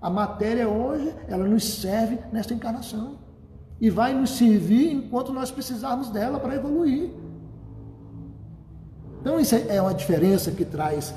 A 0.00 0.08
matéria 0.08 0.68
hoje, 0.68 1.12
ela 1.26 1.44
nos 1.44 1.64
serve 1.64 2.18
nesta 2.32 2.54
encarnação. 2.54 3.18
E 3.80 3.90
vai 3.90 4.14
nos 4.14 4.30
servir 4.30 4.92
enquanto 4.92 5.32
nós 5.32 5.50
precisarmos 5.50 6.10
dela 6.10 6.38
para 6.38 6.54
evoluir. 6.54 7.10
Então, 9.20 9.40
isso 9.40 9.54
é 9.54 9.82
uma 9.82 9.92
diferença 9.92 10.50
que 10.50 10.64
traz 10.64 11.12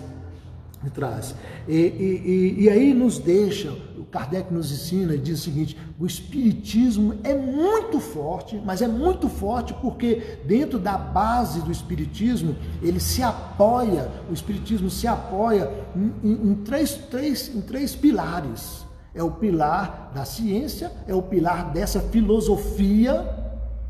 me 0.83 0.89
traz. 0.89 1.33
E, 1.67 1.75
e, 1.75 2.55
e, 2.63 2.69
aí 2.69 2.93
nos 2.93 3.17
deixa, 3.17 3.73
Kardec 4.13 4.53
nos 4.53 4.71
ensina 4.71 5.15
e 5.15 5.17
diz 5.17 5.39
o 5.39 5.43
seguinte: 5.43 5.75
o 5.99 6.05
Espiritismo 6.05 7.15
é 7.23 7.33
muito 7.33 7.99
forte, 7.99 8.61
mas 8.63 8.83
é 8.83 8.87
muito 8.87 9.27
forte 9.27 9.73
porque 9.73 10.37
dentro 10.45 10.77
da 10.77 10.95
base 10.95 11.61
do 11.61 11.71
Espiritismo 11.71 12.55
ele 12.79 12.99
se 12.99 13.23
apoia, 13.23 14.11
o 14.29 14.33
Espiritismo 14.33 14.87
se 14.87 15.07
apoia 15.07 15.67
em, 15.95 16.13
em, 16.23 16.51
em 16.51 16.55
três, 16.55 16.93
três, 16.93 17.53
em 17.53 17.61
três 17.61 17.95
pilares. 17.95 18.85
É 19.15 19.23
o 19.23 19.31
pilar 19.31 20.11
da 20.13 20.25
ciência, 20.25 20.91
é 21.07 21.13
o 21.13 21.21
pilar 21.21 21.71
dessa 21.71 21.99
filosofia 21.99 23.41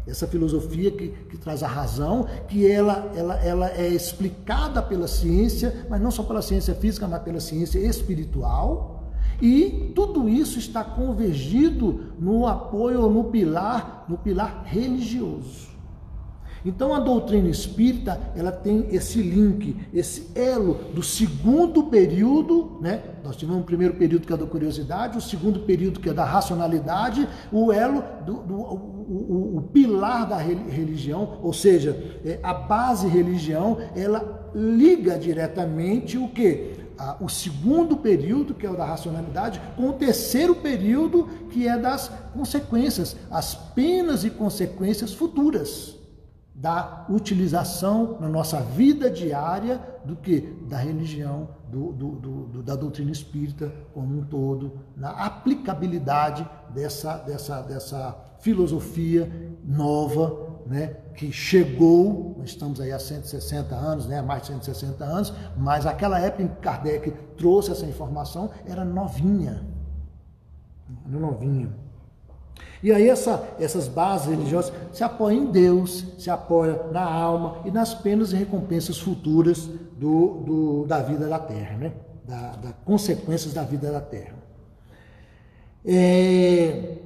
essa 0.06 0.28
filosofia 0.28 0.92
que, 0.92 1.08
que 1.30 1.38
traz 1.38 1.64
a 1.64 1.68
razão, 1.68 2.28
que 2.50 2.70
ela, 2.70 3.10
ela, 3.16 3.36
ela 3.36 3.70
é 3.70 3.88
explicada 3.88 4.82
pela 4.82 5.08
ciência, 5.08 5.86
mas 5.90 6.02
não 6.02 6.12
só 6.12 6.24
pela 6.24 6.42
ciência 6.42 6.76
física, 6.76 7.08
mas 7.08 7.24
pela 7.24 7.40
ciência 7.40 7.80
espiritual. 7.80 8.93
E 9.44 9.92
tudo 9.94 10.30
isso 10.30 10.58
está 10.58 10.86
convergido 10.86 12.14
no 12.18 12.48
apoio, 12.48 13.10
no 13.10 13.26
pilar, 13.26 14.06
no 14.08 14.18
pilar 14.18 14.64
religioso. 14.66 15.68
Então 16.64 16.96
a 16.96 17.00
doutrina 17.02 17.50
espírita, 17.50 18.18
ela 18.38 18.54
tem 18.54 18.88
esse 18.90 19.22
link, 19.22 19.76
esse 19.94 20.32
elo 20.34 20.76
do 20.94 21.04
segundo 21.04 21.84
período, 21.84 22.78
né? 22.80 23.02
Nós 23.22 23.36
tivemos 23.36 23.64
o 23.64 23.66
primeiro 23.66 23.96
período 23.96 24.26
que 24.26 24.32
é 24.32 24.38
da 24.38 24.46
curiosidade, 24.46 25.18
o 25.18 25.22
segundo 25.22 25.60
período 25.60 26.00
que 26.00 26.08
é 26.08 26.14
da 26.14 26.24
racionalidade, 26.24 27.28
o 27.52 27.70
elo 27.70 28.02
do, 28.26 28.36
do 28.44 28.56
o, 28.56 28.76
o, 29.10 29.58
o, 29.58 29.62
pilar 29.74 30.26
da 30.26 30.38
religião, 30.38 31.40
ou 31.44 31.52
seja, 31.52 32.02
é, 32.24 32.40
a 32.42 32.54
base 32.54 33.10
religião, 33.10 33.78
ela 33.94 34.50
liga 34.56 35.20
diretamente 35.20 36.18
o 36.18 36.30
que? 36.30 36.83
O 37.20 37.30
segundo 37.30 37.98
período, 37.98 38.54
que 38.54 38.66
é 38.66 38.70
o 38.70 38.76
da 38.76 38.86
racionalidade, 38.86 39.62
com 39.76 39.90
o 39.90 39.94
terceiro 39.94 40.56
período, 40.56 41.28
que 41.50 41.68
é 41.68 41.78
das 41.78 42.12
consequências, 42.34 43.16
as 43.30 43.56
penas 43.56 44.24
e 44.24 44.30
consequências 44.30 45.14
futuras 45.14 45.98
da 46.56 47.06
utilização 47.10 48.18
na 48.20 48.30
nossa 48.30 48.62
vida 48.62 49.10
diária 49.10 49.82
do 50.06 50.16
que? 50.16 50.40
Da 50.68 50.78
religião, 50.78 51.50
do, 51.70 51.92
do, 51.92 52.12
do, 52.12 52.64
da 52.64 52.76
doutrina 52.76 53.12
espírita 53.12 53.74
como 53.94 54.20
um 54.20 54.24
todo, 54.24 54.80
na 54.96 55.10
aplicabilidade 55.10 56.48
dessa, 56.70 57.18
dessa, 57.18 57.62
dessa 57.62 58.16
filosofia 58.40 59.32
nova, 59.66 60.53
né, 60.66 60.96
que 61.16 61.32
chegou, 61.32 62.42
estamos 62.44 62.80
aí 62.80 62.92
há 62.92 63.00
160 63.00 63.76
anos, 63.76 64.06
né, 64.06 64.22
mais 64.22 64.44
de 64.44 64.48
160 64.50 65.04
anos, 65.04 65.34
mas 65.58 65.86
aquela 65.86 66.20
época 66.20 66.44
em 66.44 66.48
que 66.48 66.56
Kardec 66.58 67.12
trouxe 67.38 67.72
essa 67.72 67.86
informação 67.86 68.50
era 68.66 68.84
novinha, 68.84 69.64
novinha. 71.06 71.70
E 72.82 72.92
aí 72.92 73.08
essa, 73.08 73.48
essas 73.60 73.88
bases 73.88 74.28
religiosas 74.28 74.74
se 74.92 75.04
apoiam 75.04 75.44
em 75.44 75.52
Deus, 75.52 76.06
se 76.18 76.30
apoiam 76.30 76.92
na 76.92 77.04
alma 77.04 77.60
e 77.66 77.72
nas 77.72 77.94
penas 77.94 78.34
e 78.34 78.36
recompensas 78.36 79.00
futuras 79.00 79.70
do, 79.98 80.42
do 80.46 80.86
da 80.86 81.02
vida 81.02 81.28
da 81.28 81.40
terra, 81.40 81.78
né? 81.78 81.94
da, 82.26 82.56
da 82.56 82.74
consequências 82.86 83.54
da 83.54 83.64
vida 83.64 83.92
da 83.92 84.02
terra. 84.02 84.36
É, 85.86 86.98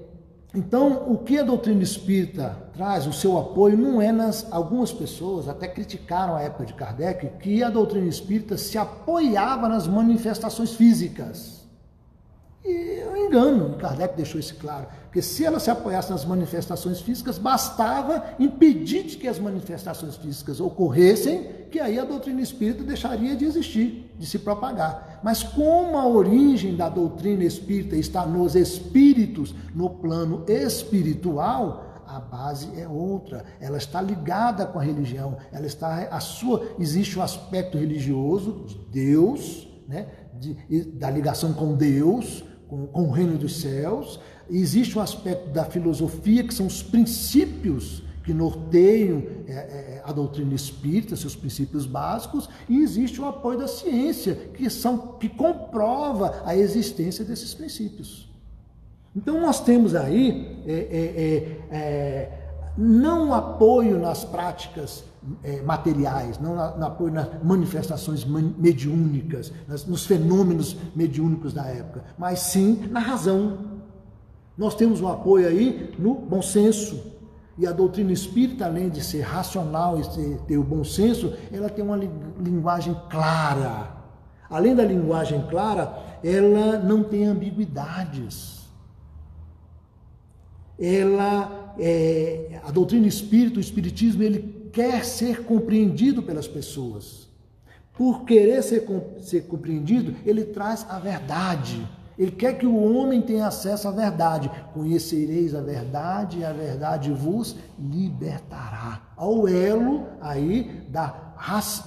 então, 0.56 1.12
o 1.12 1.18
que 1.18 1.38
a 1.38 1.44
doutrina 1.44 1.84
espírita 1.84 2.58
traz, 2.74 3.06
o 3.06 3.14
seu 3.14 3.38
apoio, 3.38 3.78
não 3.78 4.02
é 4.02 4.12
nas. 4.12 4.48
Algumas 4.52 4.92
pessoas 4.92 5.48
até 5.48 5.68
criticaram 5.68 6.36
a 6.36 6.42
época 6.42 6.66
de 6.66 6.74
Kardec 6.74 7.30
que 7.40 7.62
a 7.62 7.70
doutrina 7.70 8.08
espírita 8.08 8.58
se 8.58 8.78
apoiava 8.78 9.68
nas 9.68 9.88
manifestações 9.88 10.74
físicas. 10.74 11.58
E 12.64 13.00
eu 13.02 13.16
engano, 13.16 13.78
Kardec 13.78 14.16
deixou 14.16 14.40
isso 14.40 14.56
claro. 14.56 14.88
Porque 15.04 15.22
se 15.22 15.46
ela 15.46 15.60
se 15.60 15.70
apoiasse 15.70 16.10
nas 16.10 16.26
manifestações 16.26 17.02
físicas, 17.02 17.38
bastava 17.38 18.24
impedir 18.40 19.04
de 19.04 19.18
que 19.18 19.28
as 19.28 19.40
manifestações 19.40 20.16
físicas 20.16 20.60
ocorressem, 20.60 21.68
que 21.70 21.80
aí 21.80 22.00
a 22.00 22.06
doutrina 22.06 22.42
espírita 22.42 22.84
deixaria 22.84 23.36
de 23.36 23.46
existir, 23.46 24.12
de 24.18 24.26
se 24.26 24.40
propagar. 24.40 25.07
Mas 25.24 25.44
como 25.44 25.98
a 25.98 26.08
origem 26.08 26.76
da 26.76 26.90
doutrina 26.90 27.44
espírita 27.44 27.96
está 27.96 28.26
nos 28.26 28.56
espíritos, 28.56 29.54
no 29.74 29.90
plano 29.90 30.44
espiritual, 30.48 32.04
a 32.08 32.20
base 32.20 32.70
é 32.80 32.88
outra. 32.88 33.44
Ela 33.60 33.78
está 33.78 34.02
ligada 34.02 34.66
com 34.66 34.80
a 34.80 34.84
religião. 34.84 35.38
Ela 35.52 35.66
está 35.66 36.08
a 36.10 36.20
sua 36.20 36.68
existe 36.80 37.20
um 37.20 37.22
aspecto 37.22 37.78
religioso 37.78 38.66
de 38.66 38.78
Deus, 38.92 39.68
né? 39.88 40.08
De, 40.34 40.84
da 40.84 41.10
ligação 41.10 41.54
com 41.54 41.76
Deus, 41.76 42.44
com, 42.68 42.88
com 42.88 43.04
o 43.04 43.12
reino 43.12 43.38
dos 43.38 43.60
céus. 43.60 44.20
Existe 44.50 44.98
um 44.98 45.02
aspecto 45.02 45.50
da 45.50 45.66
filosofia, 45.66 46.44
que 46.44 46.54
são 46.54 46.68
os 46.68 46.82
princípios 46.82 48.04
que 48.28 48.34
norteiam 48.34 49.24
é, 49.48 49.54
é, 49.54 50.02
a 50.04 50.12
doutrina 50.12 50.54
espírita, 50.54 51.16
seus 51.16 51.34
princípios 51.34 51.86
básicos, 51.86 52.50
e 52.68 52.80
existe 52.80 53.22
o 53.22 53.26
apoio 53.26 53.58
da 53.58 53.70
ciência, 53.70 54.36
que, 54.54 54.70
são, 54.70 54.98
que 55.18 55.30
comprova 55.30 56.42
a 56.44 56.54
existência 56.54 57.24
desses 57.24 57.54
princípios. 57.54 58.30
Então 59.16 59.40
nós 59.40 59.62
temos 59.62 59.96
aí 59.96 60.62
é, 60.68 60.74
é, 60.74 60.78
é, 61.72 61.78
é 61.78 62.44
não 62.78 63.34
apoio 63.34 63.98
nas 63.98 64.26
práticas 64.26 65.06
é, 65.42 65.62
materiais, 65.62 66.38
não 66.38 66.54
no 66.54 66.86
apoio 66.86 67.14
nas 67.14 67.42
manifestações 67.42 68.26
mediúnicas, 68.26 69.54
nas, 69.70 69.86
nos 69.86 70.06
fenômenos 70.06 70.76
mediúnicos 70.94 71.54
da 71.54 71.66
época, 71.66 72.04
mas 72.18 72.40
sim 72.40 72.88
na 72.92 73.00
razão. 73.00 73.78
Nós 74.58 74.76
temos 74.76 75.00
um 75.00 75.08
apoio 75.08 75.48
aí 75.48 75.96
no 75.98 76.14
bom 76.14 76.42
senso. 76.42 77.17
E 77.58 77.66
a 77.66 77.72
doutrina 77.72 78.12
espírita, 78.12 78.66
além 78.66 78.88
de 78.88 79.04
ser 79.04 79.22
racional 79.22 80.00
e 80.00 80.36
ter 80.46 80.58
o 80.58 80.64
bom 80.64 80.84
senso, 80.84 81.34
ela 81.52 81.70
tem 81.70 81.84
uma 81.84 81.98
linguagem 81.98 82.96
clara. 83.10 83.98
Além 84.50 84.76
da 84.76 84.84
linguagem 84.84 85.46
clara, 85.48 85.98
ela 86.24 86.78
não 86.78 87.04
tem 87.04 87.26
ambiguidades. 87.26 88.58
Ela, 90.80 91.74
é, 91.80 92.62
a 92.64 92.72
doutrina 92.72 93.08
espírita, 93.08 93.58
o 93.58 93.62
espiritismo, 93.62 94.22
ele 94.22 94.70
quer 94.72 95.04
ser 95.04 95.44
compreendido 95.44 96.22
pelas 96.22 96.48
pessoas. 96.48 97.28
Por 97.94 98.26
querer 98.26 98.62
ser, 98.62 98.86
ser 99.20 99.48
compreendido, 99.48 100.16
ele 100.24 100.46
traz 100.46 100.86
a 100.88 101.00
verdade. 101.00 101.88
Ele 102.18 102.32
quer 102.32 102.58
que 102.58 102.66
o 102.66 102.76
homem 102.76 103.22
tenha 103.22 103.48
acesso 103.48 103.88
à 103.88 103.92
verdade. 103.92 104.50
Conhecereis 104.74 105.54
a 105.54 105.62
verdade 105.62 106.40
e 106.40 106.46
a 106.46 106.52
verdade 106.52 107.12
vos 107.12 107.56
libertará. 107.78 109.12
Ao 109.16 109.48
elo 109.48 110.08
aí 110.20 110.86
da, 110.90 111.36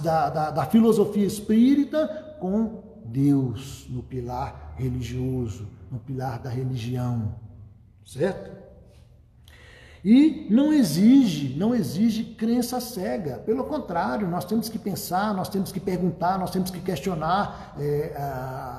da, 0.01 0.29
da, 0.29 0.51
da 0.51 0.65
filosofia 0.65 1.25
espírita 1.25 2.07
com 2.39 2.81
Deus 3.05 3.87
no 3.89 4.01
pilar 4.01 4.73
religioso, 4.77 5.67
no 5.91 5.99
pilar 5.99 6.39
da 6.39 6.49
religião. 6.49 7.35
Certo? 8.05 8.70
E 10.03 10.47
não 10.49 10.73
exige, 10.73 11.55
não 11.55 11.75
exige 11.75 12.23
crença 12.23 12.79
cega. 12.79 13.37
Pelo 13.45 13.63
contrário, 13.65 14.27
nós 14.27 14.43
temos 14.43 14.67
que 14.67 14.79
pensar, 14.79 15.31
nós 15.35 15.47
temos 15.47 15.71
que 15.71 15.79
perguntar, 15.79 16.39
nós 16.39 16.49
temos 16.49 16.71
que 16.71 16.79
questionar 16.79 17.75
é, 17.79 18.13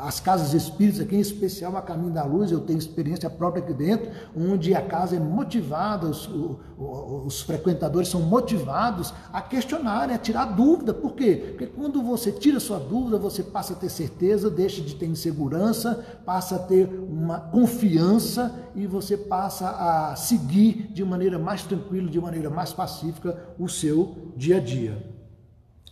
as 0.03 0.19
casas 0.19 0.53
espíritas, 0.53 1.01
aqui 1.01 1.15
em 1.15 1.21
especial 1.21 1.77
a 1.77 1.83
Caminho 1.83 2.13
da 2.13 2.25
Luz, 2.25 2.51
eu 2.51 2.61
tenho 2.61 2.79
experiência 2.79 3.31
própria 3.31 3.63
aqui 3.63 3.73
dentro, 3.73 4.11
onde 4.37 4.75
a 4.75 4.83
casa 4.83 5.15
é 5.15 5.21
motivada, 5.21 6.09
os, 6.09 6.29
os 6.77 7.43
frequentadores 7.43 8.09
são 8.09 8.21
motivados 8.23 9.15
a 9.33 9.41
questionar, 9.41 10.11
a 10.11 10.19
tirar 10.19 10.47
dúvida. 10.47 10.93
Por 10.93 11.13
quê? 11.13 11.55
Porque 11.57 11.67
quando 11.67 12.03
você 12.03 12.33
tira 12.33 12.59
sua 12.59 12.81
dúvida, 12.81 13.17
você 13.17 13.45
passa 13.45 13.75
a 13.75 13.77
ter 13.77 13.91
certeza, 13.91 14.51
deixa 14.51 14.83
de 14.83 14.97
ter 14.97 15.07
insegurança, 15.07 16.05
passa 16.27 16.57
a 16.57 16.59
ter 16.59 16.89
uma 16.89 17.39
confiança 17.39 18.53
e 18.75 18.89
você 18.89 19.17
passa 19.17 19.69
a 19.69 20.17
seguir 20.17 20.91
de 20.93 21.12
maneira 21.13 21.39
mais 21.39 21.63
tranquila, 21.63 22.09
de 22.09 22.21
maneira 22.21 22.51
mais 22.51 22.73
pacífica 22.73 23.55
o 23.59 23.69
seu 23.69 24.33
dia 24.37 24.57
a 24.57 24.61
dia. 24.61 24.97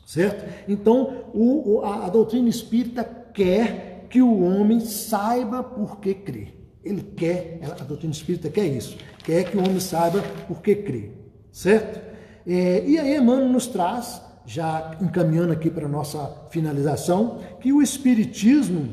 Certo? 0.06 0.44
Então, 0.68 1.24
o, 1.32 1.82
a, 1.84 2.06
a 2.06 2.08
doutrina 2.08 2.48
espírita 2.48 3.04
quer 3.04 4.06
que 4.10 4.20
o 4.20 4.42
homem 4.42 4.80
saiba 4.80 5.62
por 5.62 6.00
que 6.00 6.14
crê. 6.14 6.48
Ele 6.82 7.02
quer, 7.02 7.60
a 7.78 7.84
doutrina 7.84 8.12
espírita 8.12 8.48
quer 8.48 8.66
isso, 8.66 8.96
quer 9.22 9.44
que 9.44 9.56
o 9.56 9.60
homem 9.60 9.78
saiba 9.78 10.22
por 10.48 10.60
que 10.62 10.74
crê. 10.74 11.10
Certo? 11.52 12.00
É, 12.46 12.84
e 12.86 12.98
aí 12.98 13.16
Emmanuel 13.16 13.48
nos 13.48 13.66
traz, 13.66 14.22
já 14.46 14.96
encaminhando 15.00 15.52
aqui 15.52 15.70
para 15.70 15.86
a 15.86 15.88
nossa 15.88 16.18
finalização, 16.50 17.38
que 17.60 17.72
o 17.72 17.82
Espiritismo, 17.82 18.88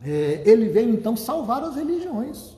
é, 0.00 0.42
ele 0.46 0.68
veio 0.68 0.90
então 0.90 1.16
salvar 1.16 1.62
as 1.64 1.76
religiões. 1.76 2.56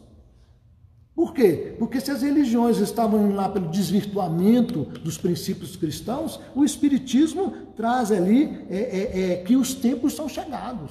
Por 1.14 1.32
quê? 1.32 1.76
Porque 1.78 2.00
se 2.00 2.10
as 2.10 2.22
religiões 2.22 2.78
estavam 2.78 3.32
lá 3.34 3.48
pelo 3.48 3.68
desvirtuamento 3.68 4.82
dos 5.00 5.16
princípios 5.16 5.76
cristãos, 5.76 6.40
o 6.56 6.64
Espiritismo 6.64 7.52
traz 7.76 8.10
ali 8.10 8.66
é, 8.68 8.76
é, 8.78 9.32
é, 9.32 9.36
que 9.36 9.56
os 9.56 9.74
tempos 9.74 10.14
são 10.14 10.28
chegados. 10.28 10.90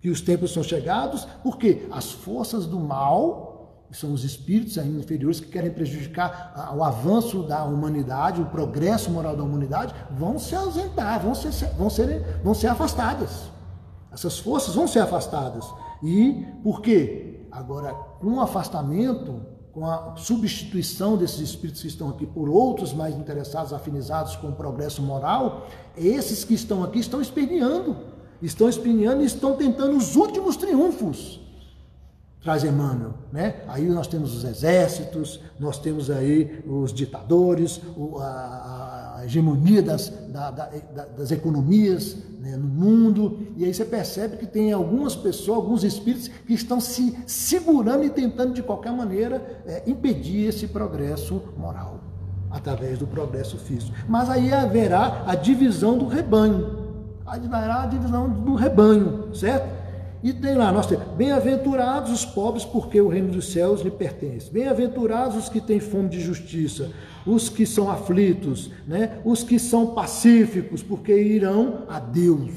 Que 0.00 0.10
os 0.10 0.20
tempos 0.20 0.52
são 0.52 0.62
chegados, 0.62 1.26
porque 1.42 1.86
as 1.90 2.12
forças 2.12 2.66
do 2.66 2.78
mal, 2.78 3.86
que 3.90 3.96
são 3.96 4.12
os 4.12 4.22
espíritos 4.22 4.76
ainda 4.76 5.00
inferiores 5.00 5.40
que 5.40 5.48
querem 5.48 5.70
prejudicar 5.70 6.74
o 6.76 6.84
avanço 6.84 7.42
da 7.42 7.64
humanidade, 7.64 8.42
o 8.42 8.46
progresso 8.46 9.10
moral 9.10 9.34
da 9.34 9.42
humanidade, 9.42 9.94
vão 10.10 10.38
se 10.38 10.54
ausentar, 10.54 11.20
vão 11.20 11.34
ser, 11.34 11.50
vão 11.70 11.88
ser, 11.88 12.40
vão 12.44 12.52
ser 12.52 12.66
afastadas. 12.66 13.50
Essas 14.12 14.38
forças 14.38 14.74
vão 14.74 14.86
ser 14.86 15.00
afastadas. 15.00 15.64
E 16.02 16.46
por 16.62 16.82
quê? 16.82 17.46
Agora, 17.50 17.96
com 18.20 18.34
o 18.34 18.40
afastamento, 18.40 19.40
com 19.72 19.86
a 19.86 20.16
substituição 20.16 21.16
desses 21.16 21.40
espíritos 21.40 21.82
que 21.82 21.88
estão 21.88 22.08
aqui 22.08 22.26
por 22.26 22.48
outros 22.48 22.92
mais 22.92 23.16
interessados, 23.16 23.72
afinizados 23.72 24.34
com 24.36 24.48
o 24.48 24.52
progresso 24.52 25.00
moral, 25.02 25.68
esses 25.96 26.44
que 26.44 26.54
estão 26.54 26.82
aqui 26.82 26.98
estão 26.98 27.20
esperneando, 27.20 27.96
estão 28.42 28.68
esperneando 28.68 29.22
e 29.22 29.26
estão 29.26 29.56
tentando 29.56 29.96
os 29.96 30.16
últimos 30.16 30.56
triunfos. 30.56 31.40
Traz 32.42 32.62
Emmanuel, 32.64 33.14
né? 33.32 33.62
Aí 33.66 33.84
nós 33.88 34.06
temos 34.06 34.34
os 34.34 34.44
exércitos, 34.44 35.40
nós 35.58 35.78
temos 35.78 36.08
aí 36.08 36.62
os 36.66 36.92
ditadores, 36.92 37.80
a, 38.20 39.22
hegemonia 39.24 39.82
das, 39.82 40.08
da, 40.28 40.50
da, 40.50 40.66
das 41.16 41.30
economias 41.30 42.16
né, 42.48 42.56
no 42.56 42.66
mundo, 42.66 43.38
e 43.56 43.64
aí 43.64 43.74
você 43.74 43.84
percebe 43.84 44.38
que 44.38 44.46
tem 44.46 44.72
algumas 44.72 45.14
pessoas, 45.14 45.58
alguns 45.58 45.84
espíritos 45.84 46.28
que 46.28 46.54
estão 46.54 46.80
se 46.80 47.16
segurando 47.26 48.04
e 48.04 48.10
tentando 48.10 48.54
de 48.54 48.62
qualquer 48.62 48.92
maneira 48.92 49.62
é, 49.66 49.82
impedir 49.86 50.46
esse 50.46 50.66
progresso 50.66 51.42
moral, 51.56 52.00
através 52.50 52.98
do 52.98 53.06
progresso 53.06 53.58
físico. 53.58 53.94
Mas 54.08 54.30
aí 54.30 54.52
haverá 54.52 55.24
a 55.26 55.34
divisão 55.34 55.98
do 55.98 56.06
rebanho, 56.06 56.88
haverá 57.26 57.82
a 57.82 57.86
divisão 57.86 58.30
do 58.30 58.54
rebanho, 58.54 59.34
certo? 59.34 59.77
E 60.20 60.32
tem 60.32 60.54
lá, 60.54 60.72
nós 60.72 60.86
temos, 60.86 61.06
bem-aventurados 61.16 62.10
os 62.10 62.24
pobres, 62.24 62.64
porque 62.64 63.00
o 63.00 63.08
reino 63.08 63.30
dos 63.30 63.52
céus 63.52 63.82
lhe 63.82 63.90
pertence. 63.90 64.50
Bem-aventurados 64.50 65.36
os 65.36 65.48
que 65.48 65.60
têm 65.60 65.78
fome 65.78 66.08
de 66.08 66.20
justiça, 66.20 66.90
os 67.24 67.48
que 67.48 67.64
são 67.64 67.88
aflitos, 67.88 68.70
né? 68.86 69.20
os 69.24 69.44
que 69.44 69.60
são 69.60 69.94
pacíficos, 69.94 70.82
porque 70.82 71.16
irão 71.16 71.84
a 71.88 72.00
Deus. 72.00 72.50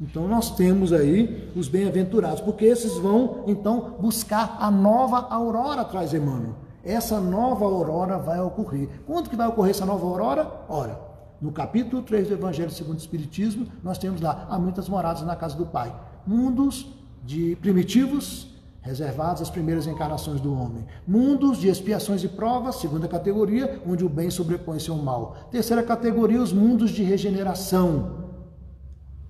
Então 0.00 0.26
nós 0.26 0.56
temos 0.56 0.92
aí 0.92 1.50
os 1.54 1.68
bem-aventurados, 1.68 2.40
porque 2.40 2.64
esses 2.64 2.96
vão 2.96 3.44
então 3.46 3.96
buscar 4.00 4.56
a 4.58 4.70
nova 4.70 5.28
aurora, 5.30 5.84
traz 5.84 6.14
Emmanuel. 6.14 6.54
Essa 6.82 7.20
nova 7.20 7.64
aurora 7.64 8.18
vai 8.18 8.40
ocorrer. 8.40 8.88
Quando 9.06 9.28
que 9.28 9.36
vai 9.36 9.48
ocorrer 9.48 9.70
essa 9.70 9.86
nova 9.86 10.04
aurora? 10.06 10.50
Ora, 10.68 10.98
no 11.40 11.52
capítulo 11.52 12.02
3 12.02 12.28
do 12.28 12.34
Evangelho 12.34 12.70
segundo 12.70 12.96
o 12.96 13.00
Espiritismo, 13.00 13.66
nós 13.82 13.98
temos 13.98 14.20
lá, 14.20 14.46
há 14.48 14.58
muitas 14.58 14.88
moradas 14.88 15.22
na 15.22 15.36
casa 15.36 15.56
do 15.56 15.66
Pai 15.66 15.92
mundos 16.26 16.86
de 17.24 17.56
primitivos, 17.56 18.54
reservados 18.80 19.40
às 19.40 19.50
primeiras 19.50 19.86
encarnações 19.86 20.40
do 20.40 20.52
homem. 20.52 20.84
Mundos 21.06 21.58
de 21.58 21.68
expiações 21.68 22.22
e 22.22 22.28
provas, 22.28 22.76
segunda 22.76 23.08
categoria, 23.08 23.80
onde 23.86 24.04
o 24.04 24.08
bem 24.08 24.30
sobrepõe-se 24.30 24.90
ao 24.90 24.98
mal. 24.98 25.36
Terceira 25.50 25.82
categoria, 25.82 26.40
os 26.40 26.52
mundos 26.52 26.90
de 26.90 27.02
regeneração. 27.02 28.24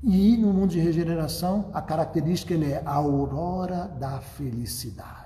E 0.02 0.36
no 0.36 0.52
mundo 0.52 0.70
de 0.70 0.80
regeneração, 0.80 1.70
a 1.72 1.80
característica 1.80 2.52
ele 2.52 2.72
é 2.72 2.82
a 2.84 2.94
aurora 2.94 3.86
da 3.98 4.18
felicidade. 4.18 5.23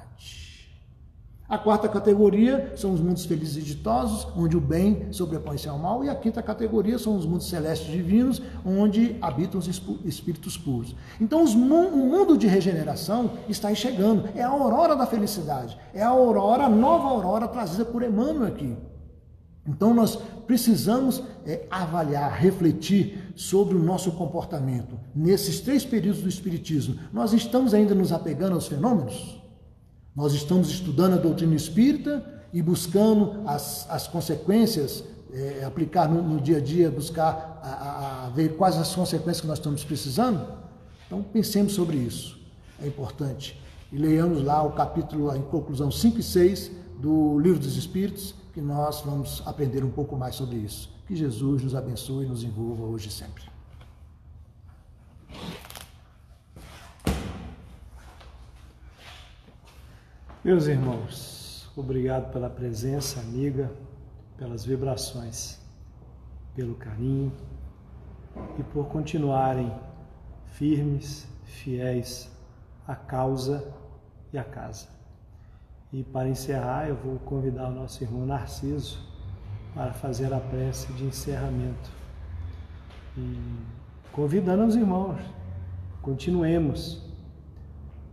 A 1.48 1.56
quarta 1.56 1.88
categoria 1.88 2.74
são 2.76 2.92
os 2.92 3.00
mundos 3.00 3.24
felizes 3.24 3.56
e 3.56 3.62
ditosos, 3.62 4.28
onde 4.36 4.54
o 4.54 4.60
bem 4.60 5.10
sobrepõe-se 5.10 5.66
ao 5.66 5.78
mal. 5.78 6.04
E 6.04 6.10
a 6.10 6.14
quinta 6.14 6.42
categoria 6.42 6.98
são 6.98 7.16
os 7.16 7.24
mundos 7.24 7.48
celestes 7.48 7.90
divinos, 7.90 8.42
onde 8.66 9.16
habitam 9.22 9.58
os 9.58 9.66
espíritos 10.04 10.58
puros. 10.58 10.94
Então, 11.18 11.42
o 11.42 11.56
mundo 11.56 12.36
de 12.36 12.46
regeneração 12.46 13.30
está 13.48 13.74
chegando. 13.74 14.28
É 14.34 14.42
a 14.42 14.48
aurora 14.48 14.94
da 14.94 15.06
felicidade. 15.06 15.78
É 15.94 16.02
a 16.02 16.08
aurora, 16.08 16.64
a 16.64 16.68
nova 16.68 17.08
aurora 17.08 17.48
trazida 17.48 17.86
por 17.86 18.02
Emmanuel 18.02 18.48
aqui. 18.48 18.76
Então, 19.66 19.94
nós 19.94 20.16
precisamos 20.46 21.22
é, 21.46 21.66
avaliar, 21.70 22.30
refletir 22.30 23.32
sobre 23.34 23.74
o 23.74 23.82
nosso 23.82 24.12
comportamento. 24.12 25.00
Nesses 25.14 25.60
três 25.60 25.82
períodos 25.82 26.20
do 26.20 26.28
Espiritismo, 26.28 26.96
nós 27.10 27.32
estamos 27.32 27.72
ainda 27.72 27.94
nos 27.94 28.12
apegando 28.12 28.54
aos 28.54 28.66
fenômenos? 28.66 29.37
Nós 30.18 30.32
estamos 30.32 30.68
estudando 30.68 31.14
a 31.14 31.16
doutrina 31.16 31.54
espírita 31.54 32.42
e 32.52 32.60
buscando 32.60 33.48
as, 33.48 33.88
as 33.88 34.08
consequências, 34.08 35.04
é, 35.32 35.62
aplicar 35.64 36.08
no, 36.08 36.20
no, 36.20 36.40
dia 36.40 36.56
a 36.56 36.60
dia, 36.60 36.90
buscar 36.90 37.60
a, 37.62 37.68
a, 37.68 38.26
a 38.26 38.30
ver 38.30 38.56
quais 38.56 38.76
as 38.76 38.92
consequências 38.92 39.40
que 39.40 39.46
nós 39.46 39.58
estamos 39.58 39.84
precisando? 39.84 40.44
Então 41.06 41.22
pensemos 41.22 41.72
sobre 41.72 41.98
isso. 41.98 42.36
É 42.82 42.88
importante. 42.88 43.62
E 43.92 43.96
leiamos 43.96 44.42
lá 44.42 44.60
o 44.64 44.72
capítulo, 44.72 45.32
em 45.36 45.42
conclusão 45.42 45.88
5 45.88 46.18
e 46.18 46.22
6 46.24 46.72
do 46.98 47.38
Livro 47.38 47.60
dos 47.60 47.76
Espíritos, 47.76 48.34
que 48.52 48.60
nós 48.60 49.02
vamos 49.02 49.40
aprender 49.46 49.84
um 49.84 49.90
pouco 49.90 50.16
mais 50.16 50.34
sobre 50.34 50.56
isso. 50.56 50.90
Que 51.06 51.14
Jesus 51.14 51.62
nos 51.62 51.76
abençoe 51.76 52.26
e 52.26 52.28
nos 52.28 52.42
envolva 52.42 52.82
hoje 52.82 53.06
e 53.06 53.12
sempre. 53.12 53.47
Meus 60.44 60.68
irmãos, 60.68 61.68
obrigado 61.76 62.32
pela 62.32 62.48
presença 62.48 63.18
amiga, 63.18 63.72
pelas 64.36 64.64
vibrações, 64.64 65.58
pelo 66.54 66.76
carinho 66.76 67.32
e 68.56 68.62
por 68.62 68.86
continuarem 68.86 69.72
firmes, 70.52 71.26
fiéis 71.42 72.30
à 72.86 72.94
causa 72.94 73.68
e 74.32 74.38
à 74.38 74.44
casa. 74.44 74.86
E 75.92 76.04
para 76.04 76.28
encerrar, 76.28 76.88
eu 76.88 76.94
vou 76.94 77.18
convidar 77.18 77.68
o 77.68 77.72
nosso 77.72 78.04
irmão 78.04 78.24
Narciso 78.24 79.04
para 79.74 79.92
fazer 79.92 80.32
a 80.32 80.38
prece 80.38 80.92
de 80.92 81.04
encerramento. 81.04 81.90
E 83.16 83.36
convidando 84.12 84.64
os 84.66 84.76
irmãos, 84.76 85.20
continuemos, 86.00 87.02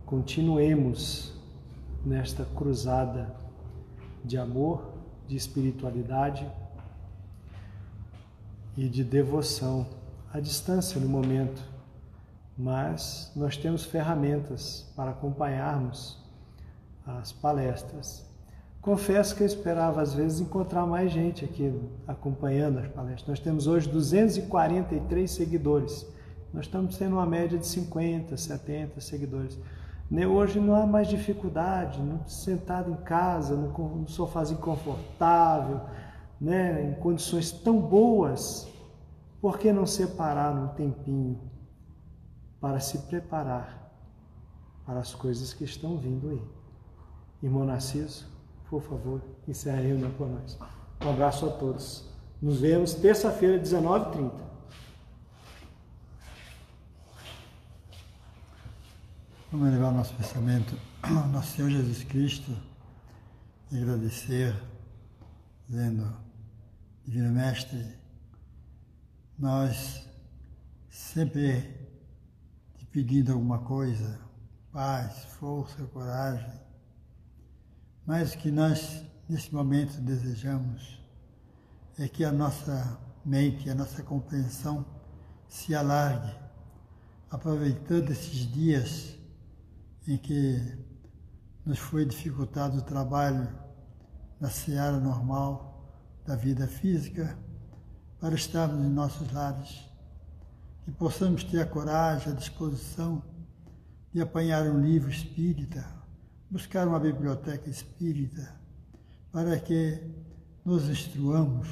continuemos 0.04 1.35
nesta 2.06 2.44
cruzada 2.44 3.34
de 4.24 4.38
amor, 4.38 4.92
de 5.26 5.36
espiritualidade 5.36 6.48
e 8.76 8.88
de 8.88 9.02
devoção 9.02 9.84
à 10.32 10.38
distância 10.38 11.00
no 11.00 11.08
momento, 11.08 11.60
mas 12.56 13.32
nós 13.34 13.56
temos 13.56 13.84
ferramentas 13.84 14.86
para 14.94 15.10
acompanharmos 15.10 16.16
as 17.04 17.32
palestras. 17.32 18.24
Confesso 18.80 19.34
que 19.34 19.42
eu 19.42 19.46
esperava 19.46 20.00
às 20.00 20.14
vezes 20.14 20.38
encontrar 20.38 20.86
mais 20.86 21.10
gente 21.10 21.44
aqui 21.44 21.74
acompanhando 22.06 22.78
as 22.78 22.86
palestras. 22.86 23.26
Nós 23.26 23.40
temos 23.40 23.66
hoje 23.66 23.88
243 23.88 25.28
seguidores. 25.28 26.06
Nós 26.54 26.66
estamos 26.66 26.96
tendo 26.96 27.14
uma 27.14 27.26
média 27.26 27.58
de 27.58 27.66
50, 27.66 28.36
70 28.36 29.00
seguidores. 29.00 29.58
Hoje 30.10 30.60
não 30.60 30.76
há 30.76 30.86
mais 30.86 31.08
dificuldade, 31.08 32.00
sentado 32.26 32.92
em 32.92 32.96
casa, 32.96 33.56
no 33.56 34.08
sofazinho 34.08 34.60
confortável, 34.60 35.80
né, 36.40 36.90
em 36.90 36.94
condições 36.94 37.50
tão 37.50 37.80
boas, 37.80 38.68
por 39.40 39.58
que 39.58 39.72
não 39.72 39.84
separar 39.84 40.54
um 40.54 40.68
tempinho 40.68 41.40
para 42.60 42.78
se 42.78 42.98
preparar 42.98 43.92
para 44.84 45.00
as 45.00 45.12
coisas 45.12 45.52
que 45.52 45.64
estão 45.64 45.98
vindo 45.98 46.30
aí? 46.30 46.42
Irmão 47.42 47.64
Narciso, 47.64 48.28
por 48.70 48.82
favor, 48.82 49.20
encerre 49.46 49.78
a 49.78 49.82
reunião 49.82 50.10
por 50.12 50.28
nós. 50.28 50.56
Um 51.04 51.10
abraço 51.10 51.46
a 51.46 51.50
todos. 51.50 52.08
Nos 52.40 52.60
vemos 52.60 52.94
terça-feira, 52.94 53.58
19h30. 53.58 54.45
Vamos 59.56 59.72
elevar 59.72 59.90
nosso 59.90 60.12
pensamento. 60.12 60.78
Ao 61.00 61.28
nosso 61.32 61.56
Senhor 61.56 61.70
Jesus 61.70 62.04
Cristo 62.04 62.54
e 63.72 63.78
agradecer, 63.78 64.54
dizendo, 65.66 66.14
Divino 67.06 67.32
Mestre, 67.32 67.96
nós 69.38 70.06
sempre 70.90 71.74
te 72.76 72.84
pedindo 72.84 73.32
alguma 73.32 73.60
coisa, 73.60 74.20
paz, 74.70 75.24
força, 75.38 75.82
coragem, 75.86 76.60
mas 78.04 78.34
o 78.34 78.38
que 78.38 78.50
nós 78.50 79.02
nesse 79.26 79.54
momento 79.54 79.98
desejamos 80.02 81.00
é 81.98 82.06
que 82.06 82.26
a 82.26 82.30
nossa 82.30 83.00
mente, 83.24 83.70
a 83.70 83.74
nossa 83.74 84.02
compreensão 84.02 84.84
se 85.48 85.74
alargue, 85.74 86.36
aproveitando 87.30 88.10
esses 88.10 88.52
dias 88.52 89.15
em 90.06 90.16
que 90.16 90.78
nos 91.64 91.78
foi 91.78 92.04
dificultado 92.04 92.78
o 92.78 92.82
trabalho 92.82 93.48
na 94.40 94.48
seara 94.48 95.00
normal 95.00 95.90
da 96.24 96.36
vida 96.36 96.66
física 96.66 97.36
para 98.20 98.34
estarmos 98.34 98.84
em 98.84 98.88
nossos 98.88 99.30
lares, 99.32 99.90
que 100.84 100.92
possamos 100.92 101.42
ter 101.44 101.60
a 101.60 101.66
coragem, 101.66 102.32
a 102.32 102.36
disposição 102.36 103.22
de 104.12 104.20
apanhar 104.20 104.66
um 104.66 104.80
livro 104.80 105.10
espírita, 105.10 105.84
buscar 106.50 106.86
uma 106.86 107.00
biblioteca 107.00 107.68
espírita, 107.68 108.54
para 109.32 109.58
que 109.58 110.00
nos 110.64 110.88
instruamos 110.88 111.68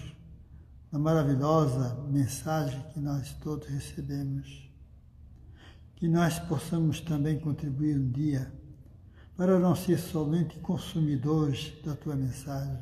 na 0.91 0.99
maravilhosa 0.99 1.95
mensagem 2.09 2.80
que 2.93 3.01
nós 3.01 3.32
todos 3.35 3.68
recebemos 3.68 4.64
que 6.05 6.09
nós 6.11 6.38
possamos 6.38 7.00
também 7.00 7.40
contribuir 7.40 7.96
um 7.96 8.11
dia 8.11 8.52
para 9.38 9.59
não 9.59 9.74
ser 9.74 9.98
somente 9.98 10.59
consumidores 10.59 11.72
da 11.82 11.94
tua 11.94 12.14
mensagem, 12.14 12.78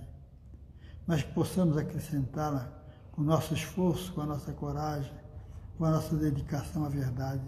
mas 1.06 1.22
que 1.22 1.32
possamos 1.32 1.76
acrescentá-la 1.76 2.68
com 3.12 3.22
nosso 3.22 3.54
esforço, 3.54 4.12
com 4.12 4.22
a 4.22 4.26
nossa 4.26 4.52
coragem, 4.52 5.12
com 5.78 5.84
a 5.84 5.92
nossa 5.92 6.16
dedicação 6.16 6.84
à 6.84 6.88
verdade, 6.88 7.44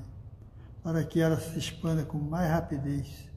para 0.81 1.03
que 1.03 1.19
ela 1.19 1.41
se 1.41 1.59
expanda 1.59 2.05
com 2.05 2.19
mais 2.19 2.49
rapidez 2.49 3.29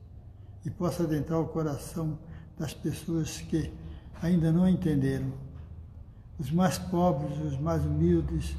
e 0.64 0.70
possa 0.70 1.06
adentrar 1.06 1.40
o 1.40 1.48
coração 1.48 2.20
das 2.56 2.72
pessoas 2.72 3.42
que 3.42 3.74
ainda 4.22 4.52
não 4.52 4.70
entenderam. 4.70 5.34
Os 6.38 6.52
mais 6.52 6.78
pobres, 6.78 7.36
os 7.40 7.60
mais 7.60 7.84
humildes, 7.84 8.56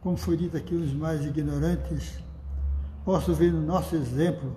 como 0.00 0.16
foi 0.16 0.38
dito 0.38 0.56
aqui, 0.56 0.74
os 0.74 0.94
mais 0.94 1.22
ignorantes, 1.26 2.29
posso 3.10 3.34
ver 3.34 3.52
no 3.52 3.60
nosso 3.60 3.96
exemplo 3.96 4.54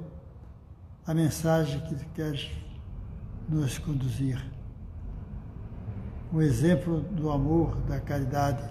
a 1.08 1.12
mensagem 1.12 1.82
que 1.88 1.95
queres 2.10 2.51
nos 3.49 3.80
conduzir. 3.80 4.45
O 6.32 6.39
exemplo 6.39 7.01
do 7.01 7.32
amor, 7.32 7.76
da 7.88 7.99
caridade 7.99 8.64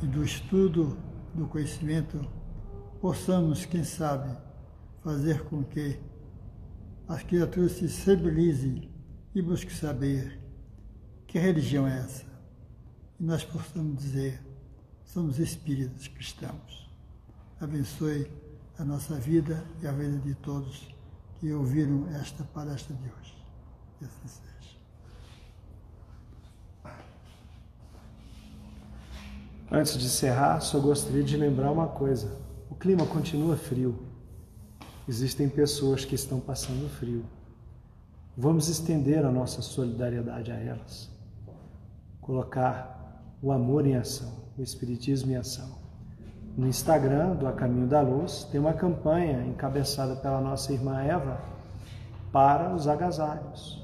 e 0.00 0.06
do 0.06 0.22
estudo 0.22 0.96
do 1.34 1.48
conhecimento, 1.48 2.24
possamos, 3.00 3.64
quem 3.64 3.82
sabe, 3.82 4.38
fazer 5.02 5.42
com 5.46 5.64
que 5.64 5.98
as 7.08 7.24
criaturas 7.24 7.72
se 7.72 7.88
sensibilizem 7.88 8.88
e 9.34 9.42
busquem 9.42 9.74
saber 9.74 10.38
que 11.26 11.40
religião 11.40 11.88
é 11.88 11.98
essa. 11.98 12.24
E 13.18 13.24
nós 13.24 13.44
possamos 13.44 13.98
dizer, 13.98 14.40
somos 15.04 15.40
espíritos 15.40 16.06
cristãos. 16.06 16.88
Abençoe 17.60 18.30
a 18.80 18.84
nossa 18.84 19.14
vida 19.16 19.62
e 19.82 19.86
a 19.86 19.92
vida 19.92 20.16
de 20.18 20.34
todos 20.36 20.88
que 21.38 21.52
ouviram 21.52 22.08
esta 22.16 22.42
palestra 22.44 22.96
de 22.96 23.02
hoje. 23.02 23.36
Que 23.98 24.06
assim 24.06 24.26
seja. 24.26 24.76
Antes 29.70 29.98
de 29.98 30.06
encerrar, 30.06 30.60
só 30.60 30.80
gostaria 30.80 31.22
de 31.22 31.36
lembrar 31.36 31.70
uma 31.70 31.88
coisa: 31.88 32.40
o 32.70 32.74
clima 32.74 33.04
continua 33.04 33.54
frio. 33.54 34.02
Existem 35.06 35.46
pessoas 35.48 36.06
que 36.06 36.14
estão 36.14 36.40
passando 36.40 36.88
frio. 36.88 37.24
Vamos 38.36 38.68
estender 38.68 39.26
a 39.26 39.30
nossa 39.30 39.60
solidariedade 39.60 40.50
a 40.50 40.56
elas. 40.56 41.10
Colocar 42.20 43.36
o 43.42 43.52
amor 43.52 43.86
em 43.86 43.96
ação, 43.96 44.32
o 44.56 44.62
Espiritismo 44.62 45.32
em 45.32 45.36
ação. 45.36 45.79
No 46.56 46.66
Instagram 46.66 47.36
do 47.36 47.46
A 47.46 47.52
Caminho 47.52 47.86
da 47.86 48.00
Luz 48.00 48.44
tem 48.50 48.60
uma 48.60 48.72
campanha 48.72 49.44
encabeçada 49.46 50.16
pela 50.16 50.40
nossa 50.40 50.72
irmã 50.72 51.00
Eva 51.00 51.38
para 52.32 52.74
os 52.74 52.86
agasalhos. 52.86 53.82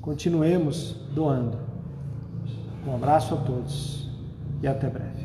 Continuemos 0.00 0.92
doando. 1.14 1.58
Um 2.86 2.94
abraço 2.94 3.34
a 3.34 3.38
todos 3.38 4.08
e 4.62 4.68
até 4.68 4.88
breve. 4.88 5.15